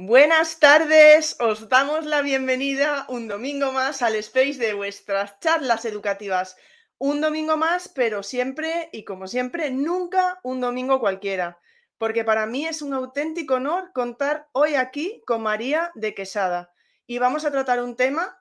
[0.00, 6.56] Buenas tardes, os damos la bienvenida un domingo más al space de vuestras charlas educativas.
[6.98, 11.58] Un domingo más, pero siempre y como siempre, nunca un domingo cualquiera,
[11.98, 16.72] porque para mí es un auténtico honor contar hoy aquí con María de Quesada.
[17.04, 18.40] Y vamos a tratar un tema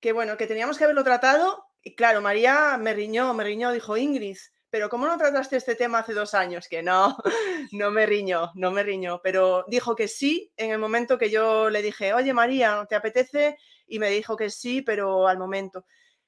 [0.00, 3.96] que, bueno, que teníamos que haberlo tratado, y claro, María me riñó, me riñó, dijo
[3.96, 4.36] Ingrid,
[4.70, 6.68] pero ¿cómo no trataste este tema hace dos años?
[6.68, 7.16] Que no,
[7.72, 11.70] no me riñó, no me riñó, pero dijo que sí en el momento que yo
[11.70, 13.58] le dije, oye María, ¿te apetece?
[13.86, 15.84] Y me dijo que sí, pero al momento.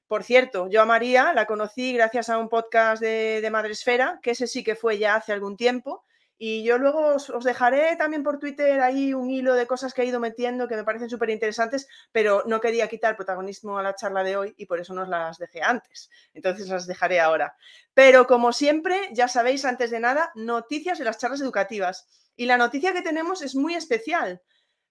[0.07, 4.45] Por cierto, yo a María la conocí gracias a un podcast de, Madresfera, que ese
[4.45, 6.03] sí que fue ya hace algún tiempo,
[6.43, 10.05] y yo luego os, dejaré también por Twitter ahí un hilo de cosas que he
[10.05, 14.23] ido metiendo que me parecen súper interesantes, pero no quería quitar protagonismo a la charla
[14.23, 16.09] de hoy y por eso no las dejé antes.
[16.33, 17.55] Entonces las dejaré ahora.
[17.93, 22.07] Pero como siempre, ya sabéis, antes de nada, noticias de las charlas educativas.
[22.35, 24.41] Y la noticia que tenemos es muy especial,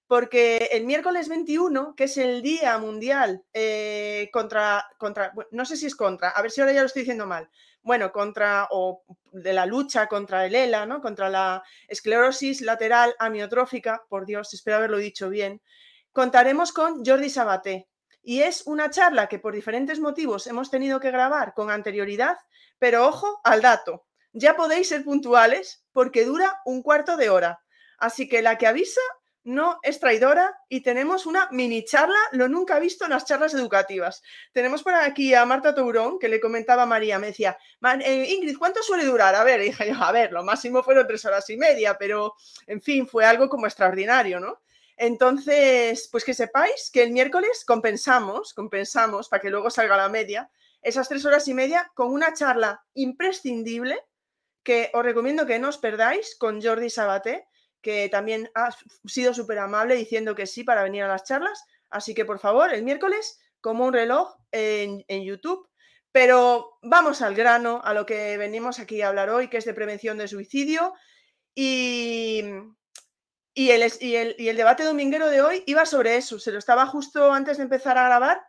[0.07, 5.87] porque el miércoles 21, que es el Día Mundial eh, contra, contra, no sé si
[5.87, 7.51] es contra, a ver si ahora ya lo estoy diciendo mal,
[7.83, 11.00] bueno, contra o de la lucha contra el ELA, ¿no?
[11.00, 15.61] Contra la esclerosis lateral amiotrófica, por Dios, espero haberlo dicho bien,
[16.12, 17.89] contaremos con Jordi Sabaté.
[18.23, 22.36] Y es una charla que por diferentes motivos hemos tenido que grabar con anterioridad,
[22.78, 24.06] pero ojo al dato.
[24.33, 27.61] Ya podéis ser puntuales porque dura un cuarto de hora.
[27.98, 29.01] Así que la que avisa
[29.51, 34.23] no es traidora y tenemos una mini charla, lo nunca visto en las charlas educativas.
[34.52, 37.58] Tenemos por aquí a Marta Tourón, que le comentaba a María, me decía,
[38.05, 39.35] eh, Ingrid, ¿cuánto suele durar?
[39.35, 42.35] A ver, dije yo, a ver, lo máximo fueron tres horas y media, pero
[42.67, 44.61] en fin, fue algo como extraordinario, ¿no?
[44.97, 50.51] Entonces, pues que sepáis que el miércoles compensamos, compensamos para que luego salga la media,
[50.83, 53.98] esas tres horas y media con una charla imprescindible
[54.63, 57.48] que os recomiendo que no os perdáis con Jordi Sabaté,
[57.83, 58.70] que también ha
[59.07, 61.64] sido súper amable diciendo que sí para venir a las charlas.
[61.89, 65.68] Así que por favor, el miércoles, como un reloj en, YouTube.
[66.13, 69.74] Pero vamos al grano, a lo que venimos aquí a hablar hoy, que es de
[69.74, 70.95] prevención de suicidio.
[71.55, 72.42] Y,
[73.55, 76.39] y, el, y, el, y el debate dominguero de hoy iba sobre eso.
[76.39, 78.42] Se lo estaba justo antes de empezar a grabar,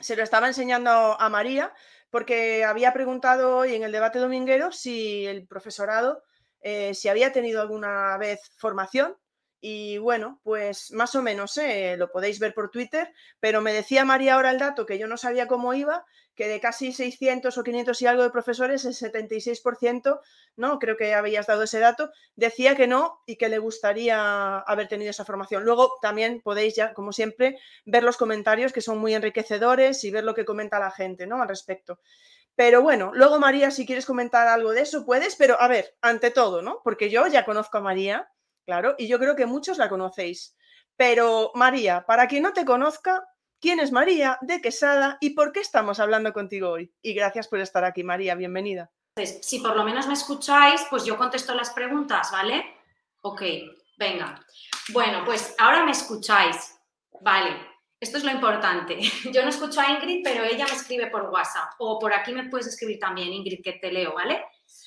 [0.00, 0.90] se lo estaba enseñando
[1.20, 1.74] a María,
[2.10, 6.22] porque había preguntado hoy en el debate dominguero si el profesorado
[6.60, 9.16] eh, si había tenido alguna vez formación.
[9.60, 11.96] Y bueno, pues más o menos, ¿eh?
[11.98, 15.16] lo podéis ver por Twitter, pero me decía María ahora el dato que yo no
[15.16, 16.04] sabía cómo iba,
[16.36, 20.20] que de casi 600 o 500 y algo de profesores, el 76%,
[20.54, 20.78] ¿no?
[20.78, 25.10] Creo que habías dado ese dato, decía que no y que le gustaría haber tenido
[25.10, 25.64] esa formación.
[25.64, 30.22] Luego también podéis ya, como siempre, ver los comentarios que son muy enriquecedores y ver
[30.22, 31.42] lo que comenta la gente, ¿no?
[31.42, 31.98] Al respecto.
[32.58, 36.32] Pero bueno, luego María, si quieres comentar algo de eso, puedes, pero a ver, ante
[36.32, 36.80] todo, ¿no?
[36.82, 38.32] Porque yo ya conozco a María,
[38.66, 40.56] claro, y yo creo que muchos la conocéis.
[40.96, 43.24] Pero María, para quien no te conozca,
[43.60, 46.92] ¿quién es María de Quesada y por qué estamos hablando contigo hoy?
[47.00, 48.90] Y gracias por estar aquí, María, bienvenida.
[49.14, 52.64] Pues, si por lo menos me escucháis, pues yo contesto las preguntas, ¿vale?
[53.22, 53.42] Ok,
[53.96, 54.44] venga.
[54.92, 56.76] Bueno, pues ahora me escucháis,
[57.20, 57.67] ¿vale?
[58.00, 58.98] Esto es lo importante.
[59.32, 62.48] Yo no escucho a Ingrid, pero ella me escribe por WhatsApp o por aquí me
[62.48, 64.44] puedes escribir también, Ingrid, que te leo, ¿vale?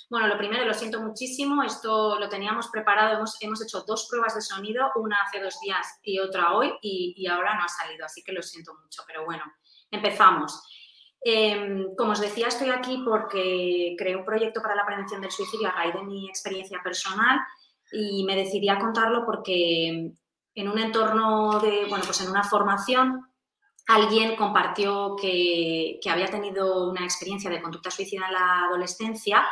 [0.10, 4.36] Bueno, lo primero, lo siento muchísimo, esto lo teníamos preparado, hemos, hemos hecho dos pruebas
[4.36, 8.22] de sonido, una hace dos días y otra hoy, y, ahora no ha salido, así
[8.22, 9.44] que lo siento mucho, pero bueno,
[9.90, 10.62] empezamos.
[11.24, 15.70] Em, como os decía, estoy aquí porque creé un proyecto para la prevención del suicidio
[15.70, 17.40] a raíz de mi experiencia personal
[17.92, 20.12] y me decidí a contarlo porque
[20.56, 23.32] en un entorno de, bueno, pues en una formación,
[23.88, 29.46] alguien compartió que, había tenido una experiencia de conducta suicida en la adolescencia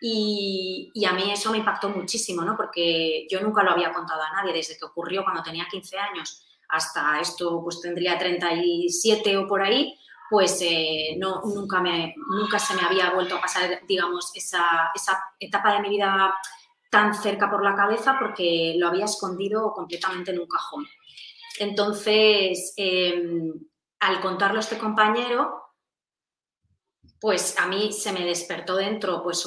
[0.00, 2.56] y, a mí eso me impactó muchísimo, ¿no?
[2.56, 6.42] Porque yo nunca lo había contado a nadie desde que ocurrió cuando tenía 15 años
[6.68, 9.96] hasta esto, pues tendría 37 o por ahí,
[10.28, 15.22] pues eh, no, nunca, me, nunca se me había vuelto a pasar, digamos, esa, esa
[15.38, 16.34] etapa de mi vida
[16.96, 20.86] tan cerca por la cabeza porque lo había escondido completamente en un cajón.
[21.58, 23.52] Entonces, em,
[24.00, 25.62] al contarlo a este compañero,
[27.20, 29.46] pues a mí se me despertó dentro pues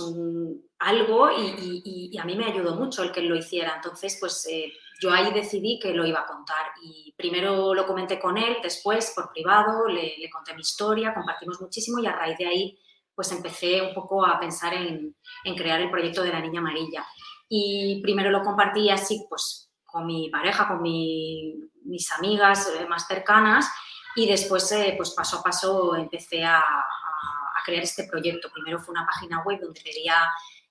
[0.77, 3.77] algo y, a mí me ayudó mucho el que lo hiciera.
[3.77, 4.71] Entonces, pues eh,
[5.01, 9.11] yo ahí decidí que lo iba a contar y primero lo comenté con él, después
[9.15, 12.79] por privado le, conté mi historia, compartimos muchísimo y a raíz de ahí
[13.15, 17.05] pues empecé un poco a pensar en, en crear el proyecto de la Niña Amarilla.
[17.49, 23.69] Y primero lo compartí así pues con mi pareja, con mis amigas eh, más cercanas
[24.15, 26.63] y después eh, pues paso a paso empecé a,
[27.65, 28.49] crear este proyecto.
[28.51, 30.15] Primero fue una página web donde pedía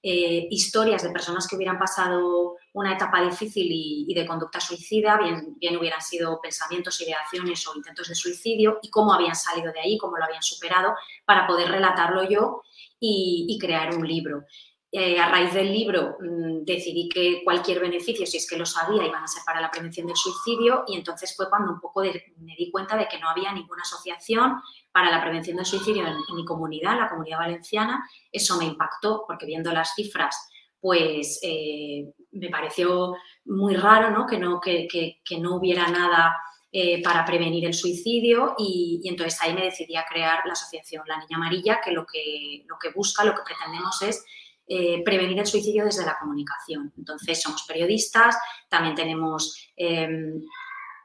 [0.02, 5.54] eh, historias de personas que hubieran pasado una etapa difícil y, de conducta suicida, bien,
[5.58, 9.98] bien, hubieran sido pensamientos, ideaciones o intentos de suicidio, y cómo habían salido de ahí,
[9.98, 12.62] cómo lo habían superado, para poder relatarlo yo
[12.98, 14.44] y crear un libro.
[14.90, 19.04] Eh, a raíz del libro mm, decidí que cualquier beneficio, si es que lo sabía,
[19.04, 22.56] iban a ser para la prevención del suicidio y entonces fue cuando un poco me
[22.56, 26.42] di cuenta de que no había ninguna asociación para la prevención del suicidio en, mi
[26.46, 28.02] comunidad, la comunidad valenciana.
[28.32, 30.48] Eso me impactó porque viendo las cifras,
[30.80, 33.14] pues eh, me pareció
[33.44, 34.26] muy raro ¿no?
[34.26, 36.34] Que, no, que, no hubiera nada
[36.72, 41.02] eh, para prevenir el suicidio y, y, entonces ahí me decidí a crear la asociación
[41.06, 44.24] La Niña Amarilla, que lo que, lo que busca, lo que pretendemos es
[44.70, 46.92] eh, prevenir el suicidio desde la comunicación.
[46.98, 48.36] Entonces, somos periodistas,
[48.68, 50.42] también tenemos em,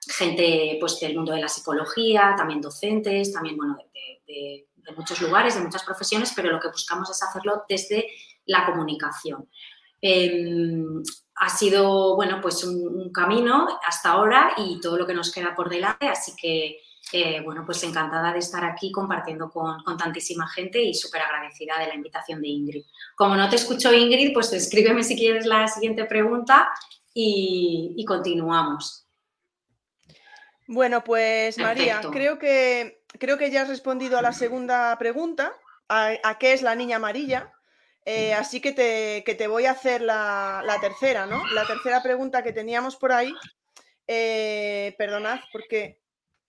[0.06, 3.78] gente pues, del mundo de la psicología, también docentes, también bueno,
[4.28, 4.68] de,
[4.98, 8.06] muchos lugares, de muchas profesiones, pero lo que buscamos es hacerlo desde
[8.46, 9.50] la comunicación.
[10.02, 11.02] Em,
[11.36, 15.70] ha sido bueno, pues un, camino hasta ahora y todo lo que nos queda por
[15.70, 16.80] delante, así que
[17.12, 21.88] eh, bueno, pues encantada de estar aquí compartiendo con, tantísima gente y súper agradecida de
[21.88, 22.86] la invitación de Ingrid.
[23.16, 26.70] Como no te escucho, Ingrid, pues escríbeme si quieres la siguiente pregunta
[27.14, 29.08] y, continuamos.
[30.66, 35.54] Bueno, pues María, creo que, creo que ya has respondido a la segunda pregunta,
[35.90, 37.52] a, qué es la niña amarilla.
[38.06, 41.46] Eh, así que te, voy a hacer la, tercera, ¿no?
[41.50, 43.34] La tercera pregunta que teníamos por ahí.
[44.08, 46.03] Eh, perdonad, porque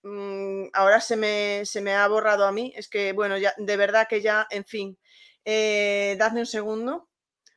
[0.04, 2.72] Mm, ahora se me, se me, ha borrado a mí.
[2.76, 4.98] Es que, bueno, ya, de verdad que ya, en fin.
[5.44, 7.08] Eh, dadme un segundo,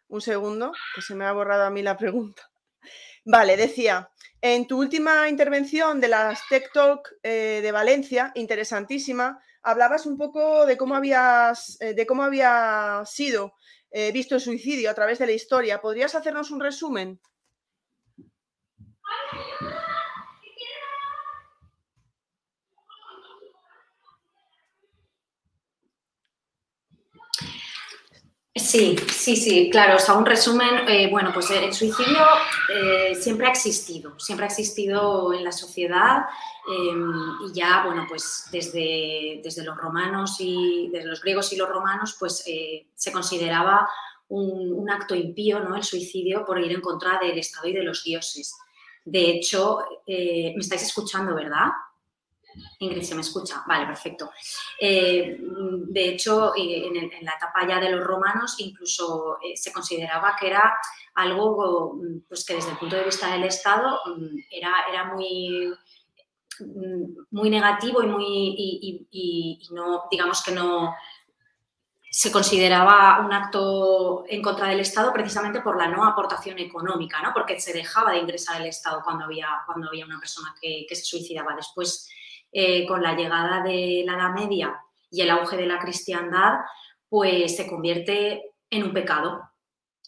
[0.07, 2.49] un segundo, que se me ha borrado a mí la pregunta.
[3.25, 4.09] Vale, decía,
[4.41, 10.65] en tu última intervención de las Tech Talk eh, de Valencia, interesantísima, hablabas un poco
[10.65, 13.53] de cómo habías, eh, de cómo había sido
[14.13, 15.81] visto el suicidio a través de la historia.
[15.81, 17.19] ¿Podrías hacernos un resumen?
[28.59, 29.95] Sí, sí, sí, claro.
[29.95, 32.25] O sea, un resumen, eh, bueno, pues el suicidio
[32.73, 36.25] eh, siempre ha existido, siempre ha existido en la sociedad
[36.67, 37.11] em,
[37.45, 42.15] y ya, bueno, pues desde, desde los romanos y desde los griegos y los romanos,
[42.19, 43.87] pues eh, se consideraba
[44.29, 45.75] un, un, acto impío, ¿no?
[45.75, 48.55] El suicidio por ir en contra del Estado y de los dioses.
[49.05, 51.67] De hecho, me estáis escuchando, ¿verdad?
[52.79, 53.63] Ingrid, ¿se me escucha?
[53.67, 54.31] Vale, perfecto.
[54.79, 56.93] Eh, de hecho, en,
[57.23, 60.73] la etapa ya de los romanos incluso eh, se consideraba que era
[61.15, 65.73] algo pues, que desde el punto de vista del Estado mm, era, era muy,
[66.59, 70.93] mm, muy negativo y, muy, no, digamos que no
[72.09, 77.33] se consideraba un acto en contra del Estado precisamente por la no aportación económica, ¿no?
[77.33, 81.03] porque se dejaba de ingresar el Estado cuando había, cuando había una persona que se
[81.03, 81.55] suicidaba.
[81.55, 82.09] Después
[82.51, 86.53] eh, con la llegada de la Edad Media y el auge de la cristiandad,
[87.09, 89.41] pues se convierte en un pecado,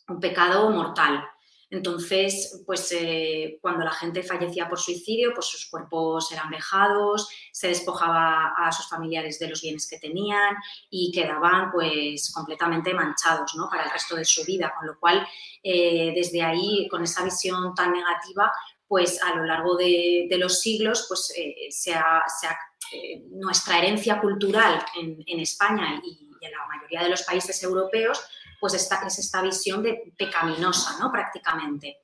[0.07, 1.23] un pecado mortal.
[1.71, 7.67] Entonces, pues eh, cuando la gente fallecía por suicidio, pues sus cuerpos eran vejados, se
[7.67, 10.55] despojaba a sus familiares de los bienes que tenían
[10.89, 13.69] y quedaban pues completamente manchados ¿no?
[13.69, 14.73] para el resto de su vida.
[14.75, 15.27] Con lo cual,
[15.61, 18.51] eh, desde ahí, con esa visión tan negativa,
[18.89, 21.55] pues a lo largo de, los siglos, pues eh,
[22.91, 28.19] eh, nuestra herencia cultural en, España y, en la mayoría de los países europeos,
[28.59, 31.11] pues esta, es esta visión de pecaminosa, ¿no?
[31.11, 31.99] Prácticamente.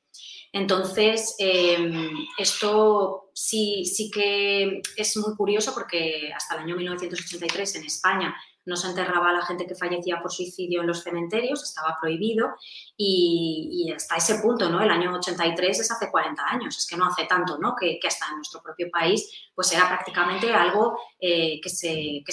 [0.53, 7.85] Entonces, em, esto sí, sí que es muy curioso porque hasta el año 1983 en
[7.85, 11.97] España no se enterraba a la gente que fallecía por suicidio en los cementerios, estaba
[11.99, 12.55] prohibido
[12.97, 14.81] y, hasta ese punto, ¿no?
[14.81, 17.75] El año 83 es hace 40 años, es que no hace tanto, ¿no?
[17.75, 22.23] Que, hasta en nuestro propio país pues era prácticamente algo eh, que, se,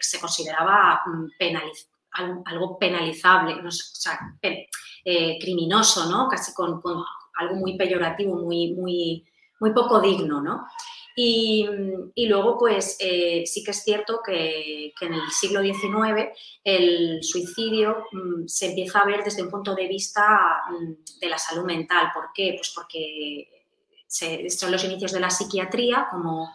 [0.00, 1.28] se, consideraba mm,
[2.44, 4.18] algo penalizable, o sea,
[5.04, 6.28] eh, criminoso, ¿no?
[6.28, 7.02] Casi con, con,
[7.34, 9.26] algo muy peyorativo, muy, muy,
[9.60, 10.66] muy poco digno, ¿no?
[11.14, 11.66] Y,
[12.26, 16.28] luego, pues eh, sí que es cierto que, en el siglo XIX
[16.64, 21.38] el suicidio mm, se empieza a ver desde un punto de vista mm, de la
[21.38, 22.10] salud mental.
[22.14, 22.54] ¿Por qué?
[22.56, 23.48] Pues porque
[24.06, 26.52] son los inicios de la psiquiatría como,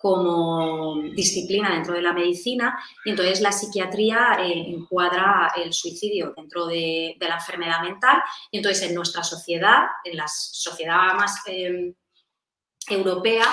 [0.00, 6.66] como disciplina dentro de la medicina y entonces la psiquiatría eh, encuadra el suicidio dentro
[6.66, 11.94] de, la enfermedad mental y entonces en nuestra sociedad, en la sociedad más em,
[12.88, 13.44] europea,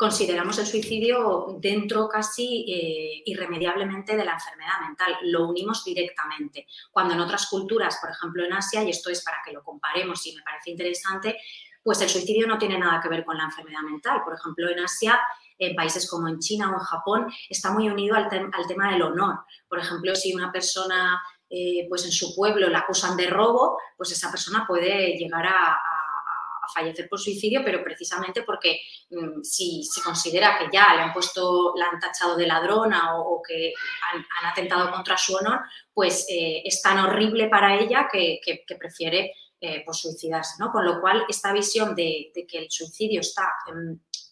[0.00, 6.66] consideramos el suicidio dentro casi eh, irremediablemente de la enfermedad mental, lo unimos directamente.
[6.90, 10.26] Cuando en otras culturas, por ejemplo en Asia, y esto es para que lo comparemos
[10.26, 11.36] y me parece interesante,
[11.82, 14.22] pues el suicidio no tiene nada que ver con la enfermedad mental.
[14.24, 15.20] Por ejemplo, en Asia
[15.58, 19.40] en países como en China o en Japón, está muy unido al, tema del honor.
[19.68, 24.12] Por ejemplo, si una persona eh, pues en su pueblo la acusan de robo, pues
[24.12, 25.76] esa persona puede llegar a,
[26.72, 31.74] fallecer por suicidio, pero precisamente porque mm, si se considera que ya le han puesto,
[31.76, 33.72] la han tachado de ladrona o, que
[34.12, 35.60] han, atentado contra su honor,
[35.92, 38.40] pues eh, es tan horrible para ella que,
[38.78, 40.54] prefiere eh, suicidarse.
[40.58, 40.72] ¿no?
[40.72, 43.46] Con lo cual, esta visión de, que el suicidio está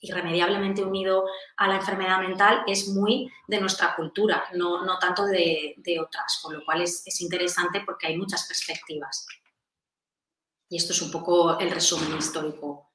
[0.01, 1.25] irremediablemente unido
[1.57, 6.65] a la enfermedad mental es muy de nuestra cultura, no, tanto de, otras, con lo
[6.65, 9.27] cual es, interesante porque hay muchas perspectivas.
[10.69, 12.91] Y esto es un poco el resumen histórico.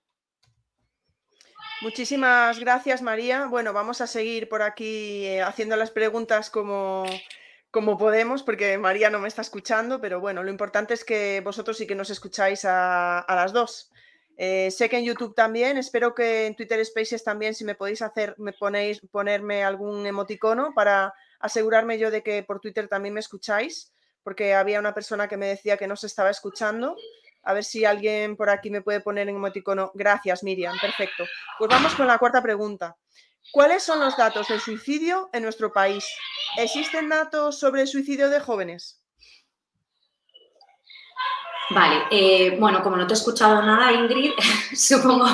[1.82, 3.48] Muchísimas gracias, María.
[3.48, 7.04] Bueno, vamos a seguir por aquí eh, haciendo las preguntas como,
[7.72, 11.78] como podemos, porque María no me está escuchando, pero bueno, lo importante es que vosotros
[11.78, 13.92] sí que nos escucháis a las dos.
[14.36, 18.02] Eh, sé que en YouTube también, espero que en Twitter Spaces también, si me podéis
[18.02, 23.20] hacer, me ponéis, ponerme algún emoticono para asegurarme yo de que por Twitter también me
[23.20, 26.96] escucháis, porque había una persona que me decía que no se estaba escuchando.
[27.44, 29.92] A ver si alguien por aquí me puede poner en emoticono.
[29.94, 30.76] Gracias, Miriam.
[30.80, 31.26] Perfecto.
[31.60, 32.98] Pues vamos con la cuarta pregunta.
[33.52, 36.06] ¿Cuáles son los datos del suicidio en nuestro país?
[36.58, 39.03] ¿Existen datos sobre el suicidio de jóvenes?
[41.70, 44.32] Vale, eh, bueno, como no te he escuchado nada, Ingrid,
[44.76, 45.26] supongo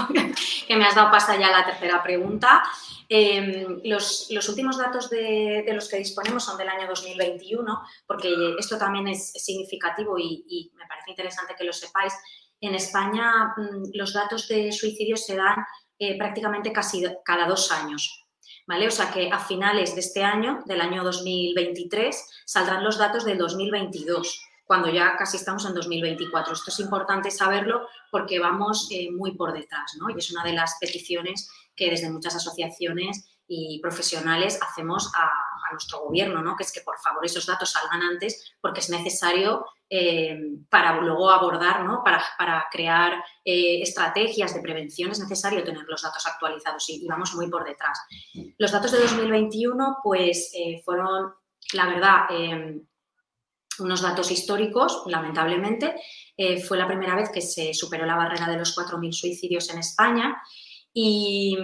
[0.67, 2.63] que me has dado pasta ya a la tercera pregunta.
[3.12, 9.07] Em, los, últimos datos de, los que disponemos son del año 2021, porque esto también
[9.07, 12.13] es significativo y, me parece interesante que lo sepáis.
[12.62, 15.55] En España mm, los datos de suicidio se dan
[15.98, 18.25] eh, prácticamente casi cada dos años.
[18.67, 18.88] ¿Vale?
[18.88, 23.39] O sea que a finales de este año, del año 2023, saldrán los datos del
[23.39, 26.53] 2022 cuando ya casi estamos en 2024.
[26.53, 30.11] Esto es importante saberlo porque vamos eh, muy por detrás, ¿no?
[30.11, 35.27] Y es una de las peticiones que desde muchas asociaciones y profesionales hacemos a,
[35.71, 36.55] nuestro gobierno, ¿no?
[36.55, 40.35] Que es que por favor esos datos salgan antes porque es necesario eh,
[40.69, 42.03] para luego abordar, ¿no?
[42.03, 43.13] Para, para crear
[43.45, 47.65] eh, estrategias de prevención es necesario tener los datos actualizados y, y, vamos muy por
[47.65, 47.99] detrás.
[48.59, 50.51] Los datos de 2021, pues
[50.83, 51.33] fueron,
[51.73, 52.25] la verdad,
[53.79, 55.95] unos datos históricos, lamentablemente.
[56.38, 59.79] Eh, fue la primera vez que se superó la barrera de los 4.000 suicidios en
[59.79, 60.41] España
[60.93, 61.57] y,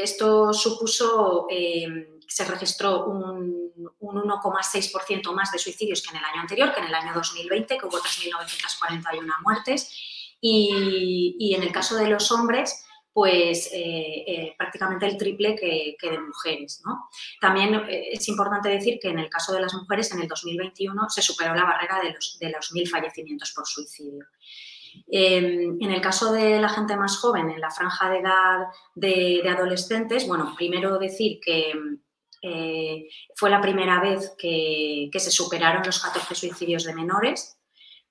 [0.00, 1.86] esto supuso, eh,
[2.26, 6.94] se registró un, 1,6% más de suicidios que en el año anterior, que en el
[6.94, 10.36] año 2020, que hubo 3.941 muertes.
[10.40, 12.84] Y, y en el caso de los hombres,
[13.18, 16.80] pues eh, eh, prácticamente el triple que, de mujeres.
[17.40, 21.10] También eh, es importante decir que en el caso de las mujeres, en el 2021
[21.10, 24.24] se superó la barrera de los, de fallecimientos por suicidio.
[25.10, 29.42] Em, en el caso de la gente más joven, en la franja de edad de,
[29.48, 31.72] adolescentes, bueno, primero decir que
[33.34, 37.57] fue la primera vez que se superaron los 14 suicidios de menores,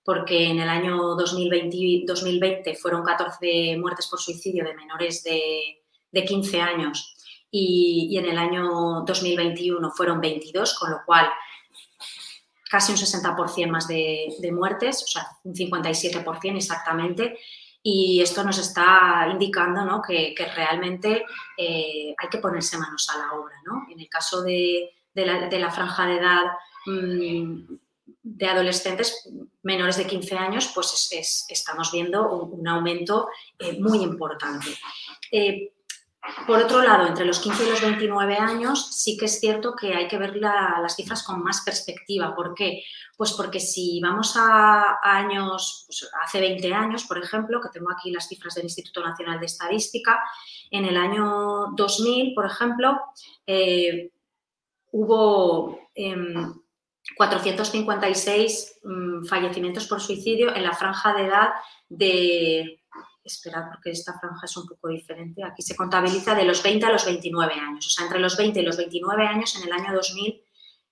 [0.07, 6.61] porque en el año 2020, 2020 fueron 14 muertes por suicidio de menores de, 15
[6.61, 7.17] años
[7.51, 11.27] y, en el año 2021 fueron 22, con lo cual
[12.69, 17.37] casi un 60% más de, muertes, o sea, un 57% exactamente.
[17.83, 21.25] Y esto nos está indicando que, realmente
[21.57, 23.55] eh, hay que ponerse manos a la obra.
[23.91, 26.45] En el caso de, la, franja de edad
[26.85, 27.86] mm,
[28.29, 29.29] de adolescentes
[29.63, 31.09] menores de 15 años, pues
[31.49, 34.67] estamos viendo un, aumento eh, muy importante.
[35.31, 35.73] Eh,
[36.45, 39.93] por otro lado, entre los 15 y los 29 años sí que es cierto que
[39.93, 42.35] hay que ver las cifras con más perspectiva.
[42.35, 42.83] ¿Por qué?
[43.15, 48.11] Pues porque si vamos a, años, pues hace 20 años, por ejemplo, que tengo aquí
[48.11, 50.19] las cifras del Instituto Nacional de Estadística,
[50.69, 52.99] en el año 2000, por ejemplo,
[53.45, 54.11] eh,
[54.91, 56.53] hubo em,
[57.15, 61.49] 456 mm, fallecimientos por suicidio en la franja de edad
[61.89, 62.83] de...
[63.23, 65.43] Esperad, porque esta franja es un poco diferente.
[65.43, 67.85] Aquí se contabiliza de los 20 a los 29 años.
[67.85, 70.41] O sea, entre los 20 y los 29 años en el año 2000,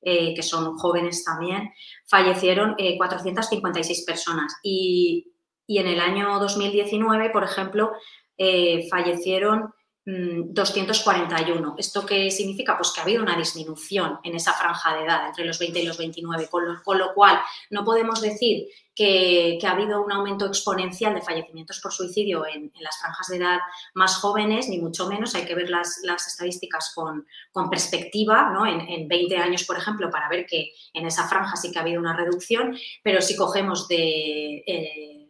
[0.01, 1.71] eh, que son jóvenes también,
[2.05, 4.57] fallecieron 456 eh, personas.
[4.63, 5.31] Y,
[5.65, 7.93] y en el año 2019, por ejemplo,
[8.37, 9.73] eh, fallecieron
[10.05, 11.71] 241.
[11.71, 12.77] Mm, ¿Esto qué significa?
[12.77, 15.85] Pues que ha habido una disminución en esa franja de edad entre los 20 y
[15.85, 16.47] los 29,
[16.83, 17.39] con lo, cual
[17.71, 22.99] no podemos decir que, ha habido un aumento exponencial de fallecimientos por suicidio en, las
[22.99, 23.59] franjas de edad
[23.95, 25.33] más jóvenes, ni mucho menos.
[25.33, 27.25] Hay que ver las, estadísticas con,
[27.69, 28.67] perspectiva, ¿no?
[28.67, 31.99] En, 20 años, por ejemplo, para ver que en esa franja sí que ha habido
[31.99, 34.63] una reducción, pero si cogemos de...
[34.67, 35.24] Eh,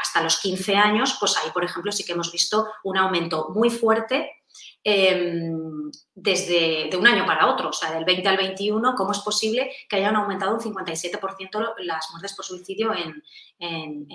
[0.00, 3.70] hasta los 15 años, pues ahí, por ejemplo, sí que hemos visto un aumento muy
[3.70, 4.30] fuerte
[4.82, 9.18] em, desde de un año para otro, o sea, del 20 al 21, ¿cómo es
[9.20, 13.22] posible que hayan aumentado un 57% las muertes por suicidio en,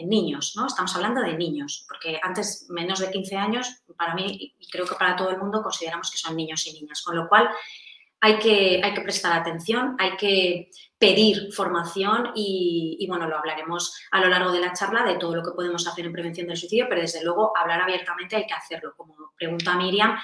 [0.07, 0.53] niños?
[0.55, 0.67] ¿no?
[0.67, 4.95] Estamos hablando de niños, porque antes, menos de 15 años, para mí y creo que
[4.95, 7.49] para todo el mundo, consideramos que son niños y niñas, con lo cual
[8.21, 14.19] hay que, hay que prestar atención, hay que pedir formación y, bueno, lo hablaremos a
[14.19, 16.87] lo largo de la charla de todo lo que podemos hacer en prevención del suicidio,
[16.89, 18.93] pero desde luego hablar abiertamente hay que hacerlo.
[18.97, 20.19] Como pregunta Miriam,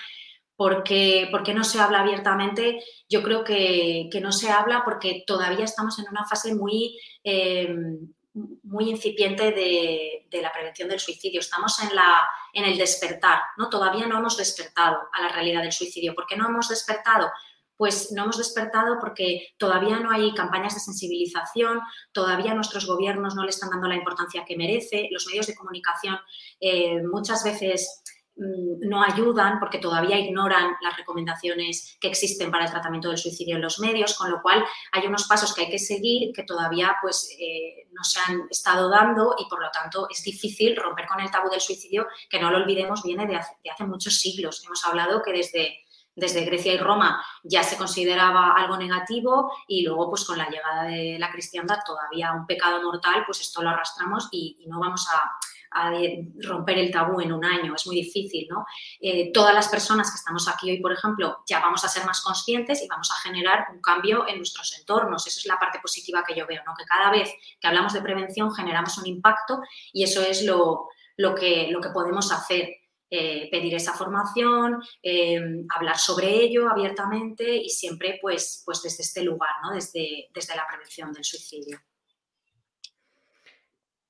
[0.58, 2.84] ¿por qué, no se habla abiertamente?
[3.08, 7.00] Yo creo que, no se habla porque todavía estamos en una fase muy...
[7.24, 7.74] Eh,
[8.63, 11.39] muy incipiente de, de, la prevención del suicidio.
[11.39, 13.70] Estamos en, la, en el despertar, ¿no?
[13.70, 16.13] Todavía no hemos despertado a la realidad del suicidio.
[16.13, 17.32] ¿Por qué no hemos despertado?
[17.77, 21.79] Pues no hemos despertado porque todavía no hay campañas de sensibilización,
[22.12, 26.17] todavía nuestros gobiernos no le están dando la importancia que merece, los medios de comunicación
[26.60, 28.01] eh, muchas veces
[28.38, 33.55] mm, no ayudan porque todavía ignoran las recomendaciones que existen para el tratamiento del suicidio
[33.55, 34.63] en los medios, con lo cual
[34.94, 38.89] hay unos pasos que hay que seguir que todavía pues, eh, no se han estado
[38.89, 42.51] dando y por lo tanto es difícil romper con el tabú del suicidio que no
[42.51, 44.63] lo olvidemos viene de hace muchos siglos.
[44.65, 45.85] Hemos hablado que desde
[46.15, 50.84] desde Grecia y Roma ya se consideraba algo negativo y luego pues con la llegada
[50.84, 55.31] de la cristiandad todavía un pecado mortal, pues esto lo arrastramos y, no vamos a,
[56.41, 58.65] romper el tabú en un año, es muy difícil, ¿no?
[59.01, 62.21] Eh, todas las personas que estamos aquí hoy, por ejemplo, ya vamos a ser más
[62.21, 65.28] conscientes y vamos a generar un cambio en nuestros entornos.
[65.28, 66.73] Esa es la parte positiva que yo veo, ¿no?
[66.78, 69.60] Que cada vez que hablamos de prevención generamos un impacto
[69.91, 70.88] y eso es lo,
[71.38, 72.69] que, lo que podemos hacer.
[73.17, 75.39] Eh, pedir esa formación, eh,
[75.73, 79.73] hablar sobre ello abiertamente y siempre pues, pues desde este lugar, ¿no?
[79.73, 81.80] desde, desde la prevención del suicidio.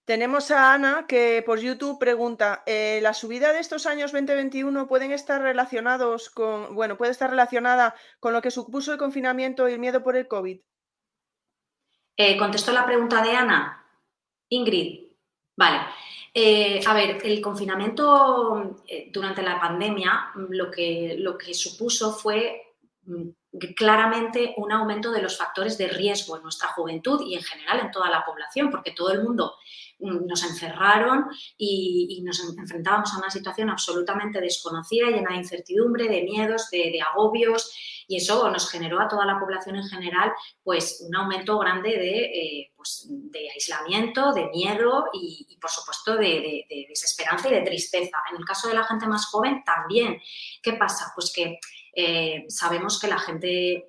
[0.06, 5.12] Tenemos a Ana que por YouTube pregunta, eh, ¿la subida de estos años 2021 pueden
[5.12, 9.80] estar relacionados con, bueno, puede estar relacionada con lo que supuso el confinamiento y el
[9.80, 10.62] miedo por el COVID?
[12.40, 13.86] ¿Contestó la pregunta de Ana?
[14.50, 15.12] Ingrid.
[15.56, 15.82] Vale.
[16.38, 22.76] Eh, a ver, el confinamiento eh, durante la pandemia lo que, lo que supuso fue
[23.06, 23.30] mm,
[23.74, 27.92] claramente un aumento de los factores de riesgo en nuestra juventud y en general en
[27.92, 31.26] toda la población, porque todo el mundo mm, nos encerraron
[31.58, 37.72] y, nos enfrentábamos a una situación absolutamente desconocida, llena de incertidumbre, de miedos, de, agobios,
[38.08, 40.32] y eso nos generó a toda la población en general
[40.64, 46.66] pues un aumento grande de, eh, pues, de aislamiento, de miedo y, por supuesto de,
[46.88, 48.18] desesperanza y de tristeza.
[48.32, 50.20] En el caso de la gente más joven también.
[50.62, 51.12] ¿Qué pasa?
[51.16, 51.60] Pues que
[51.96, 53.88] eh, sabemos que la gente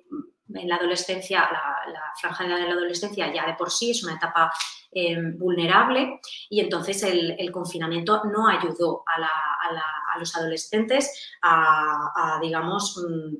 [0.53, 4.03] en la adolescencia, la, franja de edad de la adolescencia ya de por sí es
[4.03, 4.51] una etapa
[4.91, 13.35] eh, vulnerable y entonces el, confinamiento no ayudó a, los adolescentes a, digamos, mm,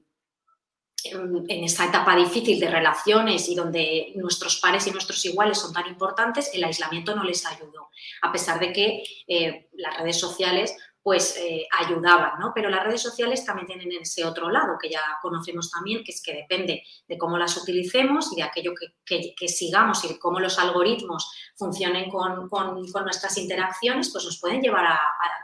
[1.03, 5.87] en esa etapa difícil de relaciones y donde nuestros pares y nuestros iguales son tan
[5.87, 7.89] importantes, el aislamiento no les ayudó,
[8.21, 10.75] a pesar de que eh, las redes sociales
[11.07, 12.51] pues eh, ayudaban, ¿no?
[12.53, 16.21] Pero las redes sociales también tienen ese otro lado que ya conocemos también, que es
[16.21, 18.73] que depende de cómo las utilicemos y de aquello
[19.05, 22.49] que, sigamos y cómo los algoritmos funcionen con,
[23.05, 24.99] nuestras interacciones, pues nos pueden llevar a,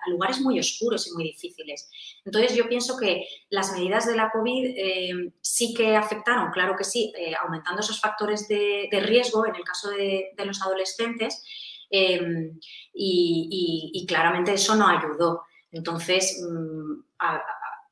[0.07, 1.89] lugares muy oscuros y muy difíciles.
[2.25, 6.83] Entonces yo pienso que las medidas de la COVID eh, sí que afectaron, claro que
[6.83, 11.41] sí, eh, aumentando esos factores de, riesgo en el caso de, los adolescentes.
[12.93, 15.45] y, claramente eso no ayudó.
[15.73, 17.01] Entonces, mm,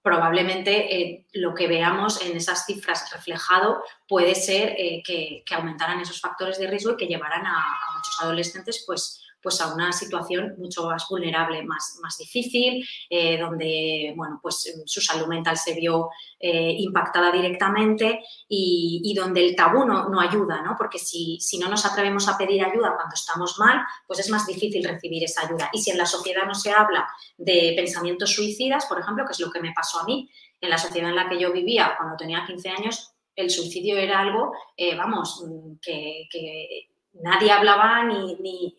[0.01, 6.21] probablemente eh, lo que veamos en esas cifras reflejado puede ser eh, que, aumentaran esos
[6.21, 10.55] factores de riesgo y que llevaran a, a muchos adolescentes pues, pues a una situación
[10.57, 16.09] mucho más vulnerable, más, más difícil, eh, donde bueno, pues su salud mental se vio
[16.39, 20.75] eh, impactada directamente y, donde el tabú no, ayuda, ¿no?
[20.77, 24.47] porque si, si, no nos atrevemos a pedir ayuda cuando estamos mal, pues es más
[24.47, 25.69] difícil recibir esa ayuda.
[25.73, 29.39] Y si en la sociedad no se habla de pensamientos suicidas, por ejemplo, que es
[29.39, 32.15] lo que me pasó a mí, en la sociedad en la que yo vivía cuando
[32.15, 35.43] tenía 15 años, el suicidio era algo, eh, vamos,
[35.81, 36.27] que,
[37.13, 38.75] nadie hablaba ni, ni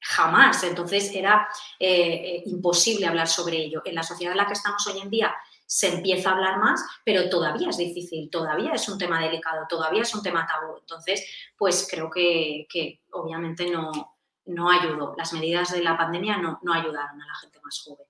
[0.00, 0.62] jamás.
[0.64, 3.82] Entonces era eh, eh, imposible hablar sobre ello.
[3.84, 5.34] En la sociedad en la que estamos hoy en día
[5.66, 10.02] se empieza a hablar más, pero todavía es difícil, todavía es un tema delicado, todavía
[10.02, 10.78] es un tema tabú.
[10.78, 12.66] Entonces, pues creo que,
[13.12, 15.14] obviamente no, no, ayudó.
[15.18, 18.06] Las medidas de la pandemia no, no ayudaron a la gente más joven.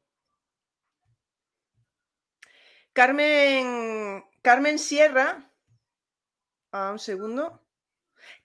[2.93, 5.51] Carmen, Carmen Sierra,
[6.73, 7.61] ah, un segundo.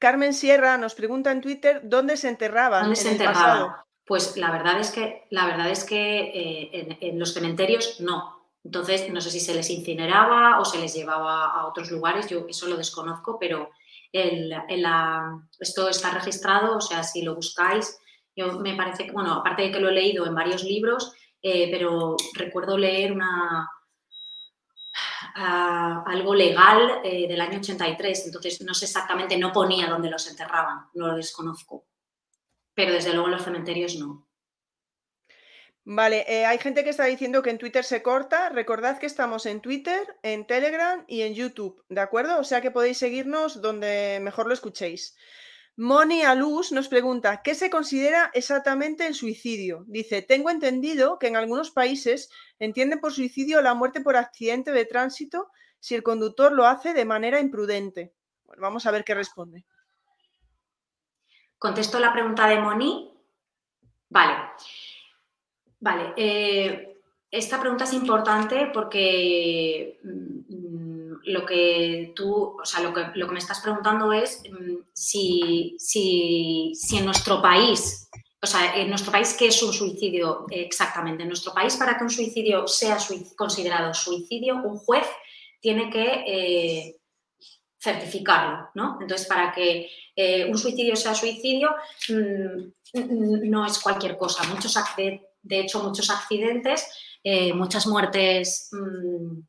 [0.03, 2.81] Carmen Sierra nos pregunta en Twitter dónde se enterraban.
[2.81, 3.71] ¿Dónde se enterraban?
[4.05, 8.49] Pues la verdad es que, la verdad es que eh, en, los cementerios no.
[8.65, 12.45] Entonces, no sé si se les incineraba o se les llevaba a otros lugares, yo
[12.49, 13.69] eso lo desconozco, pero
[14.11, 17.97] esto está registrado, o sea, si lo buscáis,
[18.35, 21.69] yo me parece que, bueno, aparte de que lo he leído en varios libros, eh,
[21.71, 23.69] pero recuerdo leer una,
[25.35, 30.87] algo legal eh, del año 83, entonces no sé exactamente, no ponía dónde los enterraban,
[30.93, 31.85] no lo desconozco,
[32.73, 34.27] pero desde luego en los cementerios no.
[35.85, 38.47] Vale, eh, hay gente que está diciendo que en Twitter se corta.
[38.47, 42.39] Recordad que estamos en Twitter, en Telegram y en YouTube, ¿de acuerdo?
[42.39, 45.17] O sea que podéis seguirnos donde mejor lo escuchéis.
[45.75, 49.85] Moni Alus nos pregunta, ¿qué se considera exactamente el suicidio?
[49.87, 54.85] Dice, tengo entendido que en algunos países entienden por suicidio la muerte por accidente de
[54.85, 58.13] tránsito si el conductor lo hace de manera imprudente.
[58.45, 59.65] Bueno, vamos a ver qué responde.
[61.57, 63.11] ¿Contesto la pregunta de Moni?
[64.09, 64.51] Vale.
[65.79, 66.13] Vale.
[66.15, 70.53] Eh, esta pregunta es importante porque mm,
[71.25, 75.75] lo que tú, o sea, lo que, lo que me estás preguntando es mm, si,
[75.77, 78.09] si, si, en nuestro país,
[78.41, 81.23] o sea, en nuestro país, ¿qué es un suicidio exactamente?
[81.23, 82.97] En nuestro país, para que un suicidio sea
[83.35, 85.07] considerado suicidio, un juez
[85.61, 86.95] tiene que eh,
[87.79, 88.97] certificarlo, ¿no?
[89.01, 91.73] Entonces, para que eh, un suicidio sea suicidio,
[92.09, 94.43] mm, no es cualquier cosa.
[94.43, 94.77] Muchos
[95.41, 96.87] de hecho, muchos accidentes,
[97.23, 99.39] eh, muchas muertes mm,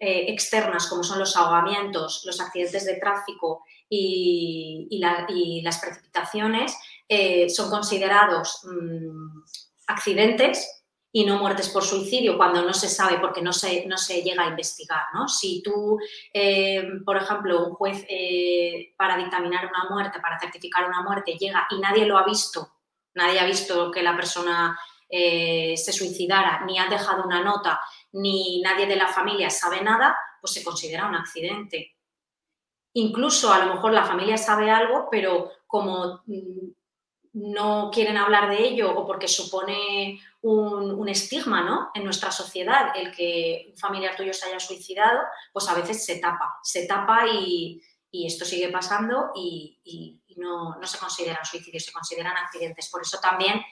[0.00, 7.68] eh, externas, como son los ahogamientos, los accidentes de tráfico y, las precipitaciones, eh, son
[7.68, 9.40] considerados mm,
[9.88, 14.22] accidentes y no muertes por suicidio cuando no se sabe porque no se, no se
[14.22, 15.04] llega a investigar.
[15.14, 15.26] ¿no?
[15.26, 15.98] Si tú,
[17.04, 18.06] por ejemplo, un juez
[18.96, 22.72] para dictaminar una muerte, para certificar una muerte, llega y nadie lo ha visto,
[23.14, 27.80] nadie ha visto que la persona eh, se suicidara, ni ha dejado una nota,
[28.12, 31.96] ni nadie de la familia sabe nada, pues se considera un accidente.
[32.94, 36.68] Incluso a lo mejor la familia sabe algo, pero como mm,
[37.32, 41.90] no quieren hablar de ello o porque supone un, estigma ¿no?
[41.94, 45.20] en nuestra sociedad el que un familiar tuyo se haya suicidado,
[45.52, 50.98] pues a veces se tapa, se tapa y, esto sigue pasando y, no, no, se
[50.98, 52.88] consideran suicidios, se consideran accidentes.
[52.90, 53.62] Por eso también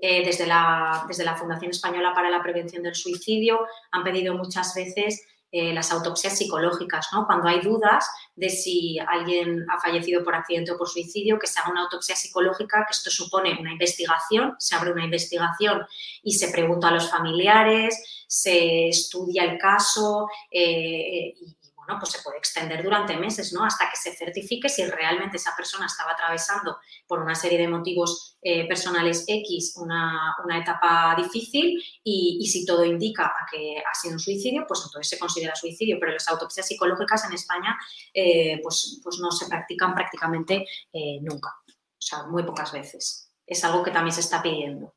[0.00, 3.60] eh, desde, la, desde la Fundación Española para la Prevención del Suicidio
[3.90, 7.26] han pedido muchas veces eh, las autopsias psicológicas, ¿no?
[7.26, 11.58] Cuando hay dudas de si alguien ha fallecido por accidente o por suicidio, que se
[11.58, 15.84] haga una autopsia psicológica, que esto supone una investigación, se abre una investigación
[16.22, 21.56] y se pregunta a los familiares, se estudia el caso eh, y
[21.98, 23.64] pues se puede extender durante meses, ¿no?
[23.64, 28.36] Hasta que se certifique si realmente esa persona estaba atravesando por una serie de motivos
[28.42, 34.20] eh, personales X una, etapa difícil y, si todo indica a que ha sido un
[34.20, 35.98] suicidio, pues entonces se considera suicidio.
[35.98, 37.76] Pero las autopsias psicológicas en España
[38.14, 43.32] eh, pues, pues no se practican prácticamente eh, nunca, o sea, muy pocas veces.
[43.46, 44.94] Es algo que también se está pidiendo.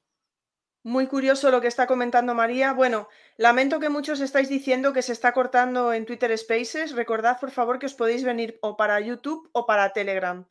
[0.86, 2.74] Muy curioso lo que está comentando María.
[2.74, 6.92] Bueno, lamento que muchos estáis diciendo que se está cortando en Twitter Spaces.
[6.92, 10.46] Recordad, por favor, que os podéis venir o para YouTube o para Telegram.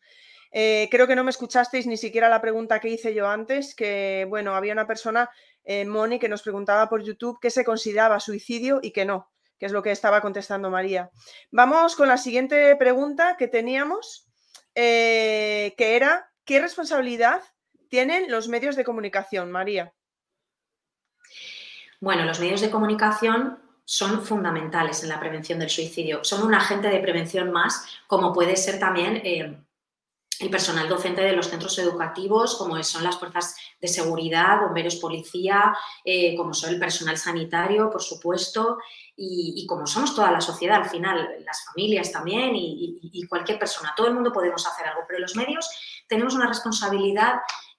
[0.50, 4.26] Eh, creo que no me escuchasteis ni siquiera la pregunta que hice yo antes, que,
[4.26, 5.28] bueno, había una persona,
[5.64, 9.66] eh, Moni, que nos preguntaba por YouTube qué se consideraba suicidio y que no, que
[9.66, 11.10] es lo que estaba contestando María.
[11.50, 14.30] Vamos con la siguiente pregunta que teníamos,
[14.74, 17.42] eh, que era, ¿qué responsabilidad
[17.90, 19.92] tienen los medios de comunicación, María?
[22.02, 26.24] Bueno, los medios de comunicación son fundamentales en la prevención del suicidio.
[26.24, 29.56] Son un agente de prevención más, como puede ser también eh,
[30.40, 35.76] el personal docente de los centros educativos, como son las fuerzas de seguridad, bomberos, policía,
[36.04, 38.78] eh, como son el personal sanitario, por supuesto,
[39.14, 43.94] y, como somos toda la sociedad al final, las familias también y, y, cualquier persona.
[43.96, 45.70] Todo el mundo podemos hacer algo, pero los medios
[46.08, 47.34] tenemos una responsabilidad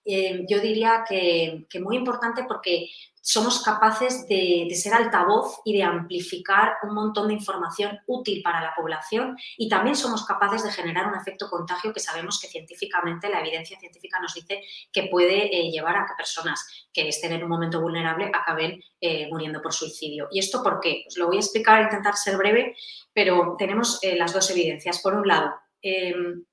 [0.05, 2.89] eh, yo diría que, que, muy importante porque
[3.25, 8.73] somos capaces de, ser altavoz y de amplificar un montón de información útil para la
[8.75, 13.39] población y también somos capaces de generar un efecto contagio que sabemos que científicamente, la
[13.39, 14.61] evidencia científica nos dice
[14.91, 19.29] que puede eh, llevar a que personas que estén en un momento vulnerable acaben eh,
[19.31, 20.27] muriendo por suicidio.
[20.29, 21.03] ¿Y esto por qué?
[21.05, 22.75] Pues lo voy a explicar, intentar ser breve,
[23.13, 24.99] pero tenemos eh, las dos evidencias.
[25.01, 26.43] Por un lado, em,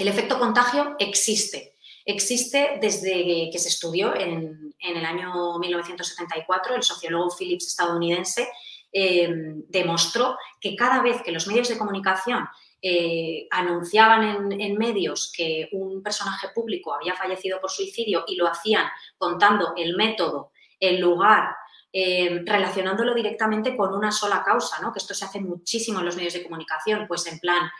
[0.00, 1.77] el efecto contagio existe
[2.08, 6.74] existe desde que se estudió en, el año 1974.
[6.74, 8.48] El sociólogo Phillips estadounidense
[8.90, 9.28] eh,
[9.68, 12.48] demostró que cada vez que los medios de comunicación
[12.80, 18.86] eh, anunciaban en, medios que un personaje público había fallecido por suicidio y lo hacían
[19.18, 21.56] contando el método, el lugar,
[21.92, 24.92] eh, relacionándolo directamente con una sola causa, ¿no?
[24.92, 27.70] que esto se hace muchísimo en los medios de comunicación, pues en plan,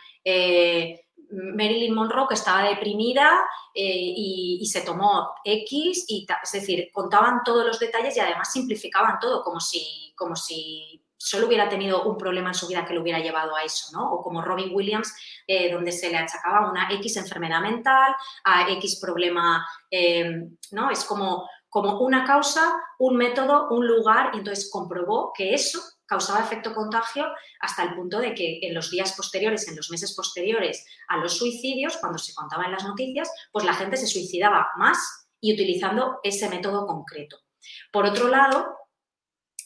[1.31, 7.65] Marilyn Monroe que estaba deprimida eh, y, se tomó X, y es decir, contaban todos
[7.65, 12.49] los detalles y además simplificaban todo, como si, como si solo hubiera tenido un problema
[12.49, 14.11] en su vida que lo hubiera llevado a eso, ¿no?
[14.11, 15.13] O como Robin Williams,
[15.45, 18.15] eh, donde se le achacaba una X enfermedad mental,
[18.45, 20.89] a X problema, eh, ¿no?
[20.89, 26.39] Es como, como una causa, un método, un lugar, y entonces comprobó que eso causaba
[26.39, 27.27] efecto contagio
[27.59, 31.37] hasta el punto de que en los días posteriores, en los meses posteriores a los
[31.37, 34.97] suicidios, cuando se contaba en las noticias, pues la gente se suicidaba más
[35.39, 37.37] y utilizando ese método concreto.
[37.91, 38.75] Por otro lado,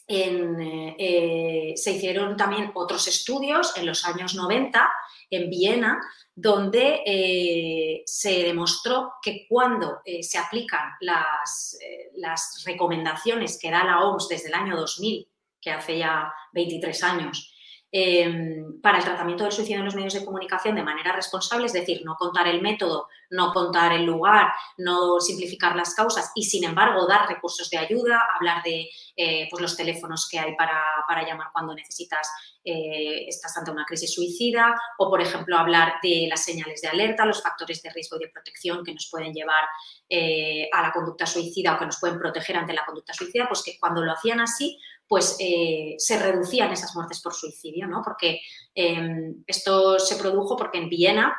[0.06, 4.92] eh, se hicieron también otros estudios en los años 90
[5.30, 5.98] en Viena,
[6.34, 11.78] donde eh, se demostró que cuando eh, se aplican las,
[12.16, 15.26] las recomendaciones que da la OMS desde el año 2000
[15.64, 17.50] que hace ya 23 años,
[17.90, 21.72] em, para el tratamiento del suicidio en los medios de comunicación de manera responsable, es
[21.72, 26.64] decir, no contar el método, no contar el lugar, no simplificar las causas y, sin
[26.64, 30.82] embargo, dar recursos de ayuda, hablar de eh, pues los teléfonos que hay para,
[31.26, 32.28] llamar cuando necesitas,
[32.64, 37.24] eh, estás ante una crisis suicida, o, por ejemplo, hablar de las señales de alerta,
[37.24, 39.64] los factores de riesgo y de protección que nos pueden llevar
[40.08, 43.62] eh, a la conducta suicida o que nos pueden proteger ante la conducta suicida, pues
[43.62, 48.02] que cuando lo hacían así, pues eh, se reducían esas muertes por suicidio, ¿no?
[48.02, 48.40] Porque
[48.74, 51.36] em, esto se produjo porque en Viena,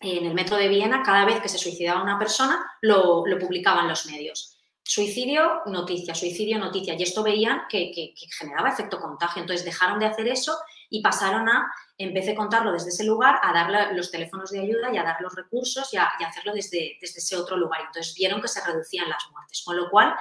[0.00, 4.06] en el metro de Viena, cada vez que se suicidaba una persona, lo, publicaban los
[4.06, 4.56] medios.
[4.82, 6.94] Suicidio, noticia, suicidio, noticia.
[6.94, 7.92] Y esto veían que,
[8.38, 9.42] generaba efecto contagio.
[9.42, 10.56] Entonces dejaron de hacer eso
[10.88, 14.60] y pasaron a, en vez de contarlo desde ese lugar, a dar los teléfonos de
[14.60, 17.82] ayuda y a dar los recursos y a, hacerlo desde, desde, ese otro lugar.
[17.86, 19.62] Entonces vieron que se reducían las muertes.
[19.64, 20.14] Con lo cual,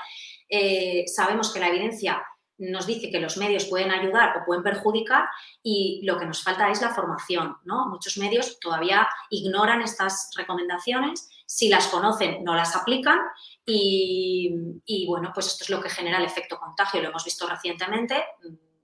[0.50, 2.22] eh, sabemos que la evidencia
[2.60, 5.26] nos dice que los medios pueden ayudar o pueden perjudicar
[5.64, 7.88] y lo que nos falta es la formación, ¿no?
[7.88, 13.20] Muchos medios todavía ignoran estas recomendaciones, si las conocen no las aplican
[13.66, 18.24] y, bueno, pues esto es lo que genera el efecto contagio, lo hemos visto recientemente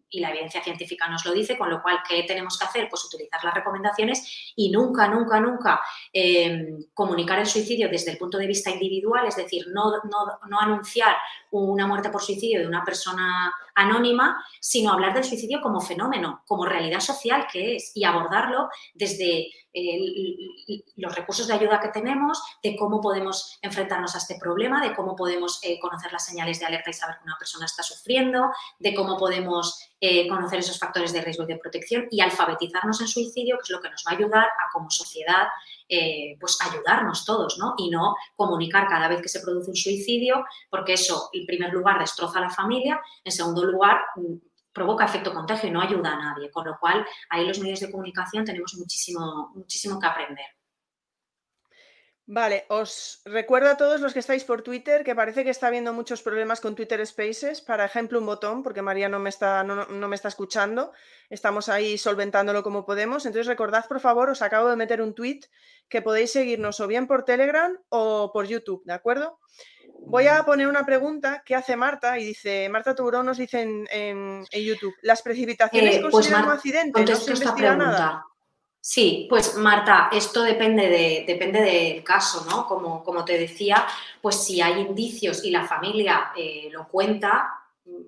[0.09, 2.87] y la evidencia científica nos lo dice, con lo cual, ¿qué tenemos que hacer?
[2.89, 5.81] Pues utilizar las recomendaciones y nunca, nunca, nunca
[6.13, 10.59] em, comunicar el suicidio desde el punto de vista individual, es decir, no, no, no
[10.59, 11.15] anunciar
[11.63, 16.65] una muerte por suicidio de una persona anónima, sino hablar del suicidio como fenómeno, como
[16.65, 19.49] realidad social que es y abordarlo desde
[20.95, 25.15] los recursos de ayuda que tenemos, de cómo podemos enfrentarnos a este problema, de cómo
[25.15, 28.95] podemos eh, conocer las señales de alerta y saber que una persona está sufriendo, de
[28.95, 33.57] cómo podemos eh, conocer esos factores de riesgo y de protección y alfabetizarnos en suicidio,
[33.57, 35.47] que es lo que nos va a ayudar a como sociedad
[35.87, 37.75] eh, pues ayudarnos todos, ¿no?
[37.77, 41.99] Y no comunicar cada vez que se produce un suicidio, porque eso, en primer lugar,
[41.99, 44.35] destroza a la familia, en segundo lugar, mm,
[44.73, 46.51] provoca efecto contagio y no ayuda a nadie.
[46.51, 50.54] Con lo cual, ahí los medios de comunicación tenemos muchísimo, muchísimo que aprender.
[52.27, 55.93] Vale, os recuerdo a todos los que estáis por Twitter que parece que está habiendo
[55.93, 57.61] muchos problemas con Twitter Spaces.
[57.61, 60.91] Para ejemplo, un botón, porque María no me está, no, me está escuchando.
[61.29, 63.27] Estamos ahí solventándolo como podemos.
[63.27, 65.41] Entonces, recordad, por favor, os acabo de meter un tweet
[65.87, 69.39] que podéis seguirnos o bien por Telegram o por YouTube, ¿de acuerdo?
[70.07, 74.45] Voy a poner una pregunta que hace Marta y dice, Marta Turón nos dice en,
[74.51, 77.05] YouTube, ¿las precipitaciones eh, pues consideran un accidente?
[77.05, 78.25] ¿No se investiga nada?
[78.87, 82.67] Sí, pues Marta, esto depende, de, depende del caso, ¿no?
[82.67, 83.83] Como, como te decía,
[84.21, 87.51] pues si hay indicios y la familia eh, lo cuenta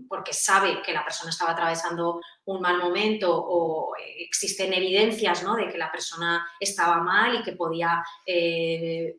[0.08, 5.56] porque sabe que la persona estaba atravesando un mal momento o existen evidencias ¿no?
[5.56, 9.18] de que la persona estaba mal y que podía eh,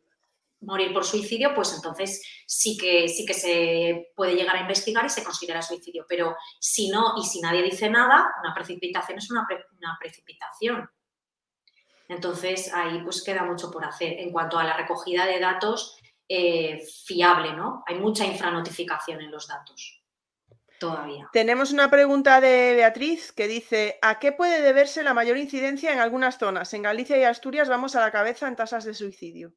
[0.61, 5.09] morir por suicidio, pues entonces sí que, sí que se puede llegar a investigar y
[5.09, 6.05] se considera suicidio.
[6.07, 9.45] Pero si no y si nadie dice nada, una precipitación es una,
[9.77, 10.89] una precipitación.
[12.09, 14.19] Entonces, ahí pues queda mucho por hacer.
[14.19, 17.83] En cuanto a la recogida de datos, eh, fiable, ¿no?
[17.87, 19.99] Hay mucha infranotificación en los datos
[20.79, 21.29] todavía.
[21.31, 25.99] Tenemos una pregunta de Beatriz que dice, ¿a qué puede deberse la mayor incidencia en
[25.99, 26.73] algunas zonas?
[26.73, 29.53] En Galicia y Asturias vamos a la cabeza en tasas de suicidio.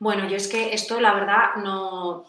[0.00, 2.26] Bueno, yo es que esto la verdad no,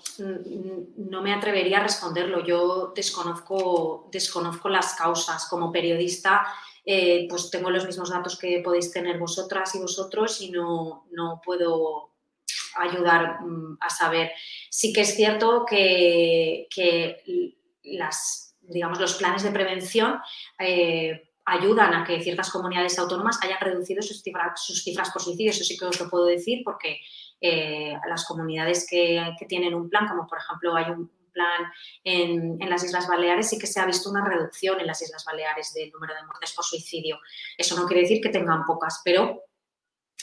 [0.97, 2.45] no me atrevería a responderlo.
[2.45, 5.47] Yo desconozco, desconozco las causas.
[5.49, 6.45] Como periodista,
[6.85, 11.41] eh, pues tengo los mismos datos que podéis tener vosotras y vosotros y no, no
[11.43, 12.11] puedo
[12.75, 14.31] ayudar mm, a saber.
[14.69, 16.67] Sí que es cierto que,
[17.83, 20.19] las, digamos, los planes de prevención
[20.59, 24.23] eh, ayudan a que ciertas comunidades autónomas hayan reducido sus,
[24.55, 25.51] sus cifras por suicidio.
[25.51, 26.99] Eso sí que os lo puedo decir porque
[27.41, 31.71] eh, las comunidades que, tienen un plan, como por ejemplo hay un plan
[32.03, 35.73] en, las Islas Baleares, sí que se ha visto una reducción en las Islas Baleares
[35.73, 37.19] del número de muertes por suicidio.
[37.57, 39.43] Eso no quiere decir que tengan pocas, pero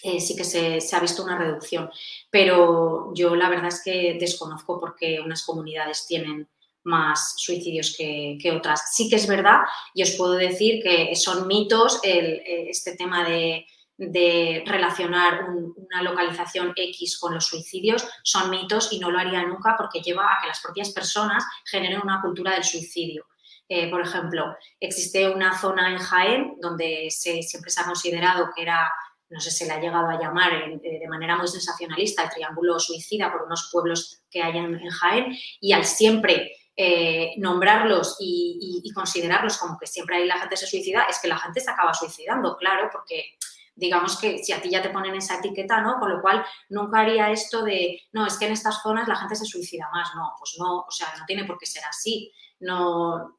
[0.03, 1.91] eh, sí que se, ha visto una reducción.
[2.31, 6.49] Pero yo la verdad es que desconozco porque unas comunidades tienen
[6.85, 8.95] más suicidios que, otras.
[8.95, 9.61] Sí que es verdad
[9.95, 13.67] y os puedo decir que son mitos eh, este tema de
[14.11, 19.77] de relacionar una localización X con los suicidios son mitos y no lo haría nunca
[19.77, 23.27] porque lleva a que las propias personas generen una cultura del suicidio.
[23.69, 28.63] Eh, por ejemplo, existe una zona en Jaén donde se, siempre se ha considerado que
[28.63, 28.93] era,
[29.31, 32.79] no sé, se le ha llegado a llamar eh, de manera muy sensacionalista el triángulo
[32.79, 38.93] suicida por unos pueblos que hay en, Jaén y al siempre eh, nombrarlos y, y,
[38.93, 41.93] considerarlos como que siempre hay la gente se suicida, es que la gente se acaba
[41.93, 43.37] suicidando, claro, porque
[43.75, 45.99] digamos que si a ti ya te ponen esa etiqueta, ¿no?
[45.99, 49.37] Con lo cual nunca haría esto de, no, es que en estas zonas la gente
[49.37, 52.33] se suicida más, no, pues no, o sea, no tiene por qué ser así.
[52.61, 53.39] No,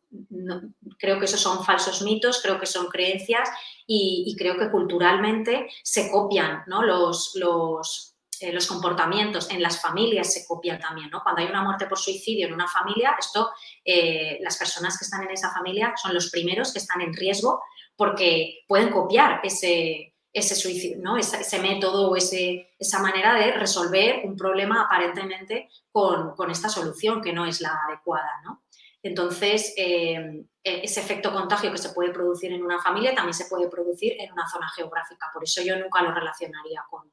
[0.99, 3.49] creo que esos son falsos mitos, creo que son creencias
[3.87, 6.83] y, creo que culturalmente se copian, ¿no?
[6.83, 11.21] Los, los, eh, los comportamientos en las familias se copian también, ¿no?
[11.23, 13.51] Cuando hay una muerte por suicidio en una familia, esto,
[13.85, 17.61] eh, las personas que están en esa familia son los primeros que están en riesgo
[17.95, 21.15] porque pueden copiar ese, ese suicidio, ¿no?
[21.15, 27.31] ese, método o ese, esa manera de resolver un problema aparentemente con, esta solución que
[27.31, 28.41] no es la adecuada.
[28.43, 28.63] ¿no?
[29.03, 33.45] Entonces, eh, e, ese efecto contagio que se puede producir en una familia también se
[33.45, 35.29] puede producir en una zona geográfica.
[35.31, 37.11] Por eso yo nunca lo relacionaría con,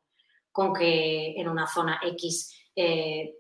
[0.50, 3.34] con que en una zona X eh,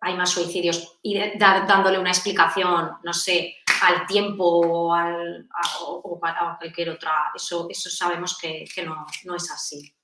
[0.00, 6.90] hay más suicidios y dándole una explicación, no sé, al tiempo o, al, a, cualquier
[6.90, 7.32] otra.
[7.34, 9.94] Eso, eso sabemos que, no, no es así.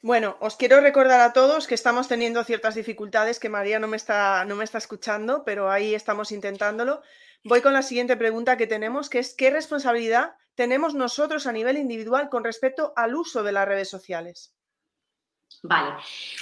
[0.00, 3.96] Bueno, os quiero recordar a todos que estamos teniendo ciertas dificultades, que María no me
[3.96, 7.02] está, no me está escuchando, pero ahí estamos intentándolo.
[7.44, 11.76] Voy con la siguiente pregunta que tenemos, que es ¿qué responsabilidad tenemos nosotros a nivel
[11.76, 14.54] individual con respecto al uso de las redes sociales?
[15.62, 15.94] Vale,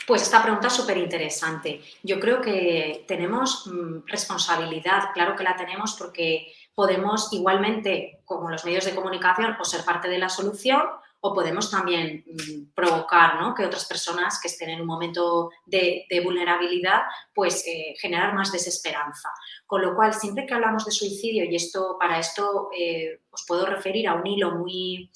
[0.07, 1.83] pues esta pregunta es súper interesante.
[2.03, 8.64] Yo creo que tenemos mm, responsabilidad, claro que la tenemos porque podemos igualmente, como los
[8.64, 10.83] medios de comunicación, o ser parte de la solución
[11.20, 13.55] o podemos también mm, provocar ¿no?
[13.55, 17.03] que otras personas que estén en un momento de, vulnerabilidad,
[17.35, 19.29] pues eh, generar más desesperanza.
[19.66, 23.66] Con lo cual, siempre que hablamos de suicidio, y esto para esto eh, os puedo
[23.66, 25.11] referir a un hilo muy,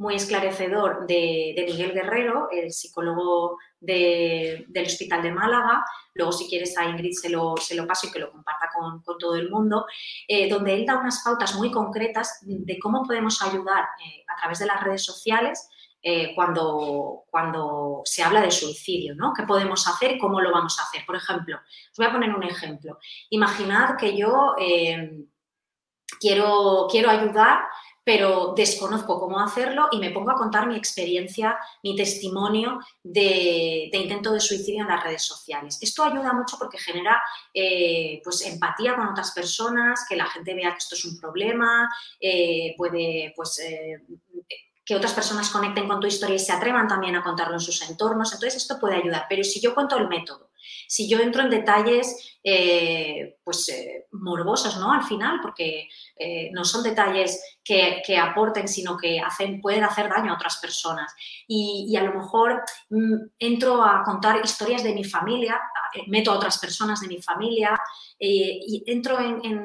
[0.00, 5.84] muy esclarecedor de, Miguel Guerrero, el psicólogo del Hospital de Málaga.
[6.14, 9.02] Luego, si quieres, a Ingrid se lo, se lo paso y que lo comparta con,
[9.18, 9.84] todo el mundo,
[10.26, 14.60] eh, donde él da unas pautas muy concretas de cómo podemos ayudar eh, a través
[14.60, 15.68] de las redes sociales
[16.00, 19.34] eh, cuando, cuando se habla de suicidio, ¿no?
[19.34, 21.04] ¿Qué podemos hacer cómo lo vamos a hacer?
[21.04, 22.98] Por ejemplo, os voy a poner un ejemplo.
[23.28, 24.54] Imaginad que yo
[26.18, 27.60] quiero, quiero ayudar
[28.04, 34.32] pero desconozco cómo hacerlo y me pongo a contar mi experiencia, mi testimonio de, intento
[34.32, 35.78] de suicidio en las redes sociales.
[35.80, 40.72] Esto ayuda mucho porque genera eh, pues, empatía con otras personas, que la gente vea
[40.72, 41.88] que esto es un problema,
[42.20, 44.02] eh, puede pues, eh,
[44.84, 47.88] que otras personas conecten con tu historia y se atrevan también a contarlo en sus
[47.88, 48.32] entornos.
[48.32, 49.26] Entonces, esto puede ayudar.
[49.28, 50.49] Pero si yo cuento el método,
[50.90, 54.90] si yo entro en detalles eh, pues, eh, morbosos, ¿no?
[54.92, 60.32] Al final, porque eh, no son detalles que, aporten, sino que hacen, pueden hacer daño
[60.32, 61.14] a otras personas.
[61.46, 65.60] Y, a lo mejor mm, entro a contar historias de mi familia,
[66.08, 67.78] meto a otras personas de mi familia
[68.18, 69.58] y entro en,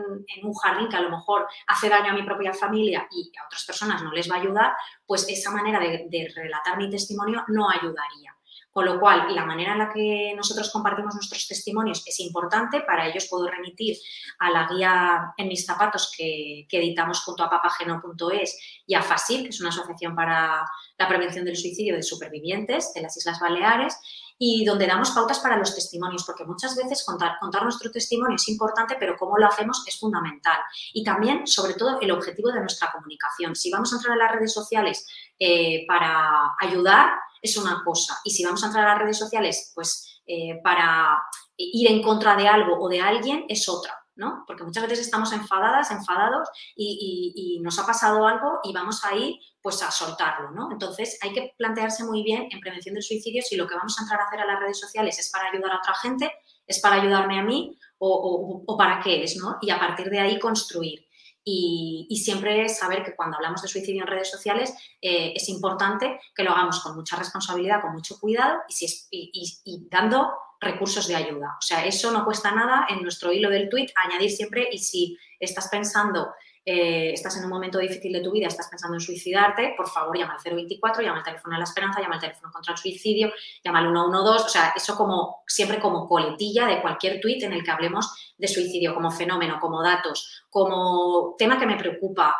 [0.44, 3.66] un jardín que a lo mejor hace daño a mi propia familia y a otras
[3.66, 4.74] personas no les va a ayudar,
[5.08, 8.36] pues esa manera de relatar mi testimonio no ayudaría.
[8.76, 12.82] Con lo cual, la manera en la que nosotros compartimos nuestros testimonios es importante.
[12.82, 13.96] Para ellos puedo remitir
[14.40, 19.50] a la guía en mis zapatos que, editamos junto a papageno.es y a FASIL, que
[19.52, 23.98] es una asociación para la prevención del suicidio de supervivientes de las Islas Baleares.
[24.38, 28.98] y donde damos pautas para los testimonios, porque muchas veces contar, nuestro testimonio es importante,
[29.00, 30.60] pero cómo lo hacemos es fundamental.
[30.94, 33.56] Y también, sobre todo, el objetivo de nuestra comunicación.
[33.56, 35.08] Si vamos a entrar a las redes sociales
[35.40, 38.20] eh, para ayudar, es una cosa.
[38.24, 41.22] Y si vamos a entrar a las redes sociales, pues eh, para
[41.58, 44.06] ir en contra de algo o de alguien, es otra.
[44.16, 44.46] ¿no?
[44.48, 49.82] Porque muchas veces estamos enfadadas, enfadados y, nos ha pasado algo y vamos ahí pues
[49.82, 50.72] a soltarlo, ¿no?
[50.72, 54.04] Entonces hay que plantearse muy bien en prevención del suicidio si lo que vamos a
[54.04, 56.32] entrar a hacer a las redes sociales es para ayudar a otra gente,
[56.68, 59.58] es para ayudarme a mí o, para qué es, ¿no?
[59.62, 61.06] Y a partir de ahí construir.
[61.48, 66.44] Y, siempre saber que cuando hablamos de suicidio en redes sociales eh, es importante que
[66.44, 71.16] lo hagamos con mucha responsabilidad, con mucho cuidado y, si es, y dando recursos de
[71.16, 71.56] ayuda.
[71.60, 75.18] O sea, eso no cuesta nada en nuestro hilo del tweet añadir siempre y si
[75.40, 76.34] estás pensando,
[76.68, 80.18] eh, estás en un momento difícil de tu vida, estás pensando en suicidarte, por favor
[80.18, 83.32] llama al 024, llama al teléfono de la esperanza, llama al teléfono contra el suicidio,
[83.64, 87.64] llama al 112, o sea, eso como siempre como coletilla de cualquier tweet en el
[87.64, 92.36] que hablemos de suicidio como fenómeno, como datos, como tema que me preocupa,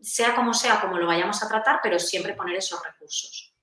[0.00, 3.54] sea como sea, como lo vayamos a tratar, pero siempre poner esos recursos.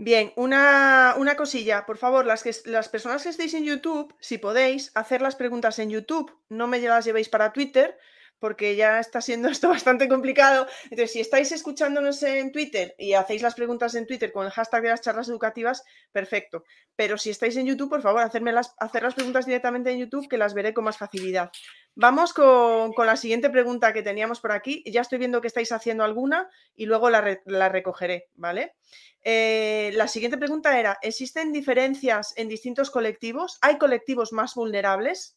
[0.00, 4.92] Bien, una, cosilla, por favor, las, que, las personas que estéis en YouTube, si podéis,
[4.94, 7.98] hacer las preguntas en YouTube, no me las llevéis para Twitter,
[8.38, 10.66] porque ya está siendo esto bastante complicado.
[10.84, 14.82] Entonces, si estáis escuchándonos en Twitter y hacéis las preguntas en Twitter con el hashtag
[14.82, 16.64] de las charlas educativas, perfecto.
[16.96, 20.28] Pero si estáis en YouTube, por favor, hacerme las, hacer las preguntas directamente en YouTube,
[20.28, 21.50] que las veré con más facilidad.
[21.94, 24.82] Vamos con, la siguiente pregunta que teníamos por aquí.
[24.86, 28.74] Ya estoy viendo que estáis haciendo alguna y luego la, la recogeré, ¿vale?
[29.22, 33.58] Eh, la siguiente pregunta era, ¿existen diferencias en distintos colectivos?
[33.62, 35.36] ¿Hay colectivos más vulnerables?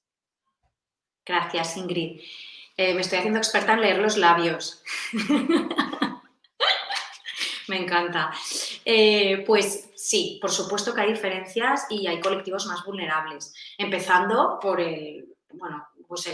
[1.26, 2.22] Gracias, Ingrid.
[2.78, 4.84] Eh, me estoy haciendo experta en leer los labios.
[7.68, 8.32] me encanta.
[8.86, 14.82] Eh, pues sí, por supuesto que hay diferencias y hay colectivos más vulnerables, empezando por
[14.82, 16.30] el, bueno, pues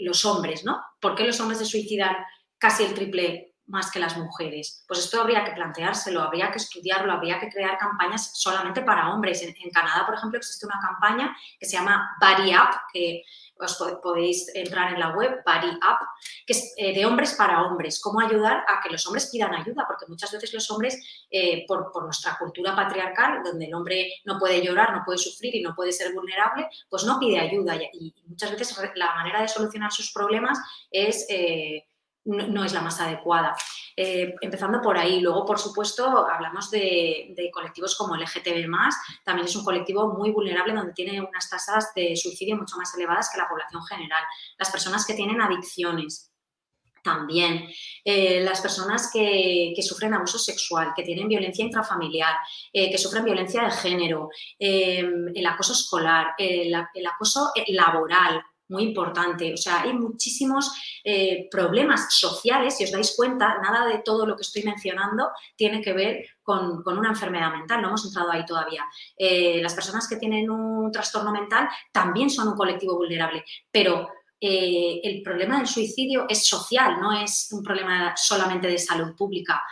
[0.00, 0.82] los hombres, ¿no?
[1.00, 2.16] ¿Por qué los hombres se suicidan
[2.58, 4.84] casi el triple más que las mujeres.
[4.86, 9.42] Pues esto habría que planteárselo, habría que estudiarlo, habría que crear campañas solamente para hombres.
[9.42, 13.22] En, Canadá, por ejemplo, existe una campaña que se llama Body Up, que
[13.58, 15.98] os podéis entrar en la web, Body Up,
[16.46, 18.00] que es eh, de hombres para hombres.
[18.00, 21.90] Cómo ayudar a que los hombres pidan ayuda, porque muchas veces los hombres, eh, por,
[22.04, 25.92] nuestra cultura patriarcal, donde el hombre no puede llorar, no puede sufrir y no puede
[25.92, 27.76] ser vulnerable, pues no pide ayuda.
[27.76, 30.58] Y, muchas veces la manera de solucionar sus problemas
[30.90, 31.26] es...
[31.28, 31.86] Eh,
[32.24, 33.54] no, es la más adecuada.
[33.96, 35.20] Eh, empezando por ahí.
[35.20, 38.68] Luego, por supuesto, hablamos de, colectivos como LGTB,
[39.24, 43.30] también es un colectivo muy vulnerable donde tiene unas tasas de suicidio mucho más elevadas
[43.30, 44.22] que la población general.
[44.58, 46.30] Las personas que tienen adicciones.
[47.04, 47.68] También
[48.02, 52.34] eh, las personas que, sufren abuso sexual, que tienen violencia intrafamiliar,
[52.72, 59.52] eh, que sufren violencia de género, el acoso escolar, el acoso laboral, muy importante.
[59.52, 60.72] O sea, hay muchísimos
[61.04, 65.80] eh, problemas sociales, si os dais cuenta, nada de todo lo que estoy mencionando tiene
[65.80, 68.84] que ver con, una enfermedad mental, no hemos entrado ahí todavía.
[69.16, 74.08] Eh, las personas que tienen un trastorno mental también son un colectivo vulnerable, pero
[74.40, 79.62] eh, el problema del suicidio es social, no es un problema solamente de salud pública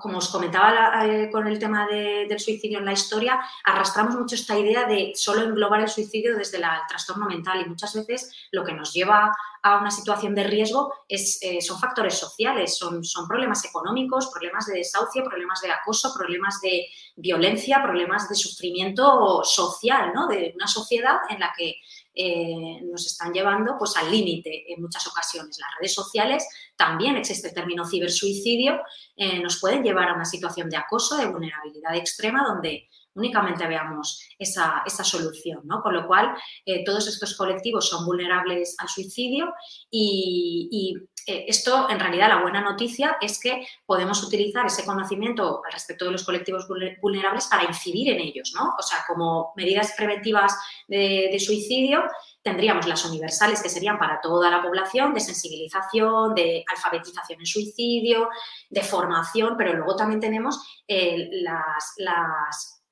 [0.00, 4.58] como os comentaba eh, con el tema del suicidio en la historia, arrastramos mucho esta
[4.58, 8.72] idea de solo englobar el suicidio desde el trastorno mental y muchas veces lo que
[8.72, 13.64] nos lleva a una situación de riesgo es, eh, son factores sociales, son, son problemas
[13.64, 20.26] económicos, problemas de desahucio, problemas de acoso, problemas de violencia, problemas de sufrimiento social, ¿no?
[20.26, 21.76] de una sociedad en la que
[22.14, 25.58] eh, nos están llevando pues, al límite en muchas ocasiones.
[25.58, 26.46] Las redes sociales,
[26.76, 28.80] también existe el término cibersuicidio,
[29.16, 34.28] eh, nos pueden llevar a una situación de acoso, de vulnerabilidad extrema, donde únicamente veamos
[34.38, 35.60] esa, solución.
[35.64, 35.82] ¿no?
[35.82, 36.34] Con lo cual,
[36.64, 39.52] eh, todos estos colectivos son vulnerables al suicidio
[39.90, 40.94] y,
[41.26, 46.04] eh, esto, en realidad, la buena noticia es que podemos utilizar ese conocimiento al respecto
[46.04, 46.66] de los colectivos
[47.00, 48.52] vulnerables para incidir en ellos.
[48.54, 48.74] ¿no?
[48.78, 50.56] O sea, como medidas preventivas
[50.88, 52.04] de, suicidio,
[52.42, 58.28] tendríamos las universales que serían para toda la población, de sensibilización, de alfabetización en suicidio,
[58.70, 62.82] de formación, pero luego también tenemos eh, las, las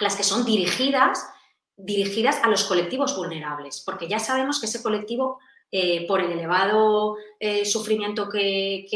[0.00, 1.28] las que son dirigidas,
[1.76, 5.38] dirigidas a los colectivos vulnerables, porque ya sabemos que ese colectivo,
[5.78, 8.86] eh, por el elevado eh, sufrimiento que,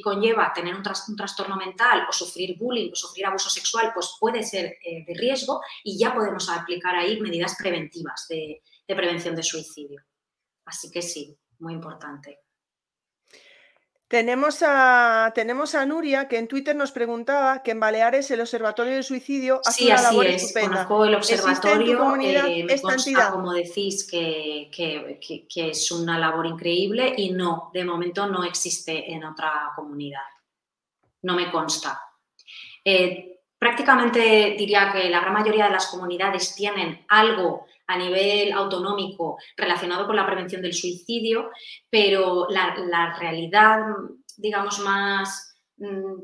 [0.00, 0.82] conlleva tener un,
[1.16, 5.60] trastorno mental o sufrir bullying o sufrir abuso sexual, pues puede ser eh, de riesgo
[5.82, 10.02] y ya podemos aplicar ahí medidas preventivas de prevención de suicidio.
[10.66, 12.38] Así que sí, muy importante.
[14.10, 18.94] Tenemos a, tenemos a Nuria que en Twitter nos preguntaba que en Baleares el Observatorio
[18.94, 20.42] del Suicidio hace una labor es.
[20.42, 20.84] estupenda.
[20.84, 27.30] Conozco el observatorio, eh, me consta, como decís, que, que, es una labor increíble y
[27.30, 30.26] no, de momento no existe en otra comunidad.
[31.22, 32.02] No me consta.
[32.84, 39.36] Eh, prácticamente diría que la gran mayoría de las comunidades tienen algo a nivel autonómico
[39.56, 41.50] relacionado con la prevención del suicidio,
[41.90, 43.80] pero la, realidad,
[44.36, 46.20] digamos, más mm,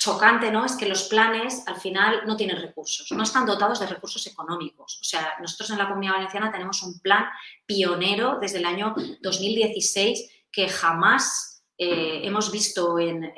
[0.00, 0.64] chocante ¿no?
[0.64, 4.98] es que los planes al final no tienen recursos, no están dotados de recursos económicos.
[5.00, 7.26] O sea, nosotros en la Comunidad Valenciana tenemos un plan
[7.64, 13.32] pionero desde el año 2016 que jamás eh, hemos visto en,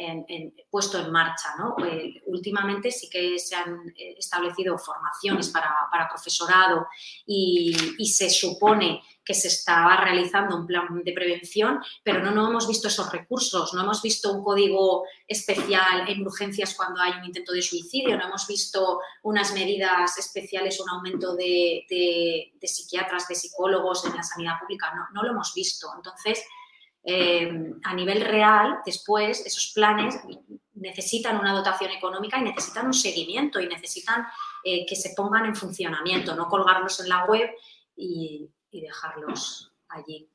[0.70, 1.54] puesto en marcha.
[1.84, 5.74] Eh, últimamente sí que se han eh, establecido formaciones para,
[6.08, 6.86] profesorado
[7.26, 7.74] y,
[8.06, 12.88] se supone que se estaba realizando un plan de prevención, pero no, no hemos visto
[12.88, 17.60] esos recursos, no hemos visto un código especial en urgencias cuando hay un intento de
[17.60, 21.84] suicidio, no hemos visto unas medidas especiales, un aumento de,
[22.62, 25.88] psiquiatras, de psicólogos en la sanidad pública, no, no lo hemos visto.
[25.94, 26.42] Entonces,
[27.10, 30.14] eh, a nivel real, después, esos planes
[30.74, 34.26] necesitan una dotación económica y necesitan un seguimiento y necesitan
[34.62, 37.48] eh, que se pongan en funcionamiento, no colgarlos en la web
[37.96, 40.30] y, dejarlos allí.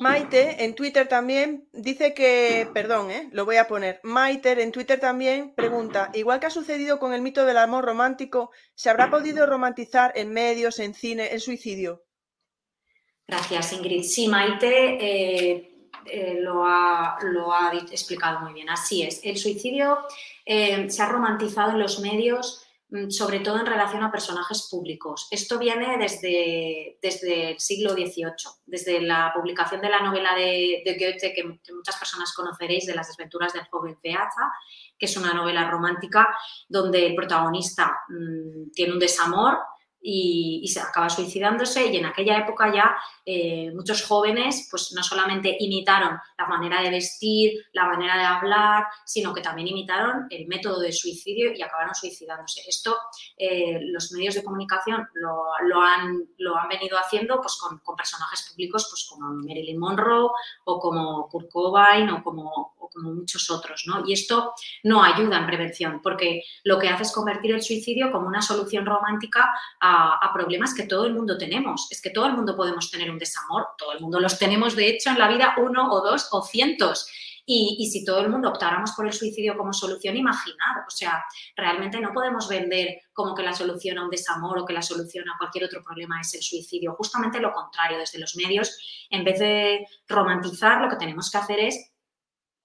[0.00, 4.00] Maite en Twitter también dice que, perdón, eh, lo voy a poner.
[4.02, 8.50] Maite en Twitter también pregunta, igual que ha sucedido con el mito del amor romántico,
[8.74, 12.02] ¿se habrá podido romantizar en medios, en cine, el suicidio?
[13.30, 14.02] Gracias, Ingrid.
[14.02, 15.70] Sí, Maite eh,
[16.04, 17.16] eh, lo, ha,
[17.92, 18.68] explicado muy bien.
[18.68, 19.20] Así es.
[19.22, 19.98] El suicidio
[20.44, 25.28] eh, se ha romantizado en los medios, mm, sobre todo en relación a personajes públicos.
[25.30, 26.98] Esto viene desde,
[27.50, 32.86] el siglo XVIII, desde la publicación de la novela de, Goethe, que, muchas personas conoceréis,
[32.86, 34.50] de las desventuras del joven Peaza,
[34.98, 36.36] que es una novela romántica
[36.68, 39.56] donde el protagonista mm, tiene un desamor
[40.02, 45.56] y, se acaba suicidándose y en aquella época ya eh, muchos jóvenes pues no solamente
[45.58, 50.80] imitaron la manera de vestir, la manera de hablar, sino que también imitaron el método
[50.80, 52.62] de suicidio y acabaron suicidándose.
[52.68, 52.96] Esto
[53.36, 58.86] eh, los medios de comunicación lo, han, lo han venido haciendo pues, con, personajes públicos
[58.90, 60.30] pues, como Marilyn Monroe
[60.64, 63.84] o como Kurt Cobain o como, como muchos otros.
[63.86, 64.04] ¿no?
[64.06, 68.28] Y esto no ayuda en prevención porque lo que hace es convertir el suicidio como
[68.28, 71.88] una solución romántica a a, problemas que todo el mundo tenemos.
[71.90, 74.88] Es que todo el mundo podemos tener un desamor, todo el mundo los tenemos de
[74.88, 77.08] hecho en la vida uno o dos o cientos.
[77.52, 81.24] Y, si todo el mundo optáramos por el suicidio como solución, imaginad, o sea,
[81.56, 85.28] realmente no podemos vender como que la solución a un desamor o que la solución
[85.28, 86.94] a cualquier otro problema es el suicidio.
[86.94, 91.58] Justamente lo contrario, desde los medios, en vez de romantizar, lo que tenemos que hacer
[91.58, 91.89] es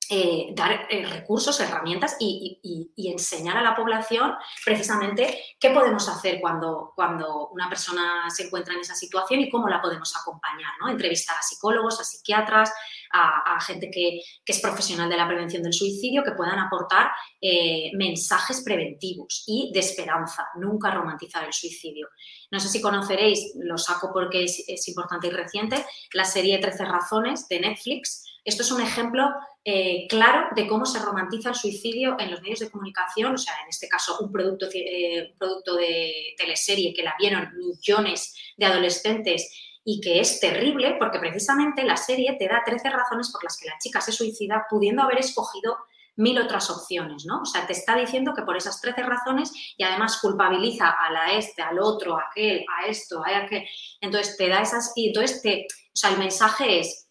[0.09, 4.33] eh, dar eh, recursos, herramientas y, enseñar a la población
[4.63, 9.67] precisamente qué podemos hacer cuando, cuando una persona se encuentra en esa situación y cómo
[9.67, 10.89] la podemos acompañar, ¿no?
[10.89, 12.71] Entrevistar a psicólogos, a psiquiatras,
[13.11, 18.61] a, gente que, es profesional de la prevención del suicidio, que puedan aportar eh, mensajes
[18.63, 22.09] preventivos y de esperanza, nunca romantizar el suicidio.
[22.51, 26.85] No sé si conoceréis, lo saco porque es, es importante y reciente, la serie 13
[26.85, 29.27] razones de Netflix, esto es un ejemplo
[29.65, 33.55] eh, claro de cómo se romantiza el suicidio en los medios de comunicación, o sea,
[33.63, 39.51] en este caso un producto, eh, producto de teleserie que la vieron millones de adolescentes
[39.83, 43.67] y que es terrible porque precisamente la serie te da 13 razones por las que
[43.67, 45.75] la chica se suicida pudiendo haber escogido
[46.17, 47.41] mil otras opciones, ¿no?
[47.41, 51.33] O sea, te está diciendo que por esas 13 razones y además culpabiliza a la
[51.33, 53.67] este, al otro, a aquel, a esto, a aquel.
[53.99, 57.04] Entonces te da esas y entonces te, o sea, el mensaje es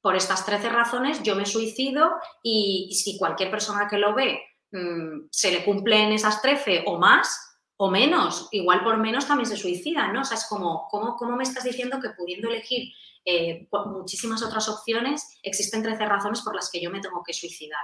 [0.00, 2.10] por estas 13 razones yo me suicido
[2.42, 4.40] y, si cualquier persona que lo ve
[4.72, 7.46] mm, se le cumplen esas 13 o más
[7.76, 10.20] o menos, igual por menos también se suicida, ¿no?
[10.20, 12.92] O sea, es como, ¿cómo, cómo me estás diciendo que pudiendo elegir
[13.24, 17.80] eh, muchísimas otras opciones, existen 13 razones por las que yo me tengo que suicidar?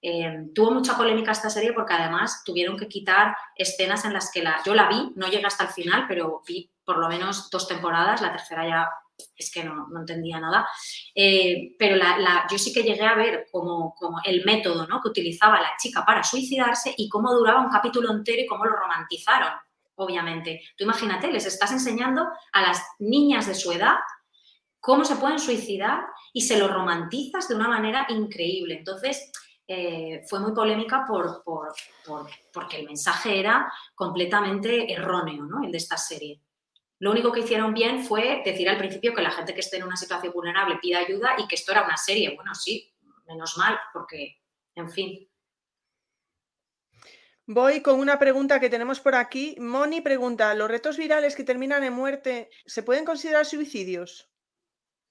[0.00, 4.42] Eh, tuvo mucha polémica esta serie porque además tuvieron que quitar escenas en las que
[4.42, 7.68] la, yo la vi, no llegué hasta el final, pero vi por lo menos dos
[7.68, 8.88] temporadas, la tercera ya
[9.36, 10.66] es que no, entendía nada.
[11.14, 11.96] Eh, pero
[12.50, 13.94] yo sí que llegué a ver como,
[14.24, 18.46] el método que utilizaba la chica para suicidarse y cómo duraba un capítulo entero y
[18.46, 19.52] cómo lo romantizaron,
[19.96, 20.62] obviamente.
[20.76, 23.96] Tú imagínate, les estás enseñando a las niñas de su edad
[24.80, 26.04] cómo se pueden suicidar
[26.34, 28.76] y se lo romantizas de una manera increíble.
[28.78, 29.32] Entonces,
[29.66, 31.42] eh, fue muy polémica por,
[32.52, 35.64] porque el mensaje era completamente erróneo, ¿no?
[35.64, 36.38] El de esta serie.
[37.04, 39.82] Lo único que hicieron bien fue decir al principio que la gente que esté en
[39.82, 42.34] una situación vulnerable pida ayuda y que esto era una serie.
[42.34, 42.94] Bueno, sí,
[43.26, 44.40] menos mal, porque,
[44.74, 45.28] en fin.
[47.44, 49.54] Voy con una pregunta que tenemos por aquí.
[49.58, 54.33] Moni pregunta, ¿los retos virales que terminan en muerte se pueden considerar suicidios?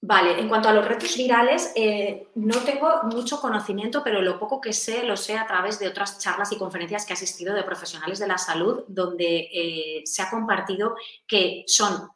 [0.06, 4.60] Vale, en cuanto a los retos virales, eh, no tengo mucho conocimiento, pero lo poco
[4.60, 7.62] que sé lo sé a través de otras charlas y conferencias que he asistido de
[7.62, 10.94] profesionales de la salud, donde eh, se ha compartido
[11.26, 12.10] que son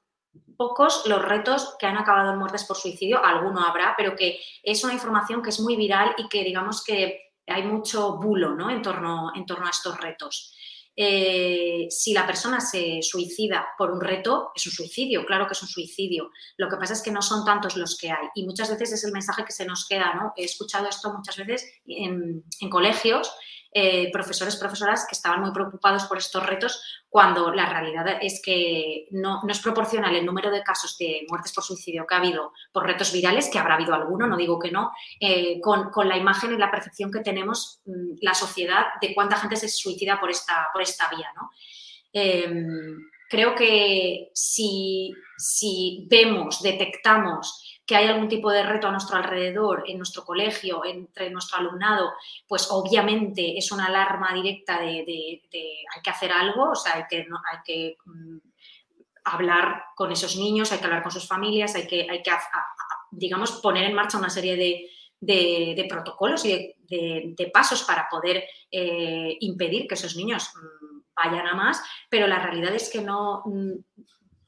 [0.59, 4.85] pocos los retos que han acabado en muertes por suicidio, alguno habrá, pero que es
[4.85, 8.69] una información que es muy viral y que digamos que hay mucho bulo ¿no?
[8.69, 10.55] en, torno, en torno a estos retos.
[11.01, 15.63] Eh, si la persona se suicida por un reto, es un suicidio, claro que es
[15.63, 16.33] un suicidio.
[16.57, 19.05] Lo que pasa es que no son tantos los que hay y muchas veces es
[19.05, 20.33] el mensaje que se nos queda, ¿no?
[20.37, 23.31] He escuchado esto muchas veces en, en colegios
[23.71, 29.07] eh, profesores, profesoras que estaban muy preocupados por estos retos cuando la realidad es que
[29.11, 32.87] no, es proporcional el número de casos de muertes por suicidio que ha habido por
[32.87, 36.57] retos virales, que habrá habido alguno, no digo que no, eh, con, la imagen y
[36.57, 40.81] la percepción que tenemos mm, la sociedad de cuánta gente se suicida por esta, por
[40.81, 41.31] esta vía.
[41.37, 41.51] ¿no?
[42.13, 42.97] Em,
[43.29, 49.85] creo que si, si vemos, detectamos que hay algún tipo de reto a nuestro alrededor,
[49.87, 52.13] en nuestro colegio, entre nuestro alumnado,
[52.47, 57.17] pues obviamente es una alarma directa de, hay que hacer algo, o sea, hay que,
[57.17, 58.39] hay que mm,
[59.25, 62.31] hablar con esos niños, hay que hablar con sus familias, hay que, hay que
[63.11, 69.89] digamos, poner en marcha una serie de, protocolos y de, pasos para poder eh, impedir
[69.89, 73.73] que esos niños mm, vayan a más, pero la realidad es que no, mm,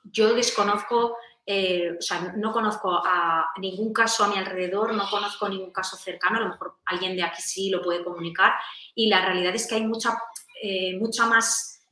[0.04, 1.16] yo desconozco
[1.52, 5.96] eh, o sea, no conozco a ningún caso a mi alrededor, no conozco ningún caso
[5.96, 8.52] cercano, a lo mejor alguien de aquí sí lo puede comunicar
[8.94, 10.16] y la realidad es que hay mucha,
[10.62, 11.82] eh, mucha más,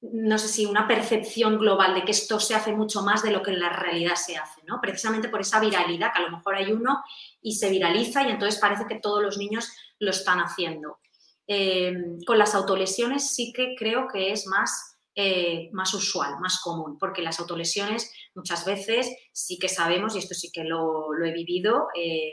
[0.00, 3.42] no sé si una percepción global de que esto se hace mucho más de lo
[3.42, 4.80] que en la realidad se hace, ¿no?
[4.80, 7.04] Precisamente por esa viralidad, que a lo mejor hay uno
[7.42, 11.00] y se viraliza y entonces parece que todos los niños lo están haciendo.
[11.46, 11.92] Eh,
[12.26, 17.20] con las autolesiones sí que creo que es más eh, más usual, más común, porque
[17.20, 22.32] las autolesiones muchas veces sí que sabemos, y esto sí que lo, he vivido, eh,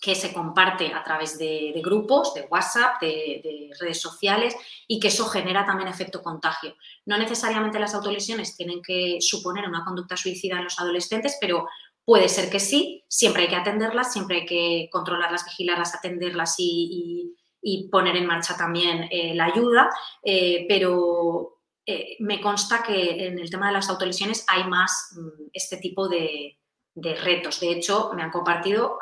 [0.00, 4.54] que se comparte a través de, grupos, de WhatsApp, de, redes sociales
[4.86, 6.76] y que eso genera también efecto contagio.
[7.06, 11.66] No necesariamente las autolesiones tienen que suponer una conducta suicida en los adolescentes, pero
[12.04, 17.34] puede ser que sí, siempre hay que atenderlas, siempre hay que controlarlas, vigilarlas, atenderlas y
[17.60, 19.90] y poner en marcha también eh, la ayuda,
[20.22, 25.48] eh, pero eh, me consta que en el tema de las autolesiones hay más mm,
[25.52, 26.54] este tipo de,
[26.94, 27.60] retos.
[27.60, 28.98] De hecho, me han compartido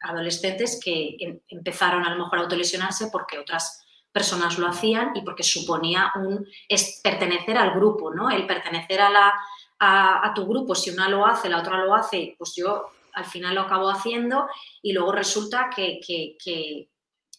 [0.00, 5.22] adolescentes que em, empezaron a lo mejor a autolesionarse porque otras personas lo hacían y
[5.22, 8.30] porque suponía un es pertenecer al grupo, ¿no?
[8.30, 9.34] El pertenecer a, la,
[9.80, 13.56] a, tu grupo, si una lo hace, la otra lo hace, pues yo al final
[13.56, 14.46] lo acabo haciendo
[14.82, 16.88] y luego resulta que, que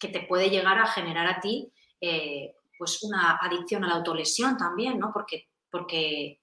[0.06, 5.00] te puede llegar a generar a ti eh, pues una adicción a la autolesión también,
[5.00, 5.12] ¿no?
[5.12, 6.40] Porque, porque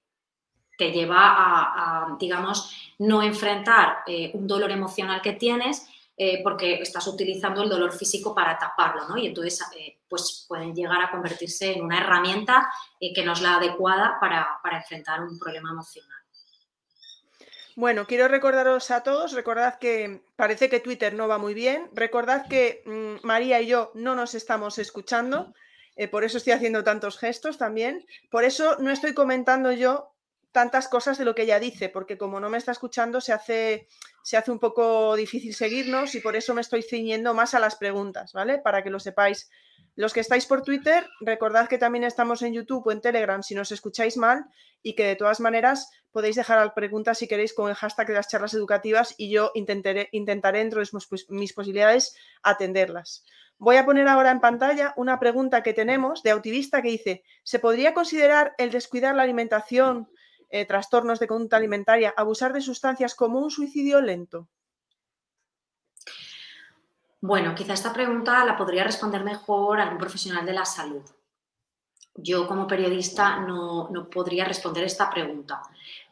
[0.77, 5.87] te lleva a, digamos, no enfrentar eh, un dolor emocional que tienes
[6.17, 9.17] eh, porque estás utilizando el dolor físico para taparlo, ¿no?
[9.17, 9.63] Y entonces,
[10.09, 14.77] pues pueden llegar a convertirse en una herramienta que no es la adecuada para, para
[14.77, 16.14] enfrentar un problema emocional.
[17.77, 22.47] Bueno, quiero recordaros a todos, recordad que parece que Twitter no va muy bien, recordad
[22.47, 25.53] que mm, María y yo no nos estamos escuchando,
[25.97, 30.13] eh, por eso estoy haciendo tantos gestos también, por eso no estoy comentando yo
[30.53, 33.89] tantas cosas de lo que ella dice, porque como no me está escuchando se hace,
[34.23, 37.75] se hace un poco difícil seguirnos y por eso me estoy ciñendo más a las
[37.75, 38.57] preguntas, ¿vale?
[38.57, 39.49] Para que lo sepáis.
[39.97, 43.55] Los que estáis por Twitter, recordad que también estamos en YouTube o en Telegram si
[43.55, 44.45] nos escucháis mal
[44.83, 48.27] y que de todas maneras podéis dejar preguntas si queréis con el hashtag de las
[48.27, 50.89] charlas educativas y yo intentaré, dentro de
[51.29, 53.23] mis posibilidades atenderlas.
[53.57, 57.59] Voy a poner ahora en pantalla una pregunta que tenemos de Autivista que dice, ¿se
[57.59, 60.09] podría considerar el descuidar la alimentación,
[60.49, 64.49] eh, trastornos de conducta alimentaria, abusar de sustancias como un suicidio lento?
[67.27, 71.03] Bueno, quizá esta pregunta la podría responder mejor algún profesional de la salud.
[72.13, 75.61] Yo como periodista no, no podría responder esta pregunta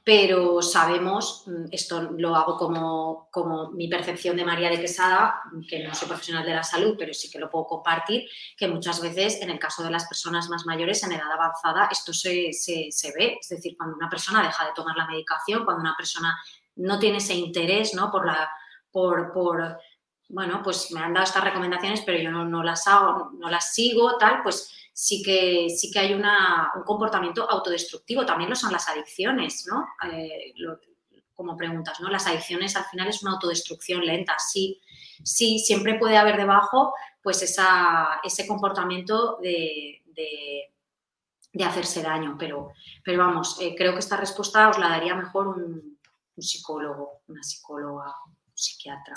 [0.03, 5.79] pero sabemos, mm, esto lo hago como, como, mi percepción de María de Quesada, que
[5.79, 9.41] no soy profesional de la salud, pero sí que lo puedo compartir, que muchas veces
[9.41, 13.37] en el caso de las personas más mayores en edad avanzada esto se, se, ve,
[13.39, 16.37] es decir, cuando una persona deja de tomar la medicación, cuando una persona
[16.75, 18.11] no tiene ese interés ¿no?
[18.11, 18.49] por la...
[18.91, 19.79] Por, por,
[20.33, 24.17] bueno, pues me han dado estas recomendaciones, pero yo no, las hago, no las sigo,
[24.17, 26.23] tal, pues sí que, sí que hay un
[26.85, 29.85] comportamiento autodestructivo, también lo son las adicciones, ¿no?
[30.11, 30.53] Eh,
[31.35, 32.09] como preguntas, ¿no?
[32.09, 34.81] Las adicciones al final es una autodestrucción lenta, sí,
[35.23, 40.01] sí, siempre puede haber debajo pues ese comportamiento de,
[41.63, 42.71] hacerse daño, pero,
[43.05, 45.99] pero vamos, eh, creo que esta respuesta os la daría mejor un,
[46.35, 49.15] un psicólogo, una psicóloga, un psiquiatra.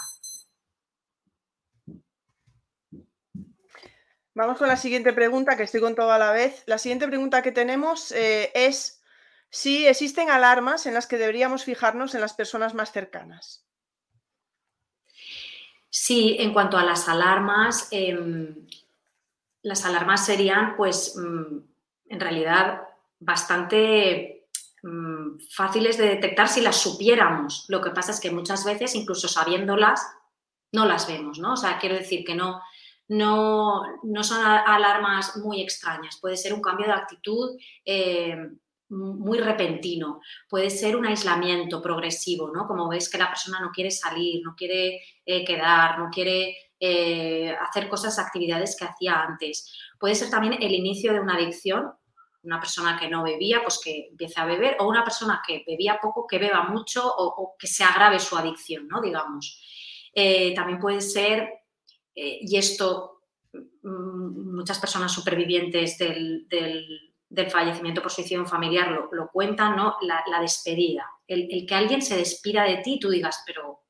[4.36, 6.62] Vamos con la siguiente pregunta, que estoy con todo a la vez.
[6.66, 9.00] La siguiente pregunta que tenemos eh, es
[9.48, 13.64] si existen alarmas en las que deberíamos fijarnos en las personas más cercanas.
[15.88, 18.66] Sí, en cuanto a las alarmas, em,
[19.62, 21.58] las alarmas serían, pues, mm,
[22.10, 22.82] en realidad,
[23.18, 24.48] bastante
[24.82, 27.64] mm, fáciles de detectar si las supiéramos.
[27.68, 30.06] Lo que pasa es que muchas veces, incluso sabiéndolas,
[30.72, 31.54] no las vemos, ¿no?
[31.54, 32.60] O sea, quiero decir que no,
[33.08, 33.82] no,
[34.22, 36.18] son alarmas muy extrañas.
[36.20, 38.36] Puede ser un cambio de actitud eh,
[38.88, 42.66] muy repentino, puede ser un aislamiento progresivo, ¿no?
[42.66, 47.54] Como ves que la persona no quiere salir, no quiere eh, quedar, no quiere eh,
[47.60, 49.72] hacer cosas, actividades que hacía antes.
[49.98, 51.92] Puede ser también el inicio de una adicción,
[52.44, 55.98] una persona que no bebía, pues que empiece a beber, o una persona que bebía
[56.00, 59.00] poco, que beba mucho o, que se agrave su adicción, ¿no?
[59.00, 59.60] Digamos.
[60.54, 61.65] también puede ser
[62.16, 63.20] eh, y esto
[63.52, 66.48] mm, muchas personas supervivientes del,
[67.50, 69.96] fallecimiento por suicidio familiar lo, cuentan, ¿no?
[70.00, 71.04] La, despedida.
[71.28, 73.82] El, que alguien se despida de ti, tú digas, pero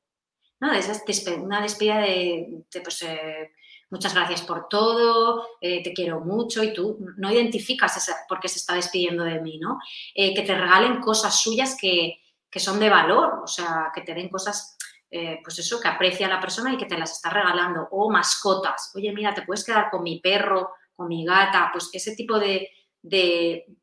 [0.59, 0.89] no, es
[1.37, 3.51] una despedida de, pues, eh,
[3.89, 8.57] muchas gracias por todo, eh, te quiero mucho y tú no identificas por qué se
[8.57, 9.79] está despidiendo de mí, ¿no?
[10.13, 12.19] que te regalen cosas suyas que,
[12.49, 14.76] que, son de valor, o sea, que te den cosas
[15.09, 17.87] eh, pues eso, que aprecia a la persona y que te las está regalando.
[17.91, 18.91] O mascotas.
[18.95, 21.69] Oye, mira, te puedes quedar con mi perro, con mi gata.
[21.71, 22.69] Pues ese tipo de,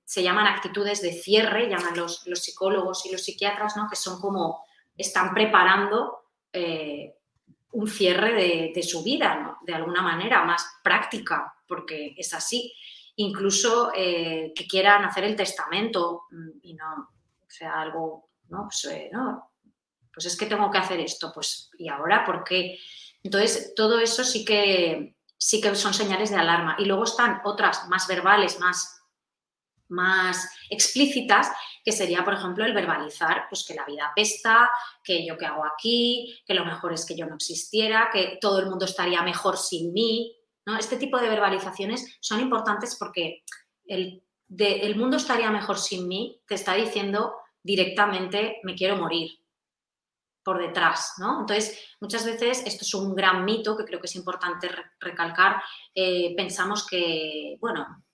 [0.04, 3.88] se llaman actitudes de cierre, llaman los, psicólogos y los psiquiatras, ¿no?
[3.88, 4.64] Que son como,
[4.96, 7.16] están preparando eh,
[7.72, 9.58] un cierre de, su vida, ¿no?
[9.62, 12.72] De alguna manera, más práctica, porque es así.
[13.16, 17.08] Incluso eh, que quieran hacer el testamento mm, y no,
[17.48, 18.68] sea, algo, ¿no?
[18.68, 19.53] Pues, ¿no?
[20.14, 22.78] Pues es que tengo que hacer esto, pues ¿y ahora por qué?
[23.22, 26.76] Entonces, todo eso sí que, sí que son señales de alarma.
[26.78, 29.00] Y luego están otras más verbales, más,
[29.88, 31.50] más explícitas,
[31.84, 34.70] que sería, por ejemplo, el verbalizar, pues que la vida pesta,
[35.02, 38.60] que yo qué hago aquí, que lo mejor es que yo no existiera, que todo
[38.60, 40.36] el mundo estaría mejor sin mí.
[40.66, 40.78] ¿no?
[40.78, 43.42] Este tipo de verbalizaciones son importantes porque
[43.86, 44.22] el,
[44.58, 49.30] el mundo estaría mejor sin mí te está diciendo directamente me quiero morir,
[50.44, 51.40] por detrás, ¿no?
[51.40, 54.68] Entonces, muchas veces esto es un gran mito que creo que es importante
[55.00, 55.62] recalcar.
[55.94, 58.04] Eh, pensamos que, bueno,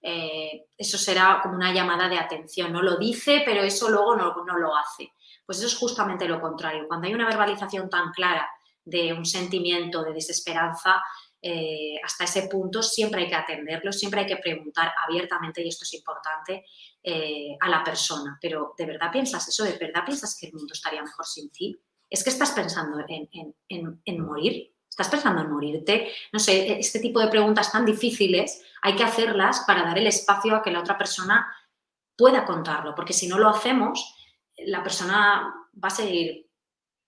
[0.00, 4.56] eh, eso será como una llamada de atención, no lo dice, pero eso luego no,
[4.56, 5.12] lo hace.
[5.44, 6.86] Pues eso es justamente lo contrario.
[6.86, 8.48] Cuando hay una verbalización tan clara
[8.84, 11.02] de un sentimiento de desesperanza,
[11.42, 15.84] eh, hasta ese punto siempre hay que atenderlo, siempre hay que preguntar abiertamente, y esto
[15.84, 16.64] es importante,
[17.02, 18.38] eh, a la persona.
[18.40, 19.64] Pero ¿de verdad piensas eso?
[19.64, 21.80] ¿De verdad piensas que el mundo estaría mejor sin ti?
[22.08, 24.74] ¿Es que estás pensando en, morir?
[24.88, 26.12] ¿Estás pensando en morirte?
[26.32, 30.56] No sé, este tipo de preguntas tan difíciles hay que hacerlas para dar el espacio
[30.56, 31.50] a que la otra persona
[32.16, 34.16] pueda contarlo, porque si no lo hacemos,
[34.58, 36.50] la persona va a seguir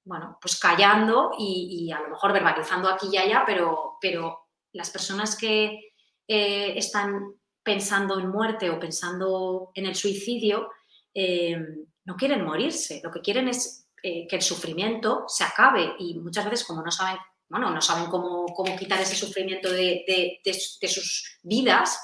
[0.05, 5.36] bueno, pues callando y, a lo mejor verbalizando aquí y allá, pero, pero las personas
[5.36, 5.95] que
[6.26, 10.70] eh, están pensando en muerte o pensando en el suicidio
[11.14, 11.56] eh,
[12.04, 15.94] no quieren morirse, lo que quieren es eh, que el sufrimiento se acabe.
[15.98, 18.46] Y muchas veces como no saben, bueno, no saben cómo,
[18.78, 20.40] quitar ese sufrimiento de,
[20.88, 22.00] sus vidas,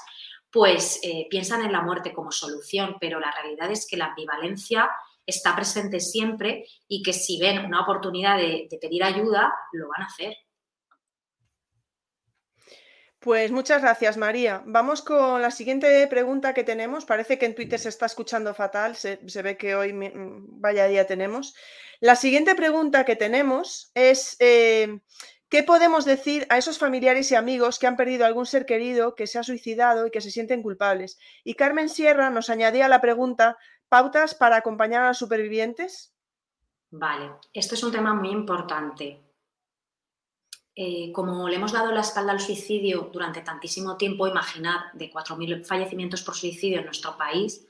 [0.51, 4.89] pues piensan en la muerte como solución, pero la realidad es que la ambivalencia
[5.29, 10.05] está presente siempre y que si ven una oportunidad de, pedir ayuda, lo van a
[10.05, 10.35] hacer.
[13.19, 14.63] Pues muchas gracias, María.
[14.65, 17.03] Vamos con la siguiente pregunta que tenemos.
[17.03, 18.95] Parece que en Twitter se está escuchando fatal.
[18.95, 21.53] Se, ve que hoy mm, vaya día tenemos.
[21.99, 25.01] La siguiente pregunta que tenemos es, eh,
[25.49, 29.27] ¿qué podemos decir a esos familiares y amigos que han perdido algún ser querido, que
[29.27, 31.19] se ha suicidado y que se sienten culpables?
[31.43, 33.57] Y Carmen Sierra nos añadía la pregunta
[33.89, 36.13] ¿Pautas para acompañar a los supervivientes?
[36.91, 39.28] Vale, esto es un tema muy importante.
[40.75, 45.65] Eh, como le hemos dado la espalda al suicidio durante tantísimo tiempo, imaginad de 4.000
[45.65, 47.65] fallecimientos por suicidio en nuestro país,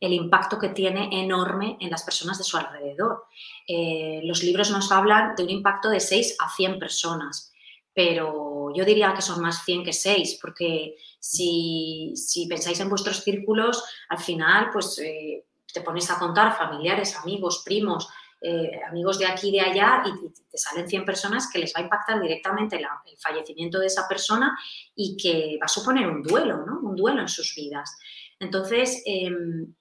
[0.00, 3.24] el impacto que tiene enorme en las personas de su alrededor.
[3.68, 7.52] Eh, los libros nos hablan de un impacto de 6 a 100 personas,
[7.92, 12.14] pero yo diría que son más 100 que 6, porque si,
[12.48, 18.08] pensáis en vuestros círculos, al final, pues eh, te pones a contar familiares, amigos, primos,
[18.46, 21.80] eh, amigos de aquí y de allá y, te salen 100 personas que les va
[21.80, 24.54] a impactar directamente el fallecimiento de esa persona
[24.94, 26.78] y que va a suponer un duelo, ¿no?
[26.80, 27.96] Un duelo en sus vidas.
[28.38, 29.74] Entonces, em,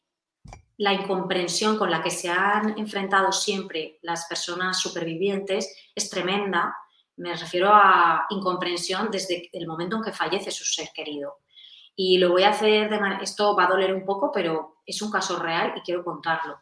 [0.78, 6.74] la incomprensión con la que se han enfrentado siempre las personas supervivientes es tremenda.
[7.18, 11.40] Me refiero a incomprensión desde el momento en que fallece su ser querido.
[11.98, 15.02] Y lo voy a hacer de manera, esto va a doler un poco, pero es
[15.02, 16.60] un caso real y quiero contarlo.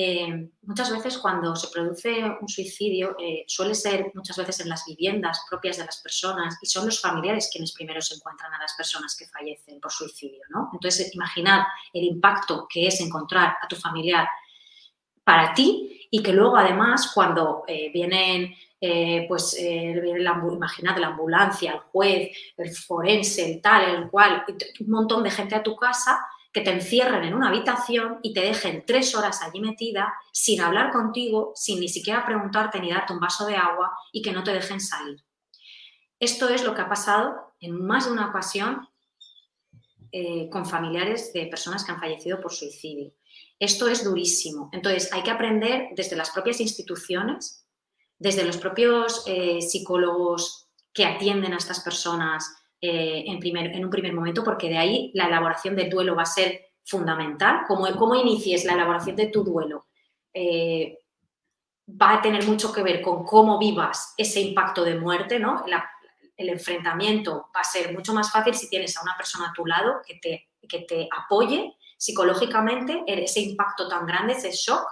[0.00, 4.84] Eh, muchas veces cuando se produce un suicidio eh, suele ser muchas veces en las
[4.86, 8.74] viviendas propias de las personas y son los familiares quienes primero se encuentran a las
[8.74, 10.38] personas que fallecen por suicidio.
[10.50, 10.70] ¿no?
[10.72, 14.28] Entonces, imaginad el impacto que es encontrar a tu familiar
[15.24, 20.00] para ti y que luego además cuando eh, vienen eh, pues eh,
[20.52, 24.44] imaginad la ambulancia, el juez, el forense, el tal, el cual,
[24.78, 28.40] un montón de gente a tu casa que te encierren en una habitación y te
[28.40, 33.20] dejen tres horas allí metida sin hablar contigo, sin ni siquiera preguntarte ni darte un
[33.20, 35.22] vaso de agua y que no te dejen salir.
[36.18, 38.88] Esto es lo que ha pasado en más de una ocasión
[40.10, 43.12] eh, con familiares de personas que han fallecido por suicidio.
[43.58, 44.70] Esto es durísimo.
[44.72, 47.68] Entonces, hay que aprender desde las propias instituciones
[48.18, 53.90] desde los propios eh, psicólogos que atienden a estas personas eh, en, primer, en, un
[53.90, 57.62] primer momento, porque de ahí la elaboración del duelo va a ser fundamental.
[57.66, 59.86] Cómo, cómo inicies la elaboración de tu duelo
[60.32, 60.98] eh,
[61.88, 65.64] va a tener mucho que ver con cómo vivas ese impacto de muerte, ¿no?
[66.36, 69.66] el enfrentamiento va a ser mucho más fácil si tienes a una persona a tu
[69.66, 74.86] lado que te, que te apoye psicológicamente ese impacto tan grande, ese shock,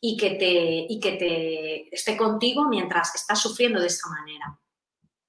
[0.00, 4.58] y que te, y que te esté contigo mientras estás sufriendo de esa manera.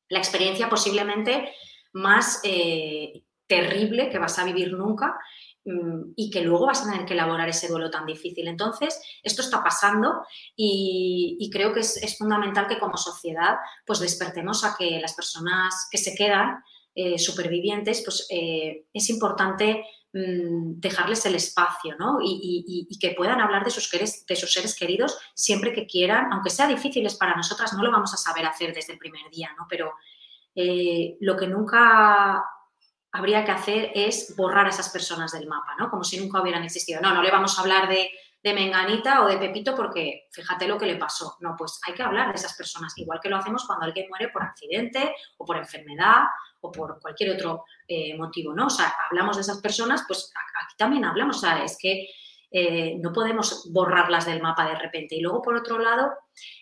[0.10, 1.54] La experiencia posiblemente
[1.96, 5.18] más eh, terrible que vas a vivir nunca
[5.64, 8.48] mm, y que luego vas a tener que elaborar ese duelo tan difícil.
[8.48, 10.26] Entonces, esto está pasando
[10.56, 15.98] y, creo que es, fundamental que como sociedad pues despertemos a que las personas que
[15.98, 16.64] se quedan
[16.96, 19.84] eh, supervivientes, pues eh, es importante
[20.18, 22.20] Mm, dejarles el espacio ¿no?
[22.24, 26.68] y, que puedan hablar de sus, de sus seres queridos siempre que quieran, aunque sea
[26.68, 29.68] difíciles para nosotras, no lo vamos a saber hacer desde el primer día, ¿no?
[29.70, 29.91] pero
[30.56, 32.43] eh, lo que nunca
[33.12, 35.89] habría que hacer es borrar a esas personas del mapa, ¿no?
[35.89, 37.01] como si nunca hubieran existido.
[37.01, 38.10] No, no le vamos a hablar de,
[38.45, 41.36] de Menganita o de Pepito porque fíjate lo que le pasó.
[41.39, 44.30] No, pues hay que hablar de esas personas, igual que lo hacemos cuando alguien muere
[44.30, 46.26] por accidente o por enfermedad
[46.62, 48.68] o por cualquier otro eh, motivo, ¿no?
[48.68, 50.32] O sea, hablamos de esas personas, pues
[50.64, 52.08] aquí también hablamos, o sea, es que
[52.51, 55.16] eh, no podemos borrarlas del mapa de repente.
[55.16, 56.12] Y luego, por otro lado,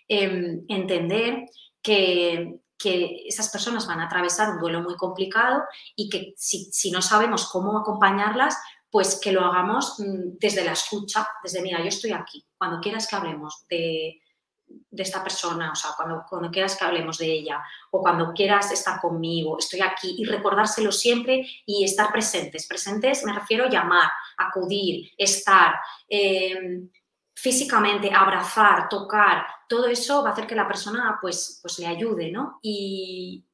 [0.08, 1.44] em, entender
[1.82, 5.62] que, esas personas van a atravesar un duelo muy complicado
[5.96, 8.56] y que si, si no sabemos cómo acompañarlas,
[8.90, 13.08] pues que lo hagamos mm, desde la escucha, desde, mira, yo estoy aquí, cuando quieras
[13.08, 14.20] que hablemos de,
[14.66, 18.70] de esta persona, o sea, cuando, cuando, quieras que hablemos de ella o cuando quieras
[18.72, 22.66] estar conmigo, estoy aquí y recordárselo siempre y estar presentes.
[22.66, 25.74] Presentes me refiero a llamar, acudir, estar
[26.08, 26.88] em,
[27.34, 32.30] físicamente, abrazar, tocar, todo eso va a hacer que la persona pues, pues le ayude,
[32.30, 32.58] ¿no?
[32.62, 33.44] Y,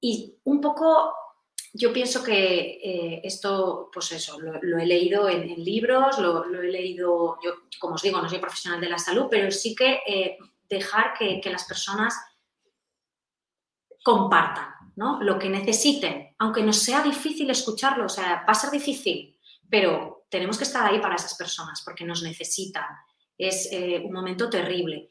[0.00, 1.14] y un poco
[1.74, 7.38] yo pienso que eh, esto, pues eso, lo, he leído en, libros, lo, he leído,
[7.42, 10.38] yo como os digo, no soy profesional de la salud, pero sí que eh,
[10.68, 12.14] dejar que, las personas
[14.04, 15.22] compartan ¿no?
[15.22, 19.38] lo que necesiten, aunque nos sea difícil escucharlo, o sea, va a ser difícil,
[19.70, 22.86] pero tenemos que estar ahí para esas personas porque nos necesitan.
[23.36, 25.10] Es eh, un momento terrible.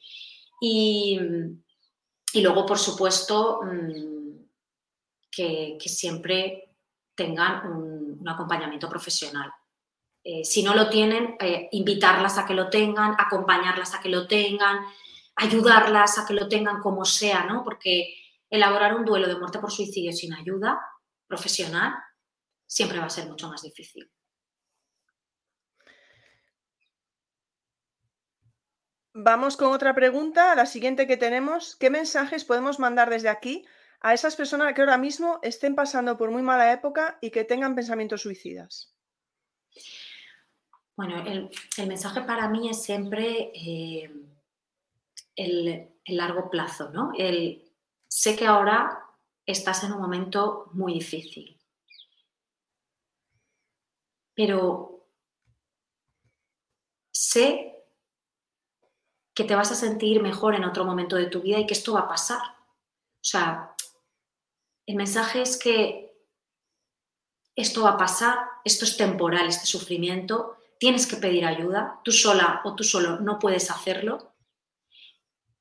[0.60, 1.20] Y,
[2.34, 4.32] y luego, por supuesto, mm,
[5.30, 6.76] que, siempre
[7.14, 9.52] tengan un, acompañamiento profesional.
[10.24, 14.28] Eh, si no lo tienen, eh, invitarlas a que lo tengan, acompañarlas a que lo
[14.28, 14.80] tengan,
[15.36, 17.64] ayudarlas a que lo tengan como sea, ¿no?
[17.64, 18.16] Porque
[18.50, 20.80] elaborar un duelo de muerte por suicidio sin ayuda
[21.28, 21.94] profesional
[22.66, 24.12] siempre va a ser mucho más difícil.
[29.14, 31.76] Vamos con otra pregunta, la siguiente que tenemos.
[31.76, 33.66] ¿Qué mensajes podemos mandar desde aquí
[34.00, 37.76] a esas personas que ahora mismo estén pasando por muy mala época y que tengan
[37.76, 38.96] pensamientos suicidas?
[40.96, 41.50] Bueno, el,
[41.88, 44.10] mensaje para mí es siempre eh,
[45.36, 47.12] el, largo plazo, ¿no?
[48.08, 49.06] Sé que ahora
[49.46, 51.60] estás en un momento muy difícil,
[54.34, 55.06] pero
[57.12, 57.71] sé
[59.34, 61.94] que te vas a sentir mejor en otro momento de tu vida y que esto
[61.94, 62.42] va a pasar.
[62.42, 63.76] O sea,
[64.86, 66.12] el mensaje es que
[67.56, 72.62] esto va a pasar, esto es temporal, este sufrimiento, tienes que pedir ayuda, tú sola
[72.64, 74.34] o tú solo no puedes hacerlo,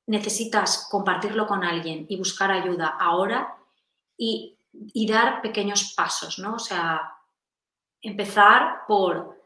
[0.07, 3.55] necesitas compartirlo con alguien y buscar ayuda ahora
[4.17, 6.55] y, y dar pequeños pasos, ¿no?
[6.55, 7.13] O sea,
[8.01, 9.40] empezar por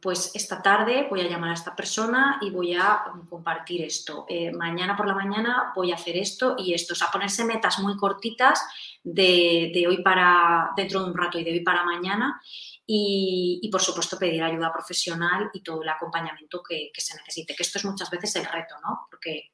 [0.00, 4.24] pues esta tarde voy a llamar a esta persona y voy a compartir esto.
[4.28, 6.94] Eh, mañana por la mañana voy a hacer esto y esto.
[6.94, 8.62] O sea, ponerse metas muy cortitas
[9.04, 12.40] de, hoy para dentro de un rato y de hoy para mañana.
[12.86, 17.62] Y, por supuesto pedir ayuda profesional y todo el acompañamiento que, que, se necesite, que
[17.62, 19.06] esto es muchas veces el reto, ¿no?
[19.10, 19.50] Porque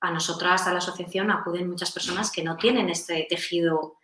[0.00, 4.03] a nosotras, a la asociación, acuden muchas personas que no tienen este tejido Mm,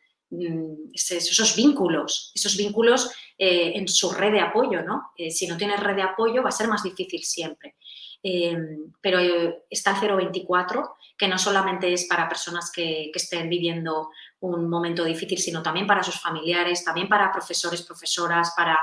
[0.92, 5.12] esos vínculos, esos vínculos eh, en su red de apoyo, ¿no?
[5.16, 7.76] Eh, si no tienes red de apoyo va a ser más difícil siempre.
[8.22, 8.56] Eh,
[9.00, 9.18] pero
[9.68, 14.10] está el 024, que no solamente es para personas que, que, estén viviendo
[14.40, 18.78] un momento difícil, sino también para sus familiares, también para profesores, profesoras, para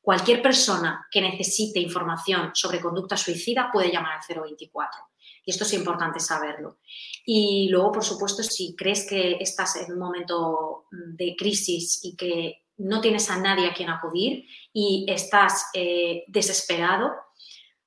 [0.00, 5.11] cualquier persona que necesite información sobre conducta suicida puede llamar al 024.
[5.44, 6.78] Y esto es importante saberlo.
[7.24, 12.66] Y luego, por supuesto, si crees que estás en un momento de crisis y que
[12.78, 17.12] no tienes a nadie a quien acudir y estás eh, desesperado,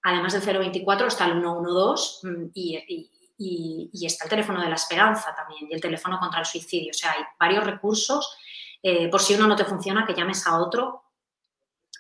[0.04, 5.68] además del 024 está el 112 mm, y, está el teléfono de la esperanza también
[5.70, 6.92] y el teléfono contra el suicidio.
[6.92, 8.38] O sea, hay varios recursos.
[8.82, 11.04] Eh, por si uno no te funciona, que llames a otro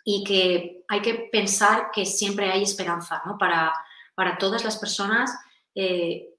[0.04, 3.38] y que hay que pensar que siempre hay esperanza ¿no?
[3.38, 3.74] para,
[4.16, 5.38] para todas las personas
[5.76, 6.30] eh,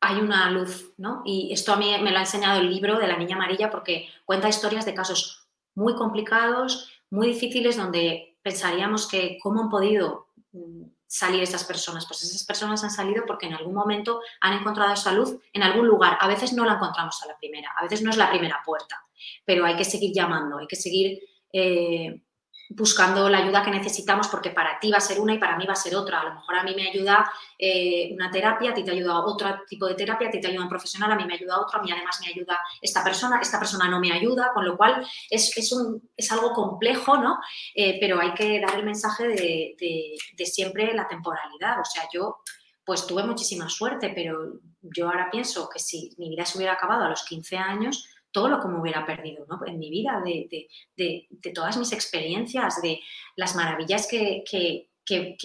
[0.00, 1.22] hay una luz, ¿no?
[1.24, 4.08] Y esto a mí me lo ha enseñado el libro de la Niña Amarilla porque
[4.24, 10.84] cuenta historias de casos muy complicados, muy difíciles, donde pensaríamos que cómo han podido mm,
[11.06, 12.06] salir esas personas.
[12.06, 15.86] Pues esas personas han salido porque en algún momento han encontrado esa luz en algún
[15.86, 16.16] lugar.
[16.20, 19.02] A veces no la encontramos a la primera, a veces no es la primera puerta,
[19.44, 21.20] pero hay que seguir llamando, hay que seguir
[21.52, 22.22] eh,
[22.70, 25.64] buscando la ayuda que necesitamos porque para ti va a ser una y para mí
[25.66, 26.20] va a ser otra.
[26.20, 29.62] A lo mejor a mí me ayuda eh, una terapia, a ti te ayuda otro
[29.66, 31.82] tipo de terapia, a ti te ayuda un profesional, a mí me ayuda otro, a
[31.82, 35.56] mí además me ayuda esta persona, esta persona no me ayuda, con lo cual es,
[35.56, 37.38] es, un, es algo complejo, ¿no?
[37.74, 41.80] Eh, pero hay que dar el mensaje de, de siempre la temporalidad.
[41.80, 42.38] O sea, yo
[42.84, 47.04] pues tuve muchísima suerte, pero yo ahora pienso que si mi vida se hubiera acabado
[47.04, 51.76] a los 15 años, todo lo que me hubiera perdido en mi vida, de, todas
[51.76, 53.00] mis experiencias, de
[53.36, 54.44] las maravillas que,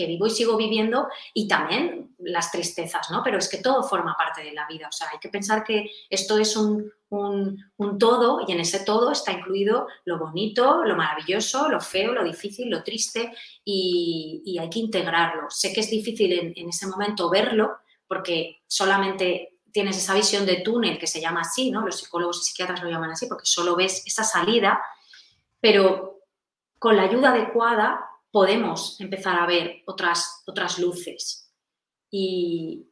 [0.08, 3.22] vivo y sigo viviendo y también las tristezas, ¿no?
[3.24, 5.90] Pero es que todo forma parte de la vida, o sea, hay que pensar que
[6.10, 6.92] esto es un,
[8.00, 12.70] todo y en ese todo está incluido lo bonito, lo maravilloso, lo feo, lo difícil,
[12.70, 13.32] lo triste
[13.64, 15.50] y, hay que integrarlo.
[15.50, 17.78] Sé que es difícil en ese momento verlo
[18.08, 21.86] porque solamente tienes esa visión de túnel que se llama así, ¿no?
[21.86, 24.82] Los psicólogos y psiquiatras lo llaman así porque solo ves esa salida,
[25.59, 26.19] pero
[26.78, 31.51] con la ayuda adecuada podemos empezar a ver otras, otras luces.
[32.09, 32.88] Y,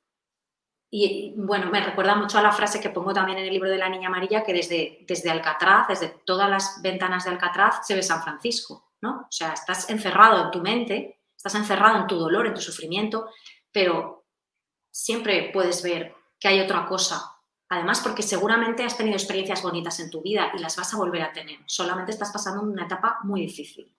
[1.38, 3.88] bueno, me recuerda mucho a la frase que pongo también en el libro de la
[3.88, 8.23] Niña Amarilla, que desde, desde Alcatraz, desde todas las ventanas de Alcatraz, se ve San
[8.23, 9.21] Francisco, ¿no?
[9.21, 13.29] O sea, estás encerrado en tu mente, estás encerrado en tu dolor, en tu sufrimiento,
[13.71, 14.25] pero
[14.89, 17.38] siempre puedes ver que hay otra cosa.
[17.70, 21.22] Además, porque seguramente has tenido experiencias bonitas en tu vida y las vas a volver
[21.22, 21.60] a tener.
[21.68, 23.96] Solamente estás pasando una etapa muy difícil.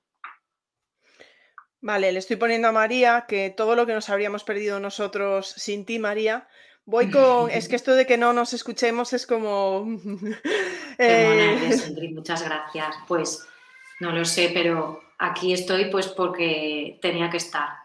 [1.81, 5.87] Vale, le estoy poniendo a María que todo lo que nos habríamos perdido nosotros sin
[5.87, 6.49] ti, María,
[6.85, 7.51] voy con.
[7.51, 9.87] es que esto de que no nos escuchemos es como.
[10.99, 12.11] eh...
[12.15, 12.97] muchas gracias.
[13.09, 13.49] Pues
[14.01, 17.82] no lo sé, pero aquí estoy pues porque tenía que estar.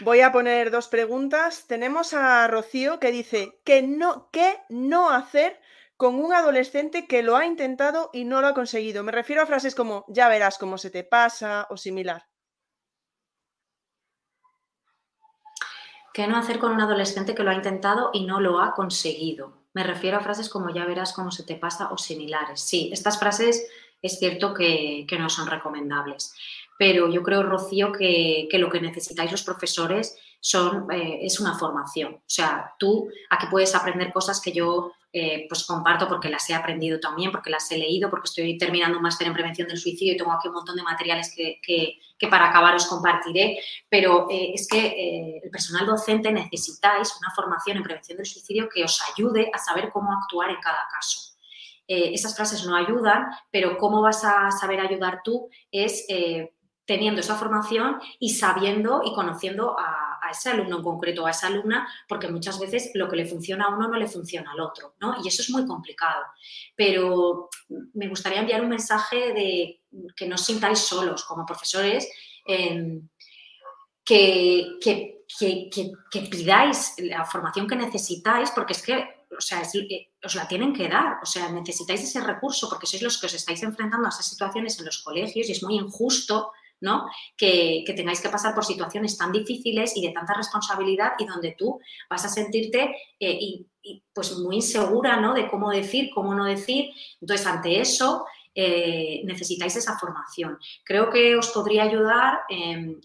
[0.00, 1.66] Voy a poner dos preguntas.
[1.66, 5.60] Tenemos a Rocío que dice que no, ¿qué no hacer
[5.96, 9.02] con un adolescente que lo ha intentado y no lo ha conseguido?
[9.02, 12.26] Me refiero a frases como ya verás cómo se te pasa o similar.
[16.12, 19.64] ¿Qué no hacer con un adolescente que lo ha intentado y no lo ha conseguido?
[19.74, 22.60] Me refiero a frases como ya verás cómo se te pasa o similares.
[22.60, 23.66] Sí, estas frases
[24.00, 26.34] es cierto que no son recomendables
[26.78, 32.14] pero yo creo, Rocío, que, lo que necesitáis los profesores son, eh, es una formación.
[32.14, 36.54] O sea, tú aquí puedes aprender cosas que yo eh, pues comparto porque las he
[36.54, 40.12] aprendido también, porque las he leído, porque estoy terminando un máster en prevención del suicidio
[40.12, 41.58] y tengo aquí un montón de materiales que,
[42.28, 43.58] para acabar os compartiré,
[43.88, 48.84] pero eh, es que el personal docente necesitáis una formación en prevención del suicidio que
[48.84, 51.34] os ayude a saber cómo actuar en cada caso.
[51.88, 56.04] esas frases no ayudan, pero cómo vas a saber ayudar tú es
[56.86, 61.88] teniendo esa formación y sabiendo y conociendo a, ese alumno en concreto, a esa alumna,
[62.08, 65.14] porque muchas veces lo que le funciona a uno no le funciona al otro, ¿no?
[65.22, 66.24] Y eso es muy complicado.
[66.74, 67.48] Pero
[67.94, 69.82] me gustaría enviar un mensaje de
[70.16, 72.08] que no os sintáis solos como profesores.
[74.04, 80.48] que, que, pidáis la formación que necesitáis, porque es que, o sea, eh, os la
[80.48, 84.06] tienen que dar, o sea, necesitáis ese recurso porque sois los que os estáis enfrentando
[84.06, 87.06] a esas situaciones en los colegios y es muy injusto ¿no?
[87.36, 91.80] Que, tengáis que pasar por situaciones tan difíciles y de tanta responsabilidad y donde tú
[92.10, 93.64] vas a sentirte eh,
[94.12, 95.34] pues muy insegura ¿no?
[95.34, 96.90] de cómo decir, cómo no decir.
[97.20, 100.58] Entonces, ante eso, eh, necesitáis esa formación.
[100.84, 102.40] Creo que os podría ayudar,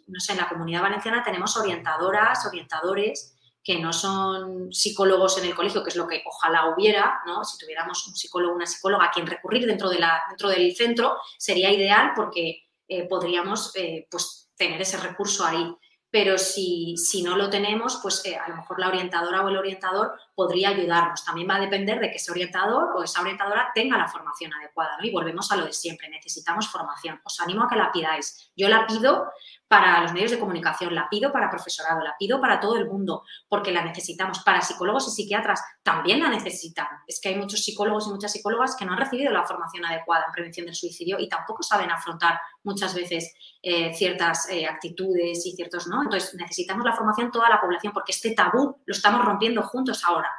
[0.07, 5.55] no sé, en la comunidad valenciana tenemos orientadoras, orientadores que no son psicólogos en el
[5.55, 7.43] colegio, que es lo que ojalá hubiera, ¿no?
[7.43, 11.17] Si tuviéramos un psicólogo, una psicóloga a quien recurrir dentro, de la, dentro del centro,
[11.37, 15.73] sería ideal porque eh, podríamos eh, pues, tener ese recurso ahí.
[16.09, 19.55] Pero si, si, no lo tenemos, pues eh, a lo mejor la orientadora o el
[19.55, 20.11] orientador
[20.41, 21.23] podría ayudarnos.
[21.23, 24.97] También va a depender de que ese orientador o esa orientadora tenga la formación adecuada.
[24.97, 25.05] ¿no?
[25.05, 27.21] Y volvemos a lo de siempre, necesitamos formación.
[27.23, 28.51] Os animo a que la pidáis.
[28.57, 29.27] Yo la pido
[29.67, 33.23] para los medios de comunicación, la pido para profesorado, la pido para todo el mundo,
[33.47, 34.39] porque la necesitamos.
[34.39, 36.87] Para psicólogos y psiquiatras también la necesitan.
[37.07, 40.25] Es que hay muchos psicólogos y muchas psicólogas que no han recibido la formación adecuada
[40.25, 45.51] en prevención del suicidio y tampoco saben afrontar muchas veces eh, ciertas eh, actitudes y
[45.51, 46.01] ciertos, ¿no?
[46.01, 50.30] Entonces necesitamos la formación toda la población porque este tabú lo estamos rompiendo juntos ahora.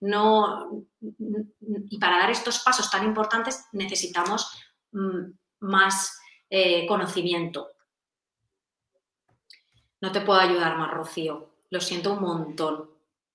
[0.00, 4.50] No, y para dar estos pasos tan importantes necesitamos
[4.92, 6.18] mm, más
[6.50, 7.70] eh, conocimiento.
[10.00, 11.54] No te puedo ayudar más, Rocío.
[11.70, 12.90] Lo siento un montón.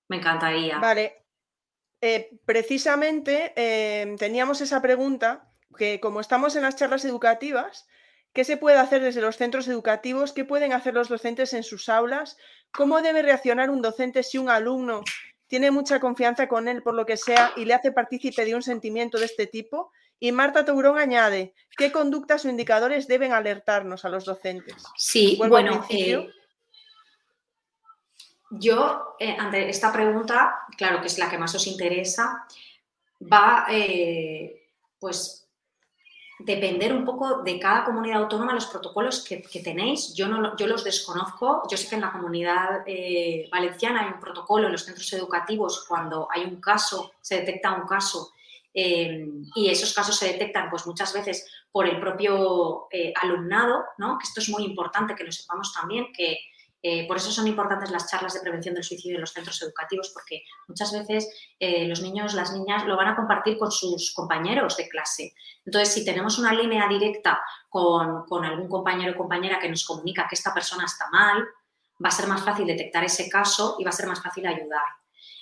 [0.08, 0.78] Me encantaría.
[0.78, 1.26] Vale.
[2.02, 7.88] Eh, precisamente eh, teníamos esa pregunta que como estamos en las charlas educativas,
[8.34, 10.32] ¿qué se puede hacer desde los centros educativos?
[10.32, 12.38] ¿Qué pueden hacer los docentes en sus aulas?
[12.72, 15.02] ¿Cómo debe reaccionar un docente si un alumno
[15.50, 18.62] tiene mucha confianza con él por lo que sea y le hace partícipe de un
[18.62, 19.92] sentimiento de este tipo?
[20.20, 24.76] Y Marta Tourón añade, ¿qué conductas o indicadores deben alertarnos a los docentes?
[24.96, 25.86] Sí, bueno,
[28.52, 32.46] yo, eh, ante esta pregunta, claro que es la que más os interesa,
[33.22, 34.68] va eh,
[35.00, 35.39] pues
[36.40, 40.14] depender un poco de cada comunidad autónoma los protocolos que, tenéis.
[40.16, 41.64] Yo, no, yo los desconozco.
[41.70, 45.86] Yo sé que en la comunidad eh, valenciana hay un protocolo en los centros educativos
[45.88, 48.34] cuando hay un caso, se detecta un caso
[48.72, 52.88] y esos casos se detectan pues muchas veces por el propio
[53.22, 54.18] alumnado, ¿no?
[54.18, 56.38] que esto es muy importante que lo sepamos también, que
[56.82, 60.12] eh, por eso son importantes las charlas de prevención del suicidio en los centros educativos,
[60.14, 61.28] porque muchas veces
[61.60, 65.34] eh, los niños, las niñas lo van a compartir con sus compañeros de clase.
[65.66, 70.28] Entonces, si tenemos una línea directa con, con algún compañero o compañera que nos comunica
[70.28, 71.44] que esta persona está mal,
[72.04, 74.86] va a ser más fácil detectar ese caso y va a ser más fácil ayudar.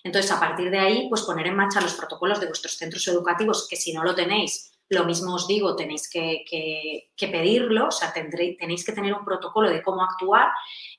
[0.04, 3.68] Entonces, a partir de ahí, pues poner en marcha los protocolos de vuestros centros educativos,
[3.70, 8.86] que si no lo tenéis, lo mismo os digo, tenéis que, pedirlo, o sea, tenéis
[8.86, 10.50] que tener un protocolo de cómo actuar.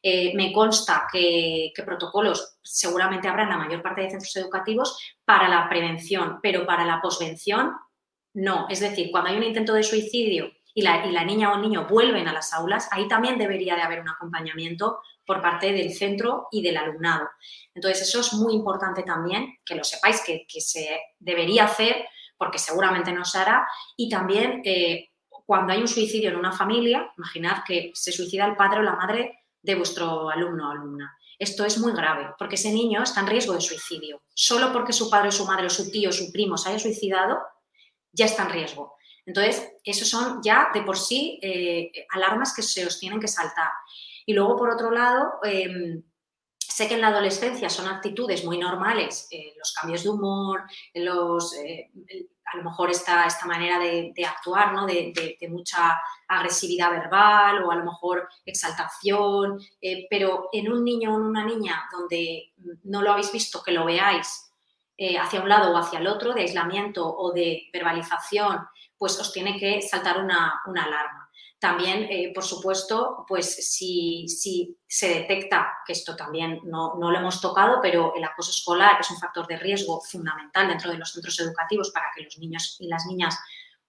[0.03, 5.49] Eh, me consta que, protocolos seguramente habrá en la mayor parte de centros educativos para
[5.49, 7.73] la prevención, pero para la posvención
[8.35, 8.67] no.
[8.69, 12.29] Es decir, cuando hay un intento de suicidio y la, niña o el niño vuelven
[12.29, 16.63] a las aulas, ahí también debería de haber un acompañamiento por parte del centro y
[16.63, 17.29] del alumnado.
[17.75, 22.07] Entonces, eso es muy importante también, que lo sepáis que, que se debería hacer
[22.39, 23.69] porque seguramente no se hará.
[23.97, 25.11] Y también eh,
[25.45, 28.97] cuando hay un suicidio en una familia, imaginad que se suicida el padre o la
[28.97, 31.19] madre de vuestro alumno o alumna.
[31.39, 34.23] Esto es muy grave porque ese niño está en riesgo de suicidio.
[34.35, 36.79] Solo porque su padre o su madre o su tío o su primo se haya
[36.79, 37.39] suicidado,
[38.13, 38.97] ya está en riesgo.
[39.25, 43.71] Entonces, esos son ya de por sí eh, alarmas que se os tienen que saltar.
[44.25, 46.03] Y luego, por otro lado, em,
[46.79, 50.63] Sé que en la adolescencia son actitudes muy normales, eh, los cambios de humor,
[50.95, 51.91] los, eh,
[52.45, 54.87] a lo mejor esta, esta manera de, actuar, ¿no?
[54.87, 61.17] de, mucha agresividad verbal o a lo mejor exaltación, eh, pero en un niño o
[61.17, 62.53] en una niña donde
[62.85, 64.53] no lo habéis visto, que lo veáis
[65.21, 69.59] hacia un lado o hacia el otro, de aislamiento o de verbalización, pues os tiene
[69.59, 71.28] que saltar una, una alarma.
[71.61, 77.19] También, eh, por supuesto, pues si, si, se detecta, que esto también no, no, lo
[77.19, 81.11] hemos tocado, pero el acoso escolar es un factor de riesgo fundamental dentro de los
[81.11, 83.37] centros educativos para que los niños y las niñas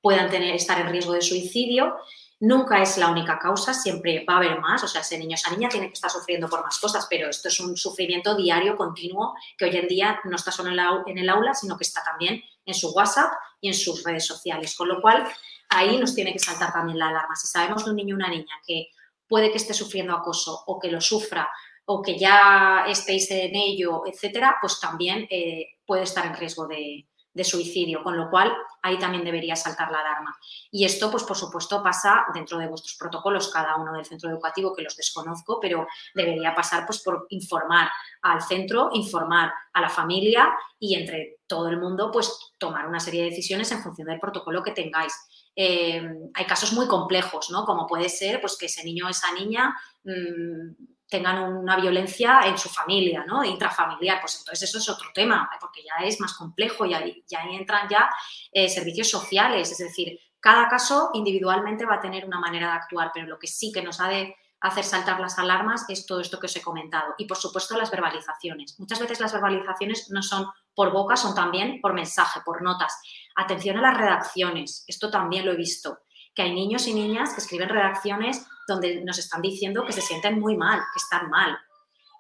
[0.02, 1.96] puedan tener, estar en riesgo de suicidio.
[2.40, 5.52] Nunca es la única causa, siempre va a haber más, o sea, ese niño, esa
[5.52, 9.36] niña tiene que estar sufriendo por más cosas, pero esto es un sufrimiento diario, continuo,
[9.58, 10.72] que hoy en día no está solo
[11.06, 14.74] en el aula, sino que está también en su WhatsApp y en sus redes sociales,
[14.76, 15.28] con lo cual
[15.70, 17.36] ahí nos tiene que saltar también la alarma.
[17.36, 18.88] Si sabemos de un niño o una niña que
[19.28, 21.50] puede que esté sufriendo acoso o que lo sufra
[21.86, 27.08] o que ya estéis en ello, etcétera, pues también eh, puede estar en riesgo de,
[27.34, 30.36] de suicidio, con lo cual ahí también debería saltar la alarma.
[30.72, 34.76] Y esto, pues por supuesto, pasa dentro de vuestros protocolos, cada uno del centro educativo,
[34.76, 37.90] que los desconozco, pero debería pasar pues por informar
[38.22, 43.24] al centro, informar a la familia y entre todo el mundo, pues tomar una serie
[43.24, 45.14] de decisiones en función del protocolo que tengáis.
[45.61, 46.02] Eh,
[46.36, 47.65] hay casos muy complejos, ¿no?
[47.65, 49.76] Como puede ser pues, que ese niño o esa niña
[50.06, 50.72] mmm,
[51.10, 53.44] tengan una violencia en su familia, ¿no?
[53.44, 57.41] Intrafamiliar, pues entonces eso es otro tema, porque ya es más complejo y ahí, ya
[57.41, 58.10] entran ya
[58.53, 63.11] eh, servicios sociales, es decir, cada caso individualmente va a tener una manera de actuar,
[63.14, 66.40] pero lo que sí que nos ha de hacer saltar las alarmas es todo esto
[66.40, 67.15] que os he comentado.
[67.18, 68.80] Y por supuesto las verbalizaciones.
[68.80, 72.99] Muchas veces las verbalizaciones no son por boca, son también por mensaje, por notas.
[73.36, 75.99] Atención a las redacciones, esto también lo he visto
[76.40, 80.40] que hay niños y niñas que escriben redacciones donde nos están diciendo que se sienten
[80.40, 81.57] muy mal, que están mal.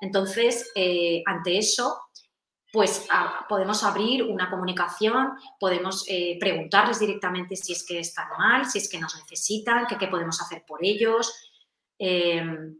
[0.01, 1.99] Entonces, eh, ante eso,
[2.71, 3.07] pues
[3.47, 8.89] podemos abrir una comunicación, podemos eh, preguntarles directamente si es que están mal, si es
[8.89, 11.48] que nos necesitan, qué podemos hacer por ellos.
[11.99, 12.79] Em,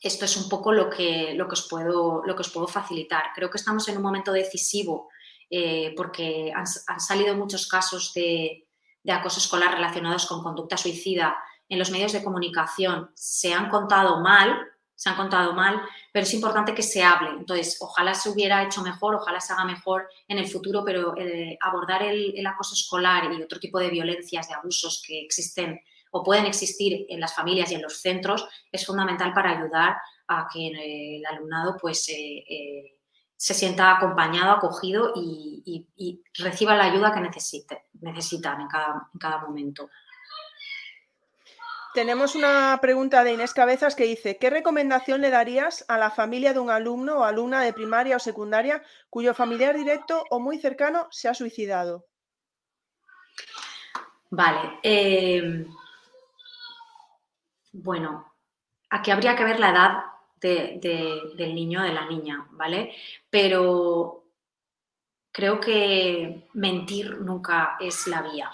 [0.00, 3.26] esto es un poco lo que, lo, que os puedo, lo que os puedo facilitar.
[3.34, 5.10] Creo que estamos en un momento decisivo
[5.54, 8.66] eh, porque han, salido muchos casos de,
[9.06, 11.36] acoso escolar relacionados con conducta suicida
[11.68, 15.80] en los medios de comunicación se han contado mal, se han contado mal,
[16.12, 17.30] pero es importante que se hable.
[17.30, 21.58] Entonces, ojalá se hubiera hecho mejor, ojalá se haga mejor en el futuro, pero eh,
[21.60, 25.80] abordar el, acoso escolar y otro tipo de violencias, de abusos que existen
[26.12, 29.96] o pueden existir en las familias y en los centros es fundamental para ayudar
[30.28, 30.68] a que
[31.16, 32.98] el alumnado pues, eh, eh,
[33.36, 35.84] se sienta acompañado, acogido y,
[36.38, 39.88] reciba la ayuda que necesite, necesitan en cada, en cada momento.
[41.94, 46.52] Tenemos una pregunta de Inés Cabezas que dice, ¿qué recomendación le darías a la familia
[46.52, 51.08] de un alumno o alumna de primaria o secundaria cuyo familiar directo o muy cercano
[51.10, 52.06] se ha suicidado?
[54.30, 54.78] Vale.
[54.82, 55.66] Eh,
[57.72, 58.32] bueno,
[58.90, 60.04] aquí habría que ver la edad
[60.40, 62.94] del niño o de la niña, ¿vale?
[63.30, 64.24] Pero
[65.30, 68.50] creo que mentir nunca es la vía.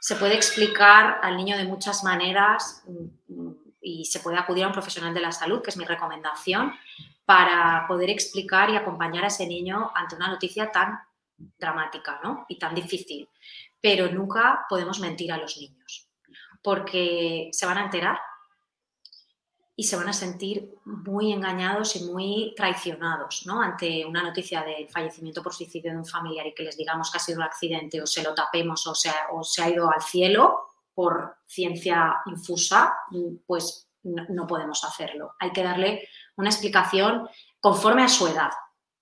[0.00, 4.72] Se puede explicar al niño de muchas maneras mm, y se puede acudir a un
[4.72, 6.72] profesional de la salud, que es mi recomendación,
[7.24, 11.00] para poder explicar y acompañar a ese niño ante una noticia tan
[11.58, 12.44] dramática ¿no?
[12.48, 13.28] y tan difícil.
[13.80, 16.08] Pero nunca podemos mentir a los niños,
[16.62, 18.18] porque se van a enterar
[19.74, 23.62] y se van a sentir muy engañados y muy traicionados ¿no?
[23.62, 27.16] ante una noticia de fallecimiento por suicidio de un familiar y que les digamos que
[27.16, 29.10] ha sido un accidente o se lo tapemos o se,
[29.62, 32.94] ha ido al cielo por ciencia infusa,
[33.46, 35.34] pues no, podemos hacerlo.
[35.38, 36.06] Hay que darle
[36.36, 37.28] una explicación
[37.58, 38.50] conforme a su edad,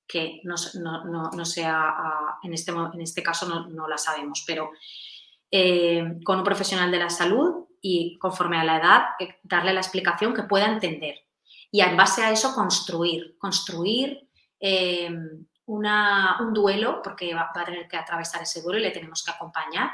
[0.07, 1.95] que no, sea,
[2.43, 4.71] en este, en este caso no, la sabemos, pero
[5.51, 9.81] eh, con un profesional de la salud y conforme a la edad eh, darle la
[9.81, 11.27] explicación que pueda entender.
[11.71, 14.29] Y en base a eso construir, construir
[14.59, 19.31] em, un duelo, porque va, a tener que atravesar ese duelo y le tenemos que
[19.31, 19.91] acompañar,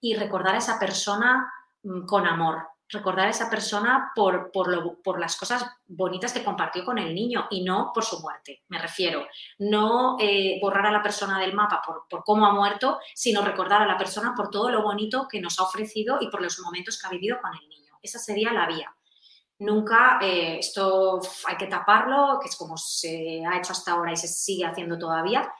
[0.00, 1.50] y recordar a esa persona
[1.82, 2.58] mm, con amor,
[2.94, 7.62] recordar a esa persona por, por, las cosas bonitas que compartió con el niño y
[7.62, 9.26] no por su muerte, me refiero.
[9.58, 13.82] No eh, borrar a la persona del mapa por, por, cómo ha muerto, sino recordar
[13.82, 16.98] a la persona por todo lo bonito que nos ha ofrecido y por los momentos
[16.98, 17.98] que ha vivido con el niño.
[18.00, 18.94] Esa sería la vía.
[19.58, 24.16] Nunca, eh, esto hay que taparlo, que es como se ha hecho hasta ahora y
[24.16, 25.52] se sigue haciendo todavía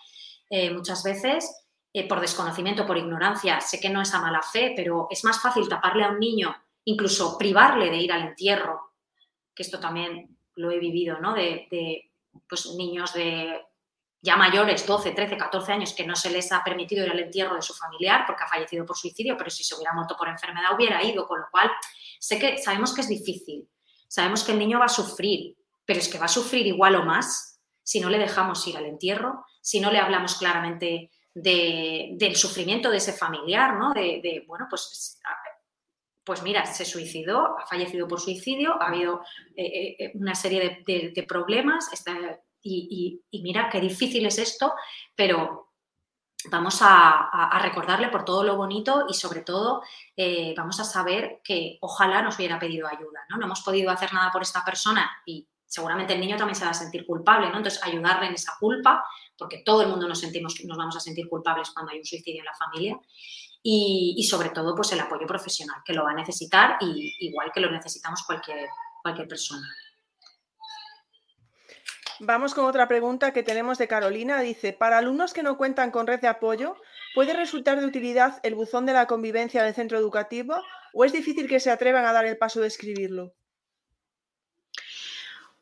[0.48, 1.61] eh, muchas veces.
[2.09, 5.69] por desconocimiento, por ignorancia, sé que no es a mala fe, pero es más fácil
[5.69, 6.52] taparle a un niño
[6.85, 8.93] incluso privarle de ir al entierro,
[9.55, 11.35] que esto también lo he vivido, ¿no?
[11.35, 12.11] De,
[12.48, 13.61] pues, niños de
[14.20, 17.56] ya mayores, 12, 13, 14 años, que no se les ha permitido ir al entierro
[17.56, 20.74] de su familiar porque ha fallecido por suicidio, pero si se hubiera muerto por enfermedad
[20.74, 21.70] hubiera ido, con lo cual
[22.19, 23.69] sé que sabemos que es difícil,
[24.09, 27.05] sabemos que el niño va a sufrir, pero es que va a sufrir igual o
[27.05, 32.90] más si no le dejamos ir al entierro, si no le hablamos claramente del sufrimiento
[32.90, 33.93] de ese familiar, ¿no?
[33.93, 35.20] De, de, bueno, pues
[36.24, 39.20] pues mira, se suicidó, ha fallecido por suicidio, ha habido
[39.55, 41.90] eh, eh, eh, una serie de, problemas
[42.62, 44.72] y, mira qué difícil es esto,
[45.14, 45.72] pero
[46.51, 49.82] vamos a, recordarle por todo lo bonito y sobre todo
[50.56, 53.36] vamos a saber que ojalá nos hubiera pedido ayuda, ¿no?
[53.36, 56.70] No hemos podido hacer nada por esta persona y seguramente el niño también se va
[56.70, 57.59] a sentir culpable, ¿no?
[57.59, 59.05] Entonces ayudarle en esa culpa,
[59.36, 62.40] porque todo el mundo nos sentimos, nos vamos a sentir culpables cuando hay un suicidio
[62.40, 62.98] en la familia
[63.66, 67.61] y, sobre todo pues el apoyo profesional, que lo va a necesitar y igual que
[67.61, 68.69] lo necesitamos cualquier,
[69.03, 69.66] cualquier persona.
[72.20, 74.41] Vamos con otra pregunta que tenemos de Carolina.
[74.41, 76.77] Dice, para alumnos que no cuentan con red de apoyo,
[77.15, 80.57] ¿puede resultar de utilidad el buzón de la convivencia del centro educativo
[80.93, 83.32] o es difícil que se atrevan a dar el paso de escribirlo?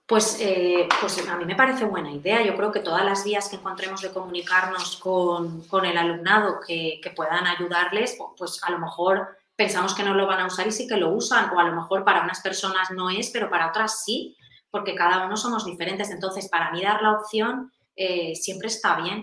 [0.06, 2.42] Pues, eh, pues a mí me parece buena idea.
[2.42, 7.10] Yo creo que todas las vías que encontremos de comunicarnos con, el alumnado que, que,
[7.10, 10.86] puedan ayudarles, pues a lo mejor pensamos que no lo van a usar y sí
[10.86, 14.04] que lo usan, o a lo mejor para unas personas no es, pero para otras
[14.04, 14.36] sí
[14.72, 16.10] porque cada uno somos diferentes.
[16.10, 19.22] Entonces, para mí dar la opción eh, siempre está bien.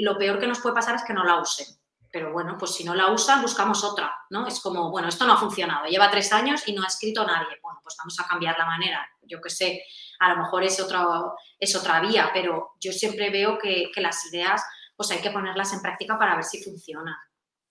[0.00, 1.66] lo peor que nos puede pasar es que no la usen.
[2.10, 4.46] Pero bueno, pues si no la usan, buscamos otra, ¿no?
[4.46, 7.58] Es como, bueno, esto no ha funcionado, lleva tres años y no ha escrito nadie.
[7.62, 9.06] Bueno, pues vamos a cambiar la manera.
[9.22, 9.82] Yo qué sé,
[10.20, 11.04] a lo mejor es otra,
[11.58, 14.62] es otra vía, pero yo siempre veo que, las ideas,
[14.96, 17.14] pues hay que ponerlas en práctica para ver si funcionan.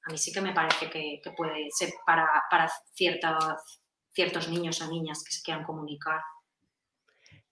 [0.04, 5.24] A mí sí que me parece que, puede ser para, para ciertos niños o niñas
[5.26, 6.22] que se quieran comunicar.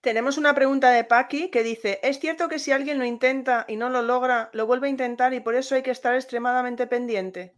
[0.06, 3.74] Tenemos una pregunta de Paqui que dice, ¿es cierto que si alguien lo intenta y
[3.74, 7.56] no lo logra, lo vuelve a intentar y por eso hay que estar extremadamente pendiente?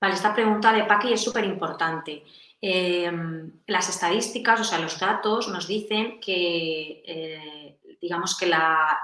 [0.00, 2.22] Vale, esta pregunta de Paqui es súper importante.
[2.60, 8.48] Em, las estadísticas, o sea, los datos nos dicen que, eh, digamos que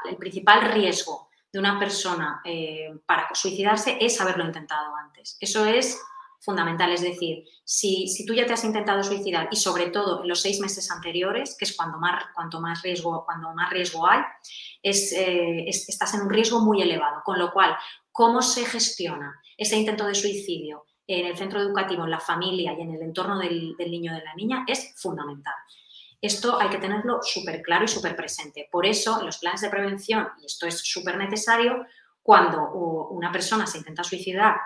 [0.09, 5.37] el principal riesgo de una persona eh, para suicidarse es haberlo intentado antes.
[5.41, 6.01] Eso es
[6.41, 6.91] fundamental.
[6.93, 10.61] Es decir, si, tú ya te has intentado suicidar y sobre todo en los seis
[10.61, 14.21] meses anteriores, que es cuando más, cuanto más riesgo, cuando más riesgo hay,
[14.83, 17.23] eh, es, estás en un riesgo muy elevado.
[17.25, 17.77] Con lo cual,
[18.11, 22.81] ¿cómo se gestiona ese intento de suicidio en el centro educativo, en la familia y
[22.81, 24.65] en el entorno del, del niño o de la niña?
[24.67, 25.55] Es fundamental.
[26.23, 28.69] Esto hay que tenerlo súper claro y súper presente.
[28.71, 31.87] Por eso, en los planes de prevención, y esto es súper necesario,
[32.23, 32.71] cuando
[33.11, 34.57] una persona se intenta suicidar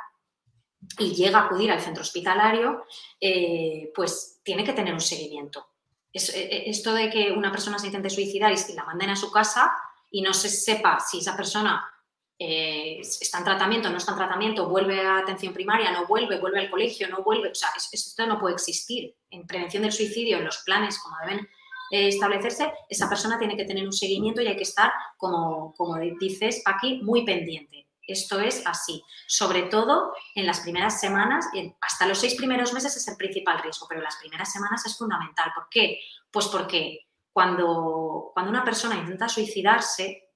[0.98, 2.84] y llega a acudir al centro hospitalario,
[3.20, 5.66] eh, pues tiene que tener un seguimiento.
[6.12, 9.30] Eh, eh, esto de que una persona se intente suicidar y la manden a su
[9.30, 9.72] casa
[10.10, 11.90] y no se sepa si esa persona
[12.36, 16.70] está en tratamiento, no está en tratamiento, vuelve a atención primaria, no vuelve, vuelve al
[16.70, 19.14] colegio, no vuelve, o sea, esto no puede existir.
[19.30, 21.48] En prevención del suicidio, en los planes, como deben
[21.90, 26.60] establecerse, esa persona tiene que tener un seguimiento y hay que estar, como, como dices,
[26.66, 27.83] aquí, muy pendiente.
[28.06, 29.02] Esto es así.
[29.26, 31.46] Sobre todo en las primeras semanas,
[31.80, 35.52] hasta los seis primeros meses es el principal riesgo, pero las primeras semanas es fundamental.
[35.54, 36.00] ¿Por qué?
[36.30, 40.30] Pues porque cuando, cuando una persona intenta suicidarse,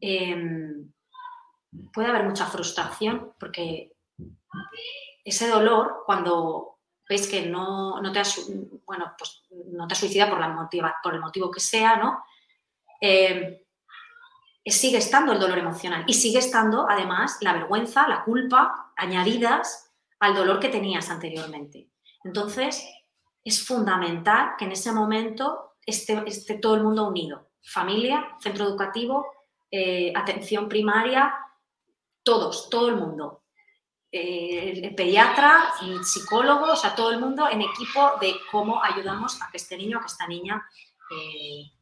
[0.00, 0.92] em,
[1.92, 3.92] puede haber mucha frustración porque
[5.24, 8.50] ese dolor, cuando ves que no, te has,
[8.84, 9.94] bueno, pues no te
[10.26, 12.24] por, la por el motivo que sea, ¿no?
[13.00, 13.58] Em,
[14.70, 20.34] sigue estando el dolor emocional y sigue estando además la vergüenza, la culpa añadidas al
[20.34, 21.88] dolor que tenías anteriormente.
[22.22, 22.86] Entonces,
[23.44, 27.50] es fundamental que en ese momento esté, todo el mundo unido.
[27.64, 29.26] Familia, centro educativo,
[29.70, 31.34] eh, atención primaria,
[32.22, 33.42] todos, todo el mundo.
[34.12, 39.40] Eh, el pediatra, el psicólogo, o sea, todo el mundo en equipo de cómo ayudamos
[39.42, 40.62] a que este niño, a que esta niña
[41.10, 41.72] eh,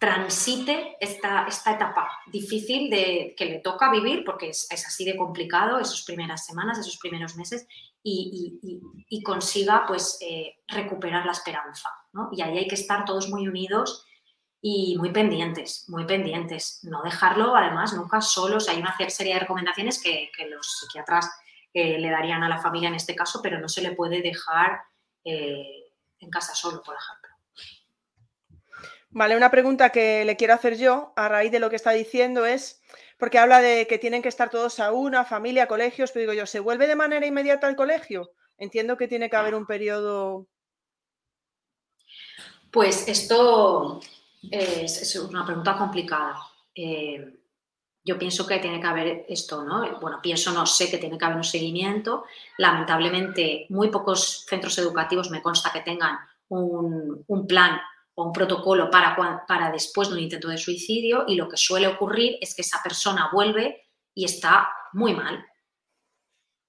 [0.00, 5.78] transite esta, esta etapa difícil de, que le toca vivir, porque es, así de complicado,
[5.78, 7.68] esas primeras semanas, esos primeros meses,
[8.02, 8.80] y,
[9.22, 11.90] consiga pues eh, recuperar la esperanza.
[12.32, 14.06] Y ahí hay que estar todos muy unidos
[14.62, 16.80] y muy pendientes, muy pendientes.
[16.82, 18.70] No dejarlo, además, nunca solos.
[18.70, 21.30] Hay una serie de recomendaciones que, los psiquiatras
[21.74, 24.80] eh, le darían a la familia en este caso, pero no se le puede dejar
[25.24, 27.19] eh, en casa solo, por ejemplo.
[29.12, 32.46] Vale, una pregunta que le quiero hacer yo a raíz de lo que está diciendo
[32.46, 32.80] es,
[33.18, 36.46] porque habla de que tienen que estar todos a una, familia, colegios, pero digo yo,
[36.46, 38.30] ¿se vuelve de manera inmediata al colegio?
[38.56, 40.46] Entiendo que tiene que haber un periodo...
[42.70, 44.00] Pues esto
[44.48, 46.36] es, una pregunta complicada.
[46.72, 47.36] Eh,
[48.04, 49.98] yo pienso que tiene que haber esto, ¿no?
[50.00, 52.26] Bueno, pienso, no sé que tiene que haber un seguimiento.
[52.58, 56.16] Lamentablemente, muy pocos centros educativos me consta que tengan
[56.48, 57.80] un, un plan
[58.14, 59.16] un protocolo para,
[59.46, 62.82] para después de un intento de suicidio y lo que suele ocurrir es que esa
[62.82, 65.44] persona vuelve y está muy mal.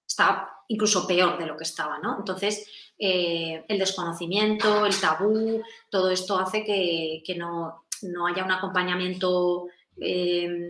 [0.07, 2.17] Está incluso peor de lo que estaba, ¿no?
[2.19, 2.65] Entonces,
[2.97, 9.67] eh, el desconocimiento, el tabú, todo esto hace que, no, no, haya un acompañamiento
[9.99, 10.69] eh,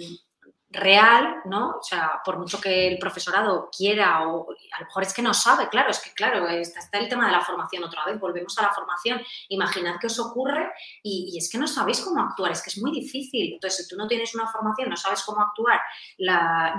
[0.72, 1.78] real, ¿no?
[1.80, 5.34] O sea, por mucho que el profesorado quiera o a lo mejor es que no
[5.34, 8.64] sabe, claro, es que claro, está, el tema de la formación otra vez, volvemos a
[8.64, 10.72] la formación, imaginad que os ocurre
[11.04, 13.98] y, es que no sabéis cómo actuar, es que es muy difícil, entonces si tú
[13.98, 15.80] no tienes una formación, no sabes cómo actuar,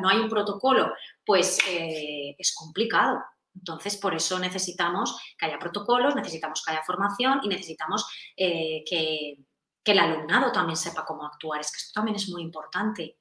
[0.01, 0.93] no hay un protocolo,
[1.25, 3.23] pues eh, es complicado.
[3.55, 9.37] Entonces, por eso necesitamos que haya protocolos, necesitamos que haya formación y necesitamos eh, que
[9.85, 11.61] que el alumnado también sepa cómo actuar.
[11.61, 13.19] Es que esto también es muy importante.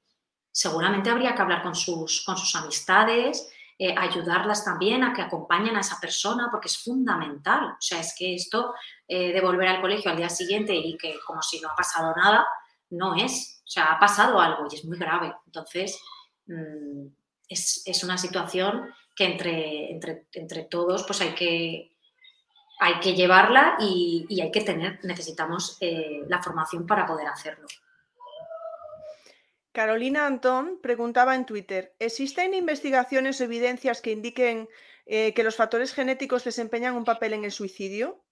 [0.52, 5.74] Seguramente habría que hablar con sus, con sus amistades, eh, ayudarlas también a que acompañen
[5.76, 7.72] a esa persona, porque es fundamental.
[7.72, 8.74] O sea, es que esto
[9.08, 12.14] eh, de volver al colegio al día siguiente y que como si no ha pasado
[12.14, 12.46] nada,
[12.90, 13.62] no es.
[13.64, 15.34] O sea, ha pasado algo y es muy grave.
[15.46, 15.98] Entonces,
[16.46, 17.06] mm,
[17.48, 19.90] es, una situación que entre,
[20.32, 21.96] entre, todos pues hay que,
[22.78, 27.66] hay que llevarla y, hay que tener, necesitamos eh, la formación para poder hacerlo.
[29.72, 34.68] Carolina Antón preguntaba en Twitter, ¿existen investigaciones o evidencias que indiquen
[35.06, 38.22] eh, que los factores genéticos desempeñan un papel en el suicidio?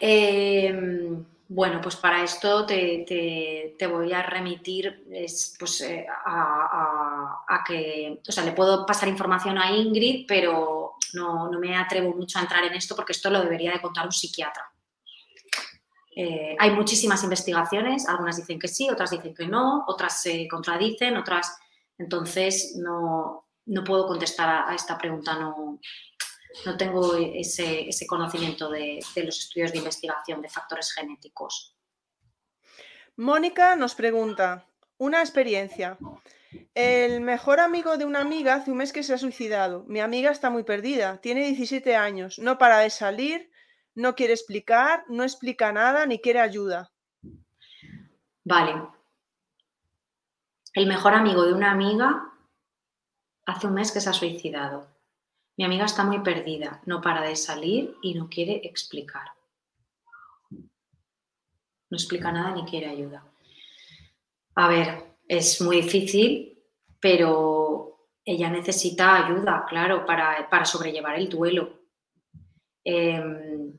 [0.00, 5.04] Em, bueno, pues para esto te, voy a remitir
[5.58, 11.74] pues, eh, a, que, o sea, le puedo pasar información a Ingrid, pero no, me
[11.76, 14.73] atrevo mucho a entrar en esto porque esto lo debería de contar un psiquiatra.
[16.16, 21.16] Eh, hay muchísimas investigaciones, algunas dicen que sí, otras dicen que no, otras se contradicen,
[21.16, 21.56] otras...
[21.96, 23.46] Entonces, no,
[23.84, 25.78] puedo contestar a, esta pregunta, no,
[26.66, 31.76] no tengo ese, conocimiento de, los estudios de investigación de factores genéticos.
[33.16, 34.66] Mónica nos pregunta,
[34.98, 35.98] una experiencia.
[36.74, 39.84] El mejor amigo de una amiga hace un mes que se ha suicidado.
[39.86, 43.50] Mi amiga está muy perdida, tiene 17 años, no para de salir,
[43.94, 46.90] no quiere explicar, no explica nada ni quiere ayuda.
[48.44, 48.88] Vale.
[50.72, 52.32] El mejor amigo de una amiga
[53.46, 54.88] hace un mes que se ha suicidado.
[55.56, 59.28] Mi amiga está muy perdida, no para de salir y no quiere explicar.
[60.50, 63.24] No explica nada ni quiere ayuda.
[64.56, 66.60] A ver, es muy difícil,
[67.00, 71.80] pero ella necesita ayuda, claro, para, sobrellevar el duelo.
[72.82, 73.73] Em,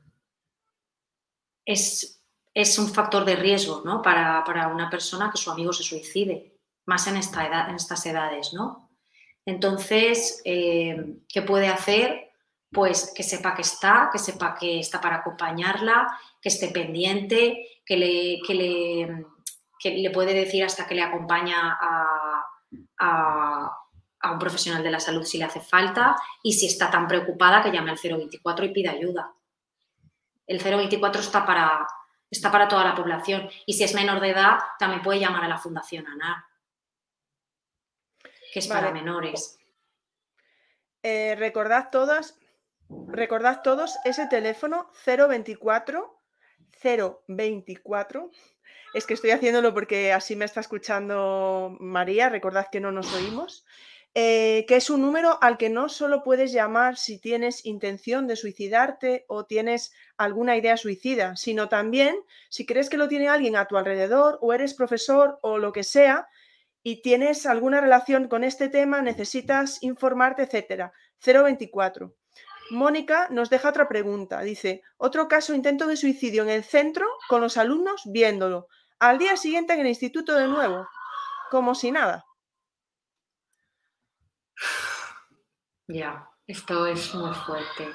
[1.66, 4.00] es, un factor de riesgo ¿no?
[4.00, 6.54] para, para, una persona que su amigo se suicide,
[6.86, 8.86] más en, esta edad, en estas edades, ¿no?
[9.44, 12.32] Entonces, eh, ¿qué puede hacer?
[12.72, 17.96] Pues que sepa que está, que sepa que está para acompañarla, que esté pendiente, que
[17.96, 18.40] le,
[19.84, 22.42] le, puede decir hasta que le acompaña a,
[24.32, 27.70] un profesional de la salud si le hace falta y si está tan preocupada que
[27.70, 29.32] llame al 024 y pida ayuda.
[30.46, 31.86] El 024 está para,
[32.30, 35.48] está para toda la población y si es menor de edad también puede llamar a
[35.48, 36.44] la Fundación ANAR
[38.56, 39.58] que es para menores.
[41.02, 42.38] Eh, recordad todas,
[43.08, 46.16] recordad todos ese teléfono 024
[46.82, 48.30] 024.
[48.94, 53.66] Es que estoy haciéndolo porque así me está escuchando María, recordad que no nos oímos.
[54.18, 58.36] Eh, que es un número al que no solo puedes llamar si tienes intención de
[58.36, 62.16] suicidarte o tienes alguna idea suicida, sino también
[62.48, 65.84] si crees que lo tiene alguien a tu alrededor o eres profesor o lo que
[65.84, 66.28] sea,
[66.82, 70.94] y tienes alguna relación con este tema, necesitas informarte, etcétera.
[71.22, 72.14] 024.
[72.70, 74.40] Mónica nos deja otra pregunta.
[74.40, 78.68] Dice, otro caso intento de suicidio en el centro con los alumnos viéndolo.
[78.98, 80.88] Al día siguiente en el instituto de nuevo,
[81.50, 82.25] como si nada.
[85.88, 87.88] Ya, esto es muy fuerte.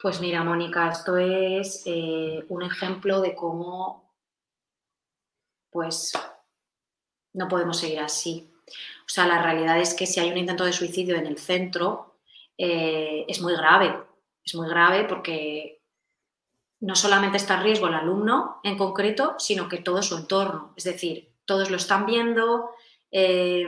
[0.00, 4.12] Pues mira, Mónica, esto es eh, un ejemplo de cómo,
[5.70, 6.12] pues,
[7.32, 8.52] no podemos seguir así.
[8.66, 12.16] O sea, la realidad es que si hay un intento de suicidio en el centro,
[12.58, 13.96] eh, es muy grave.
[14.44, 15.82] Es muy grave porque
[16.80, 20.74] no solamente está en riesgo el alumno en concreto, sino que todo su entorno.
[20.76, 22.70] Es decir, todos lo están viendo,
[23.10, 23.66] eh,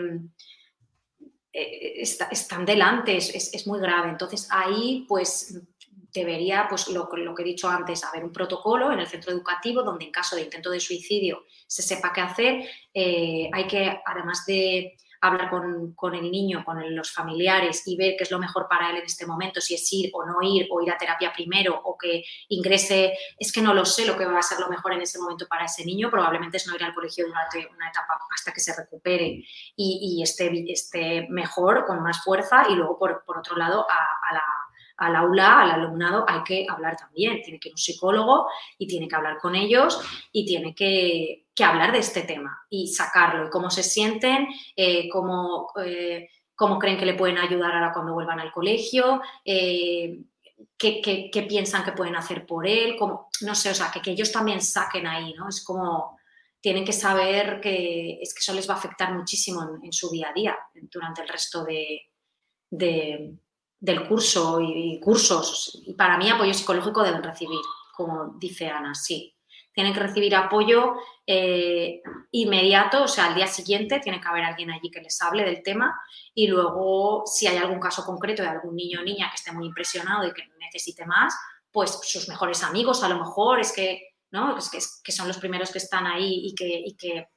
[1.57, 4.09] eh, están delante, es, es, muy grave.
[4.09, 5.57] Entonces ahí, pues
[6.13, 10.05] debería, pues lo, que he dicho antes, haber un protocolo en el centro educativo donde
[10.05, 12.69] en caso de intento de suicidio se sepa qué hacer.
[12.93, 18.25] Eh, hay que, además de hablar con, el niño, con los familiares y ver qué
[18.25, 20.83] es lo mejor para él en este momento, si es ir o no ir, o
[20.83, 24.39] ir a terapia primero, o que ingrese, es que no lo sé lo que va
[24.39, 26.95] a ser lo mejor en ese momento para ese niño, probablemente es no ir al
[26.95, 29.45] colegio durante una etapa hasta que se recupere
[29.77, 34.43] y, esté, esté, mejor, con más fuerza, y luego, por, otro lado, a la
[34.97, 37.43] al aula, al alumnado, hay que hablar también.
[37.43, 38.47] Tiene que ir un psicólogo
[38.79, 40.01] y tiene que hablar con ellos
[40.33, 45.69] y tiene que, hablar de este tema y sacarlo y cómo se sienten, eh, cómo,
[45.85, 49.21] eh, cómo, creen que le pueden ayudar ahora cuando vuelvan al colegio.
[49.45, 50.19] Eh,
[50.77, 54.61] qué, piensan que pueden hacer por él, como, no sé, o sea, que, ellos también
[54.61, 55.49] saquen ahí, ¿no?
[55.49, 56.19] Es como,
[56.61, 60.31] tienen que saber que es que eso les va a afectar muchísimo en, su día
[60.31, 62.11] a día durante el resto de,
[62.71, 65.83] del curso y, cursos.
[65.87, 67.61] Y para mí apoyo psicológico deben recibir,
[67.95, 69.34] como dice Ana, sí.
[69.75, 70.95] Tienen que recibir apoyo
[71.27, 75.45] eh, inmediato, o sea, al día siguiente tiene que haber alguien allí que les hable
[75.45, 76.01] del tema
[76.33, 79.67] y luego si hay algún caso concreto de algún niño o niña que esté muy
[79.67, 81.37] impresionado y que necesite más,
[81.73, 84.57] pues sus mejores amigos a lo mejor es que, ¿no?
[84.57, 84.71] Es
[85.03, 87.29] que, son los primeros que están ahí y que, y que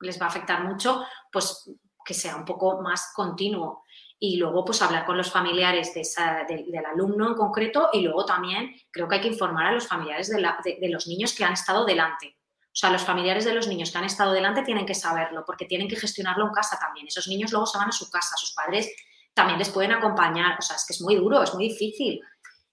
[0.00, 1.70] les va a afectar mucho, pues
[2.04, 3.83] que sea un poco más continuo
[4.26, 6.02] y luego pues hablar con los familiares de
[6.48, 10.30] del alumno en concreto y luego también creo que hay que informar a los familiares
[10.30, 12.38] de, los niños que han estado delante.
[12.62, 15.66] O sea, los familiares de los niños que han estado delante tienen que saberlo porque
[15.66, 17.06] tienen que gestionarlo en casa también.
[17.06, 18.90] Esos niños luego se van a su casa, sus padres
[19.34, 20.56] también les pueden acompañar.
[20.58, 22.22] O sea, es que es muy duro, es muy difícil.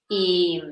[0.08, 0.62] Y,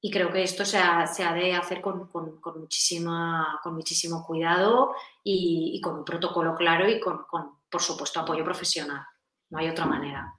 [0.00, 2.10] y creo que esto se ha, de hacer con,
[2.56, 7.24] muchísima, con muchísimo cuidado y, con un protocolo claro y con,
[7.70, 9.06] por supuesto, apoyo profesional.
[9.50, 10.34] No hay otra manera.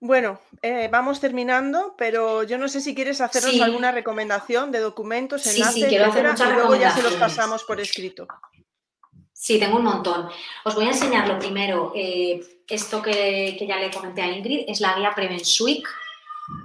[0.00, 5.46] Bueno, eh, vamos terminando, pero yo no sé si quieres hacernos alguna recomendación de documentos,
[5.46, 8.26] enlaces, sí, quiero hacer y luego ya se los pasamos por escrito.
[9.32, 10.28] Sí, tengo un montón.
[10.64, 11.92] Os voy a enseñar lo primero.
[11.94, 15.88] Eh, esto que, ya le comenté a Ingrid es la guía Prevensweek,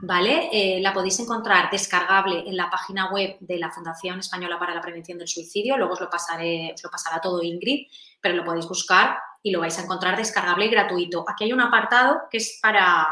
[0.02, 0.49] ¿vale?
[0.52, 4.82] Eh, la podéis encontrar descargable en la página web de la Fundación Española para la
[4.82, 5.78] Prevención del Suicidio.
[5.78, 7.88] Luego os lo, pasaré, os lo pasará todo Ingrid,
[8.22, 11.26] pero lo podéis buscar y lo vais a encontrar descargable y gratuito.
[11.28, 13.07] Aquí hay un apartado que es para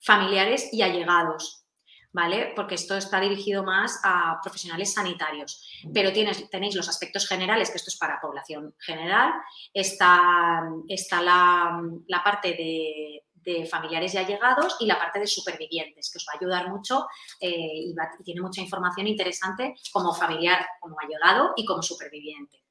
[0.00, 1.64] familiares y allegados,
[2.12, 2.52] ¿vale?
[2.56, 5.64] Porque esto está dirigido más a profesionales sanitarios.
[5.94, 9.32] Pero tienes, tenéis los aspectos generales, que esto es para población general.
[9.72, 13.22] Está, está la, parte de,
[13.68, 17.08] familiares y allegados y la parte de supervivientes, que os va a ayudar mucho
[17.40, 22.61] eh, y, y, tiene mucha información interesante como familiar, como allegado y como superviviente.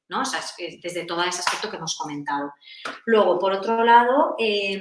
[0.82, 2.52] Desde todo ese aspecto que hemos comentado.
[3.06, 4.80] Luego, por otro lado, em,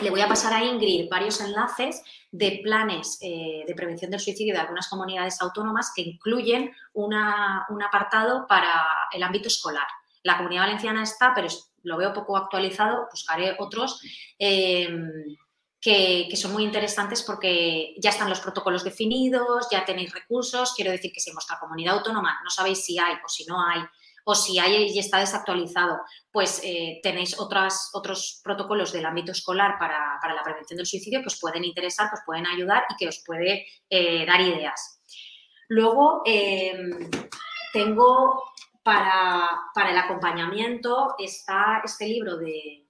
[0.00, 4.54] le voy a pasar a Ingrid varios enlaces de planes eh, de prevención del suicidio
[4.54, 9.86] de algunas comunidades autónomas que incluyen un apartado para el ámbito escolar.
[10.22, 11.48] La comunidad valenciana está, pero
[11.82, 14.00] lo veo poco actualizado, buscaré otros.
[14.38, 15.36] Em,
[15.80, 20.72] que, que, son muy interesantes porque ya están los protocolos definidos, ya tenéis recursos.
[20.74, 23.62] Quiero decir que si en vuestra comunidad autónoma no sabéis si hay o si no
[23.62, 23.82] hay
[24.24, 26.00] o si hay y está desactualizado,
[26.32, 31.28] pues eh, tenéis otras, otros protocolos del ámbito escolar para, la prevención del suicidio que
[31.28, 35.00] os pueden interesar, que os pueden ayudar y que os puede eh, dar ideas.
[35.68, 37.10] Luego, em,
[37.72, 38.42] tengo
[38.82, 39.50] para,
[39.88, 42.80] el acompañamiento está este libro de,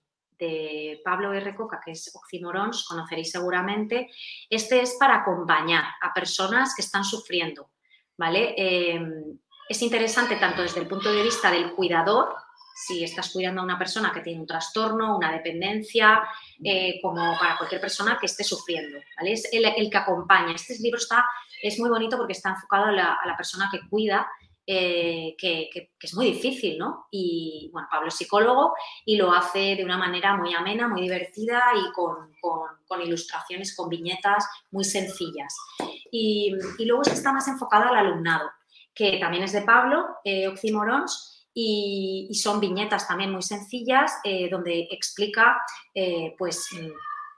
[1.02, 1.54] Pablo R.
[1.54, 4.10] Coca, que es Oxymorons, conoceréis seguramente.
[4.50, 7.70] Este es para acompañar a personas que están sufriendo,
[8.18, 8.54] ¿vale?
[9.68, 12.34] Es interesante tanto desde el punto de vista del cuidador,
[12.74, 16.22] si estás cuidando a una persona que tiene un trastorno, una dependencia,
[16.62, 18.98] eh, como para cualquier persona que esté sufriendo.
[19.24, 20.54] Es el, que acompaña.
[20.54, 21.24] Este libro está,
[21.62, 24.28] es muy bonito porque está enfocado a la, persona que cuida,
[24.66, 27.06] eh, que, es muy difícil, ¿no?
[27.10, 28.74] Y bueno, Pablo es psicólogo
[29.04, 32.34] y lo hace de una manera muy amena, muy divertida y con,
[33.02, 35.56] ilustraciones, con viñetas muy sencillas.
[36.10, 38.50] Y, y luego está más enfocado al alumnado
[38.94, 44.88] que también es de Pablo, eh, Oxymorons, y, son viñetas también muy sencillas eh, donde
[44.90, 45.56] explica
[45.94, 46.90] eh, pues mm,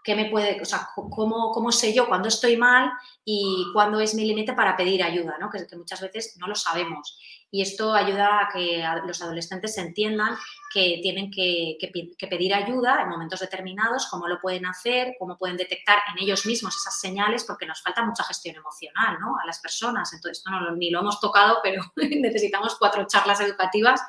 [0.03, 2.91] qué me puede, o sea, cómo, cómo, sé yo cuándo estoy mal
[3.25, 5.51] y cuándo es mi límite para pedir ayuda, ¿no?
[5.51, 7.19] que, que muchas veces no lo sabemos
[7.51, 10.37] y esto ayuda a que los adolescentes entiendan
[10.73, 11.79] que tienen que,
[12.29, 16.77] pedir ayuda en momentos determinados, cómo lo pueden hacer, cómo pueden detectar en ellos mismos
[16.77, 19.37] esas señales, porque nos falta mucha gestión emocional ¿no?
[19.43, 20.13] a las personas.
[20.13, 24.01] Entonces, esto no ni lo hemos tocado, pero necesitamos cuatro charlas educativas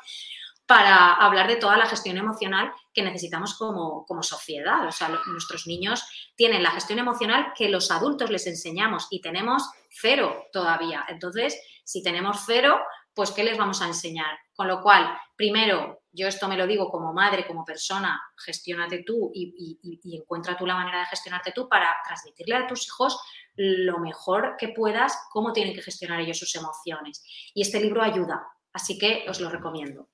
[0.68, 4.85] para hablar de toda la gestión emocional que necesitamos como, sociedad.
[4.85, 6.03] O sea, nuestros niños
[6.35, 11.05] tienen la gestión emocional que los adultos les enseñamos y tenemos cero todavía.
[11.07, 12.81] Entonces, si tenemos cero,
[13.18, 14.38] pues ¿qué les vamos a enseñar?
[14.56, 19.31] Con lo cual, primero, yo esto me lo digo como madre, como persona, gestiónate tú
[19.34, 19.80] y,
[20.15, 23.19] encuentra tú la manera de gestionarte tú para transmitirle a tus hijos
[23.56, 27.23] lo mejor que puedas, cómo tienen que gestionar ellos sus emociones.
[27.56, 30.10] Y este libro ayuda, así que os lo recomiendo.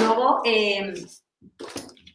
[0.00, 0.92] Luego, em,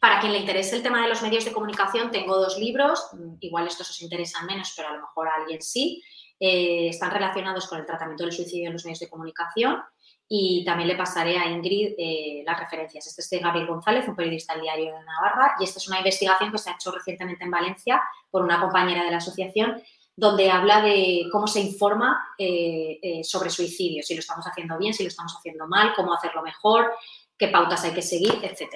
[0.00, 3.10] para quien le interese el tema de los medios de comunicación, tengo dos libros,
[3.40, 6.00] igual estos os interesan menos, pero a lo mejor a alguien sí.
[6.40, 9.82] Eh, están relacionados con el tratamiento del suicidio en los medios de comunicación
[10.28, 13.06] y también le pasaré a Ingrid eh, las referencias.
[13.06, 15.98] Este es de Gabriel González, un periodista del Diario de Navarra, y esta es una
[15.98, 19.82] investigación que se ha hecho recientemente en Valencia por una compañera de la asociación,
[20.14, 24.92] donde habla de cómo se informa eh, eh, sobre suicidio, si lo estamos haciendo bien,
[24.92, 26.92] si lo estamos haciendo mal, cómo hacerlo mejor,
[27.38, 28.74] qué pautas hay que seguir, etc.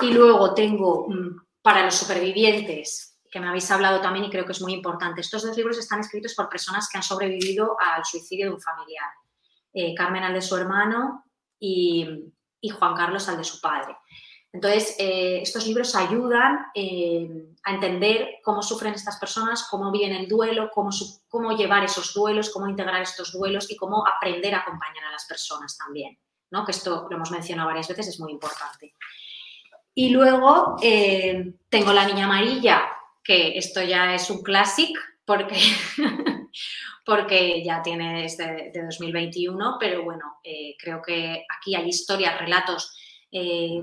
[0.00, 4.52] Y luego tengo mm, para los supervivientes, que me habéis hablado también y creo que
[4.52, 5.20] es muy importante.
[5.20, 9.08] Estos dos libros están escritos por personas que han sobrevivido al suicidio de un familiar.
[9.74, 11.24] Eh, Carmen al de su hermano
[11.58, 12.28] y,
[12.78, 13.96] Juan Carlos al de su padre.
[14.52, 20.28] Entonces, eh, estos libros ayudan eh, a entender cómo sufren estas personas, cómo viven el
[20.28, 25.12] duelo, cómo, llevar esos duelos, cómo integrar estos duelos y cómo aprender a acompañar a
[25.12, 26.18] las personas también,
[26.50, 26.64] ¿no?
[26.66, 28.94] que esto lo hemos mencionado varias veces, es muy importante.
[29.94, 30.76] Y luego
[31.68, 32.82] tengo La Niña Amarilla,
[33.24, 35.58] que esto ya es un clásico porque
[37.04, 42.94] porque ya tiene desde de 2021, pero bueno, eh, creo que aquí hay historias, relatos
[43.30, 43.82] eh,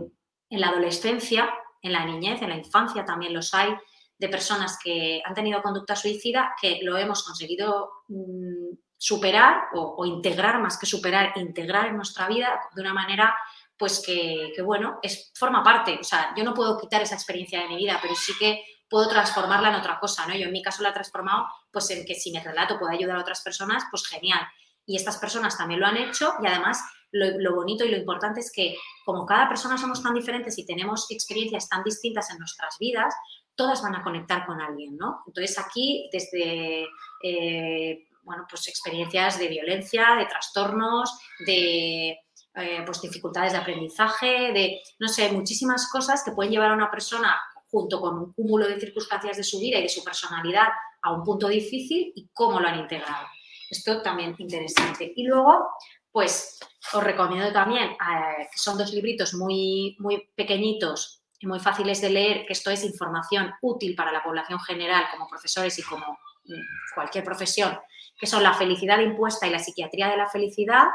[0.50, 1.50] en la adolescencia,
[1.82, 3.74] en la niñez, en la infancia también los hay,
[4.18, 10.60] de personas que han tenido conducta suicida que lo hemos conseguido mm, superar o, integrar,
[10.60, 13.34] más que superar, integrar en nuestra vida de una manera
[13.78, 15.98] pues que, que, bueno, es, forma parte.
[16.02, 19.07] O sea, yo no puedo quitar esa experiencia de mi vida, pero sí que puedo
[19.07, 20.36] transformarla en otra cosa, ¿no?
[20.36, 23.18] Yo en mi caso la he transformado pues en que si mi relato puede ayudar
[23.18, 24.41] a otras personas, pues genial.
[24.86, 28.52] Y estas personas también lo han hecho y además lo, bonito y lo importante es
[28.52, 28.76] que
[29.06, 33.14] como cada persona somos tan diferentes y tenemos experiencias tan distintas en nuestras vidas,
[33.56, 35.24] todas van a conectar con alguien, ¿no?
[35.28, 36.88] Entonces aquí desde...
[37.24, 41.18] Eh, bueno, pues experiencias de violencia, de trastornos,
[41.48, 42.10] de
[42.56, 46.91] eh, pues dificultades de aprendizaje, de, no sé, muchísimas cosas que pueden llevar a una
[46.91, 47.40] persona
[47.70, 50.68] junto con un cúmulo de circunstancias de su vida y de su personalidad
[51.02, 53.28] a un punto difícil y cómo lo han integrado.
[53.70, 55.14] Esto también es interesante.
[55.16, 55.68] Y luego,
[56.12, 56.60] pues
[56.94, 62.10] os recomiendo también, eh, que son dos libritos muy, muy pequeñitos y muy fáciles de
[62.10, 66.06] leer, que esto es información útil para la población general, como profesores y como
[66.46, 67.78] mm, cualquier profesión,
[68.20, 70.86] que son La felicidad impuesta y la psiquiatría de la felicidad,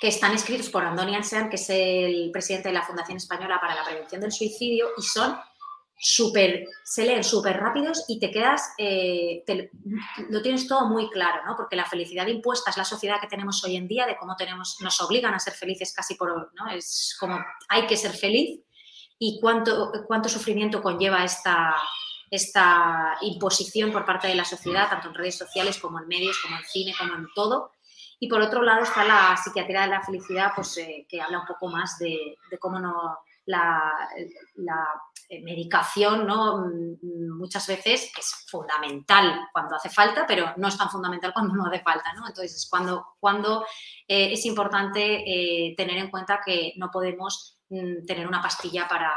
[0.00, 3.74] que están escritos por Andoni Ansean, que es el presidente de la Fundación Española para
[3.74, 5.36] la Prevención del Suicidio, y son
[5.96, 9.44] súper, se leen súper rápidos y te quedas, eh,
[10.28, 11.56] lo tienes todo muy claro, ¿no?
[11.56, 14.76] Porque la felicidad impuesta es la sociedad que tenemos hoy en día, de cómo tenemos,
[14.80, 16.70] nos obligan a ser felices casi por, ¿no?
[16.70, 17.38] Es como
[17.68, 18.60] hay que ser feliz
[19.18, 21.74] y cuánto, cuánto sufrimiento conlleva esta,
[22.30, 26.56] esta imposición por parte de la sociedad, tanto en redes sociales como en medios, como
[26.56, 27.70] en cine, como en todo.
[28.18, 31.46] Y por otro lado está la psiquiatría de la felicidad, pues, eh, que habla un
[31.46, 33.92] poco más de, cómo no, la,
[35.28, 36.58] eh, medicación ¿no?
[36.66, 41.66] Mm, muchas veces es fundamental cuando hace falta, pero no es tan fundamental cuando no
[41.66, 42.12] hace falta.
[42.14, 42.26] ¿no?
[42.26, 43.64] Entonces, es cuando, cuando
[44.06, 49.12] eh, es importante tener en cuenta que no podemos mm, tener una pastilla para,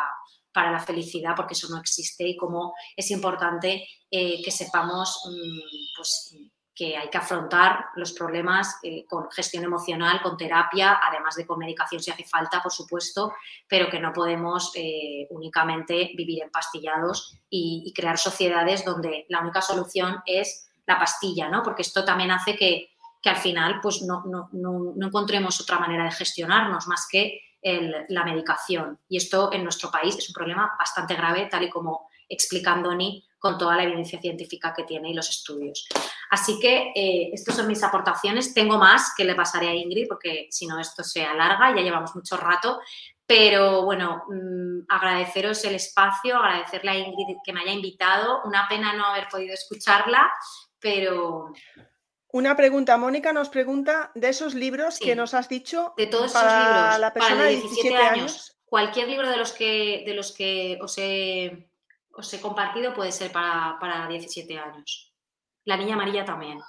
[0.51, 6.35] para la felicidad, porque eso no existe y cómo es importante que sepamos mm, pues,
[6.77, 11.57] que hay que afrontar los problemas eh, con gestión emocional, con terapia, además de con
[11.57, 13.33] medicación si hace falta, por supuesto,
[13.67, 19.59] pero que no podemos eh, únicamente vivir empastillados y, y, crear sociedades donde la única
[19.61, 21.63] solución es la pastilla, ¿no?
[21.63, 22.91] Porque esto también hace que,
[23.23, 27.41] que al final pues no, no, no, no, encontremos otra manera de gestionarnos más que
[28.07, 28.99] la medicación.
[29.09, 33.26] Y esto en nuestro país es un problema bastante grave, tal y como explicando Ni
[33.39, 35.87] con toda la evidencia científica que tiene y los estudios.
[36.29, 38.53] Así que eh, estas son mis aportaciones.
[38.53, 42.15] Tengo más que le pasaré a Ingrid porque si no esto se alarga, ya llevamos
[42.15, 42.79] mucho rato.
[43.25, 48.41] Pero bueno, mm, agradeceros el espacio, agradecerle a Ingrid que me haya invitado.
[48.45, 50.31] Una pena no haber podido escucharla,
[50.79, 51.51] pero...
[52.29, 55.93] Una pregunta, Mónica nos pregunta de esos libros que nos has dicho.
[55.95, 60.13] De todos esos libros, la persona de 17, años, Cualquier libro de los que, de
[60.13, 61.69] los que os he
[62.17, 65.13] os he compartido puede ser para, para 17 años.
[65.65, 66.59] La niña amarilla también.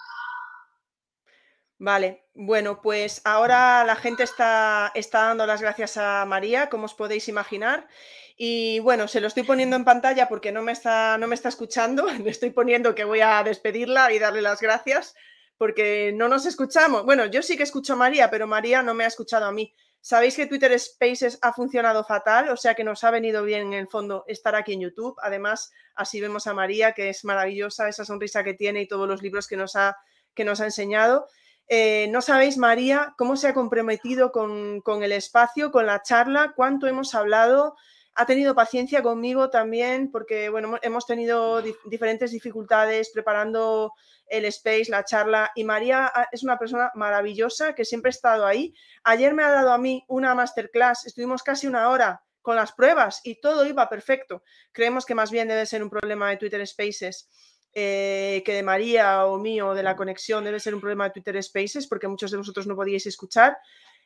[1.78, 6.94] Vale, bueno, pues ahora la gente está, está, dando las gracias a María, como os
[6.94, 7.88] podéis imaginar.
[8.36, 11.48] Y bueno, se lo estoy poniendo en pantalla porque no me está, no me está
[11.48, 12.06] escuchando.
[12.24, 15.14] Le estoy poniendo que voy a despedirla y darle las gracias
[15.56, 17.04] porque no nos escuchamos.
[17.04, 19.74] Bueno, yo sí que escucho a María, pero María no me ha escuchado a mí.
[20.08, 23.72] Sabéis que Twitter Spaces ha funcionado fatal, o sea que nos ha venido bien en
[23.74, 25.14] el fondo estar aquí en YouTube.
[25.20, 29.20] Además, así vemos a María, que es maravillosa, esa sonrisa que tiene y todos los
[29.20, 29.98] libros que nos ha,
[30.32, 31.26] que nos ha enseñado.
[31.68, 36.54] Eh, no sabéis, María, cómo se ha comprometido con, con el espacio, con la charla,
[36.56, 37.76] cuánto hemos hablado
[38.18, 43.92] ha tenido paciencia conmigo también porque, bueno, hemos tenido diferentes dificultades preparando
[44.26, 48.74] el space, la charla, y María es una persona maravillosa que siempre ha estado ahí.
[49.04, 53.20] Ayer me ha dado a mí una masterclass, estuvimos casi una hora con las pruebas
[53.22, 54.42] y todo iba perfecto.
[54.72, 57.28] Creemos que más bien debe ser un problema de Twitter Spaces.
[57.72, 61.40] Eh, que de María o mío, de la conexión, debe ser un problema de Twitter
[61.40, 63.58] Spaces, porque muchos de vosotros no podíais escuchar.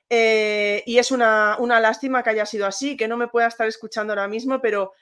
[0.09, 4.13] Eh, y es una, lástima que haya sido así, que no me pueda estar escuchando
[4.13, 4.93] ahora mismo, pero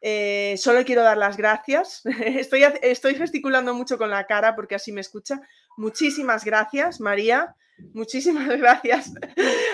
[0.00, 2.02] Eh, solo quiero dar las gracias.
[2.24, 5.40] Estoy, estoy gesticulando mucho con la cara porque así me escucha.
[5.76, 7.56] Muchísimas gracias, María.
[7.94, 9.12] Muchísimas gracias.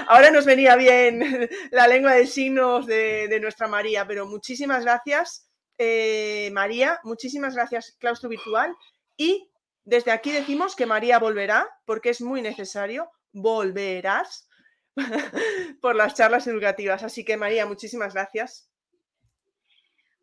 [0.06, 5.48] Ahora nos venía bien la lengua de signos de, nuestra María, pero muchísimas gracias,
[5.78, 7.00] eh, María.
[7.02, 8.74] Muchísimas gracias, Claustro Virtual.
[9.16, 9.50] Y
[9.84, 13.10] desde aquí decimos que María volverá, porque es muy necesario.
[13.32, 14.48] Volverás
[15.80, 17.02] por las charlas educativas.
[17.02, 18.68] Así que, María, muchísimas gracias.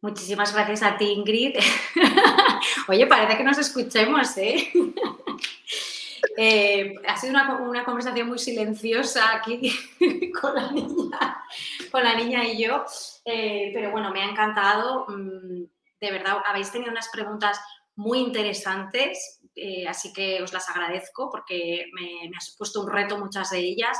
[0.01, 1.57] Muchísimas gracias a ti, Ingrid.
[2.87, 4.71] Oye, parece que nos escuchemos, ¿eh?
[6.37, 9.71] eh ha sido una, conversación muy silenciosa aquí
[10.41, 10.55] con
[12.03, 12.83] la niña, y yo,
[13.25, 15.05] eh, pero bueno, me ha encantado.
[15.07, 15.65] Mm,
[15.99, 17.59] de verdad, habéis tenido unas preguntas
[17.95, 23.19] muy interesantes, eh, así que os las agradezco porque me, me ha supuesto un reto
[23.19, 23.99] muchas de ellas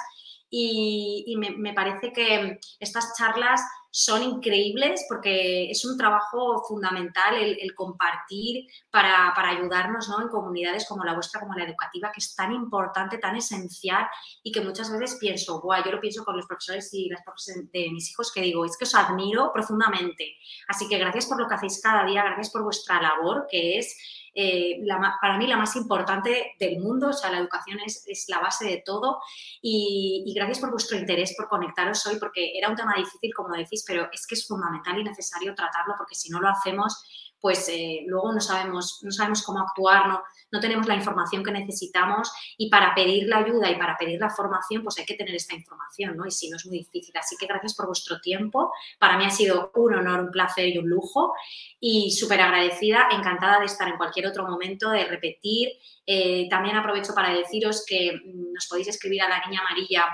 [0.53, 8.67] y, me, parece que estas charlas son increíbles porque es un trabajo fundamental el, compartir
[8.89, 10.21] para, ayudarnos ¿no?
[10.21, 14.07] en comunidades como la vuestra, como la educativa, que es tan importante, tan esencial
[14.43, 17.71] y que muchas veces pienso, Buah, yo lo pienso con los profesores y las profesores
[17.71, 20.35] de mis hijos, que digo, es que os admiro profundamente.
[20.67, 23.97] Así que gracias por lo que hacéis cada día, gracias por vuestra labor, que es
[24.33, 24.81] eh,
[25.19, 28.83] para mí la más importante del mundo, o sea, la educación es, la base de
[28.85, 29.19] todo.
[29.61, 33.83] Y, gracias por vuestro interés, por conectaros hoy, porque era un tema difícil, como decís,
[33.85, 38.03] pero es que es fundamental y necesario tratarlo porque si no lo hacemos, pues eh,
[38.05, 42.69] luego no sabemos, no sabemos cómo actuar, no, no tenemos la información que necesitamos y
[42.69, 46.15] para pedir la ayuda y para pedir la formación, pues hay que tener esta información,
[46.17, 46.25] ¿no?
[46.25, 47.15] Y si no es muy difícil.
[47.17, 48.71] Así que gracias por vuestro tiempo.
[48.99, 51.33] Para mí ha sido un honor, un placer y un lujo
[51.79, 55.69] y súper agradecida, encantada de estar en cualquier otro momento, de repetir.
[56.05, 60.05] Eh, también aprovecho para deciros que mm, nos podéis escribir a la niña amarilla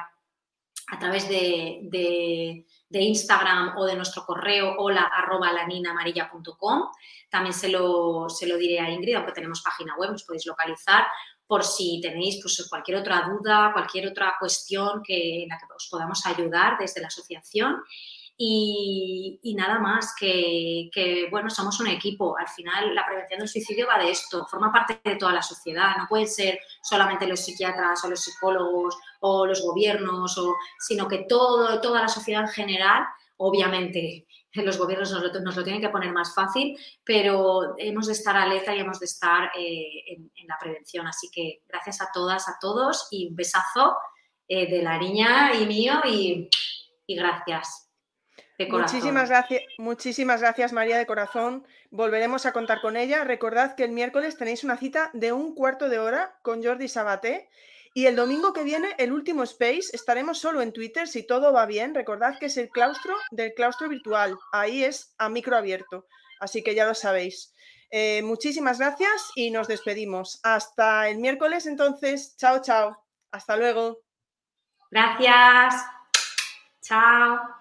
[0.89, 6.89] a través de, de, Instagram o de nuestro correo hola arroba laninamarilla.com.
[7.29, 11.05] También se lo, se lo diré a Ingrid, aunque tenemos página web, nos podéis localizar
[11.45, 15.87] por si tenéis pues, cualquier otra duda, cualquier otra cuestión que, en la que os
[15.89, 17.77] podamos ayudar desde la asociación.
[18.39, 22.37] Y, nada más, que, bueno, somos un equipo.
[22.37, 25.97] Al final, la prevención del suicidio va de esto, forma parte de toda la sociedad.
[25.97, 31.25] No pueden ser solamente los psiquiatras o los psicólogos o los gobiernos, o, sino que
[31.27, 33.05] todo, toda la sociedad en general,
[33.37, 38.75] obviamente, los gobiernos nos lo, tienen que poner más fácil, pero hemos de estar alerta
[38.75, 41.07] y hemos de estar eh, en, la prevención.
[41.07, 43.97] Así que gracias a todas, a todos y un besazo
[44.47, 46.49] eh, de la niña y mío y
[47.15, 47.86] gracias.
[48.59, 51.67] Muchísimas gracias, muchísimas gracias María de corazón.
[51.91, 53.23] Volveremos a contar con ella.
[53.23, 57.49] Recordad que el miércoles tenéis una cita de un cuarto de hora con Jordi Sabaté.
[57.93, 61.65] Y el domingo que viene, el último space, estaremos solo en Twitter si todo va
[61.65, 61.95] bien.
[61.95, 64.37] Recordad que es el claustro del claustro virtual.
[64.51, 66.05] Ahí es a micro abierto.
[66.39, 67.53] Así que ya lo sabéis.
[67.89, 70.39] Eh, muchísimas gracias y nos despedimos.
[70.43, 72.35] Hasta el miércoles entonces.
[72.37, 73.03] Chao, chao.
[73.31, 74.01] Hasta luego.
[74.91, 75.83] Gracias.
[76.81, 77.56] Chao.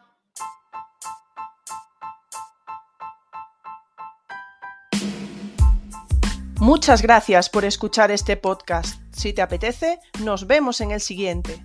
[6.67, 9.01] Muchas gracias por escuchar este podcast.
[9.13, 11.65] Si te apetece, nos vemos en el siguiente.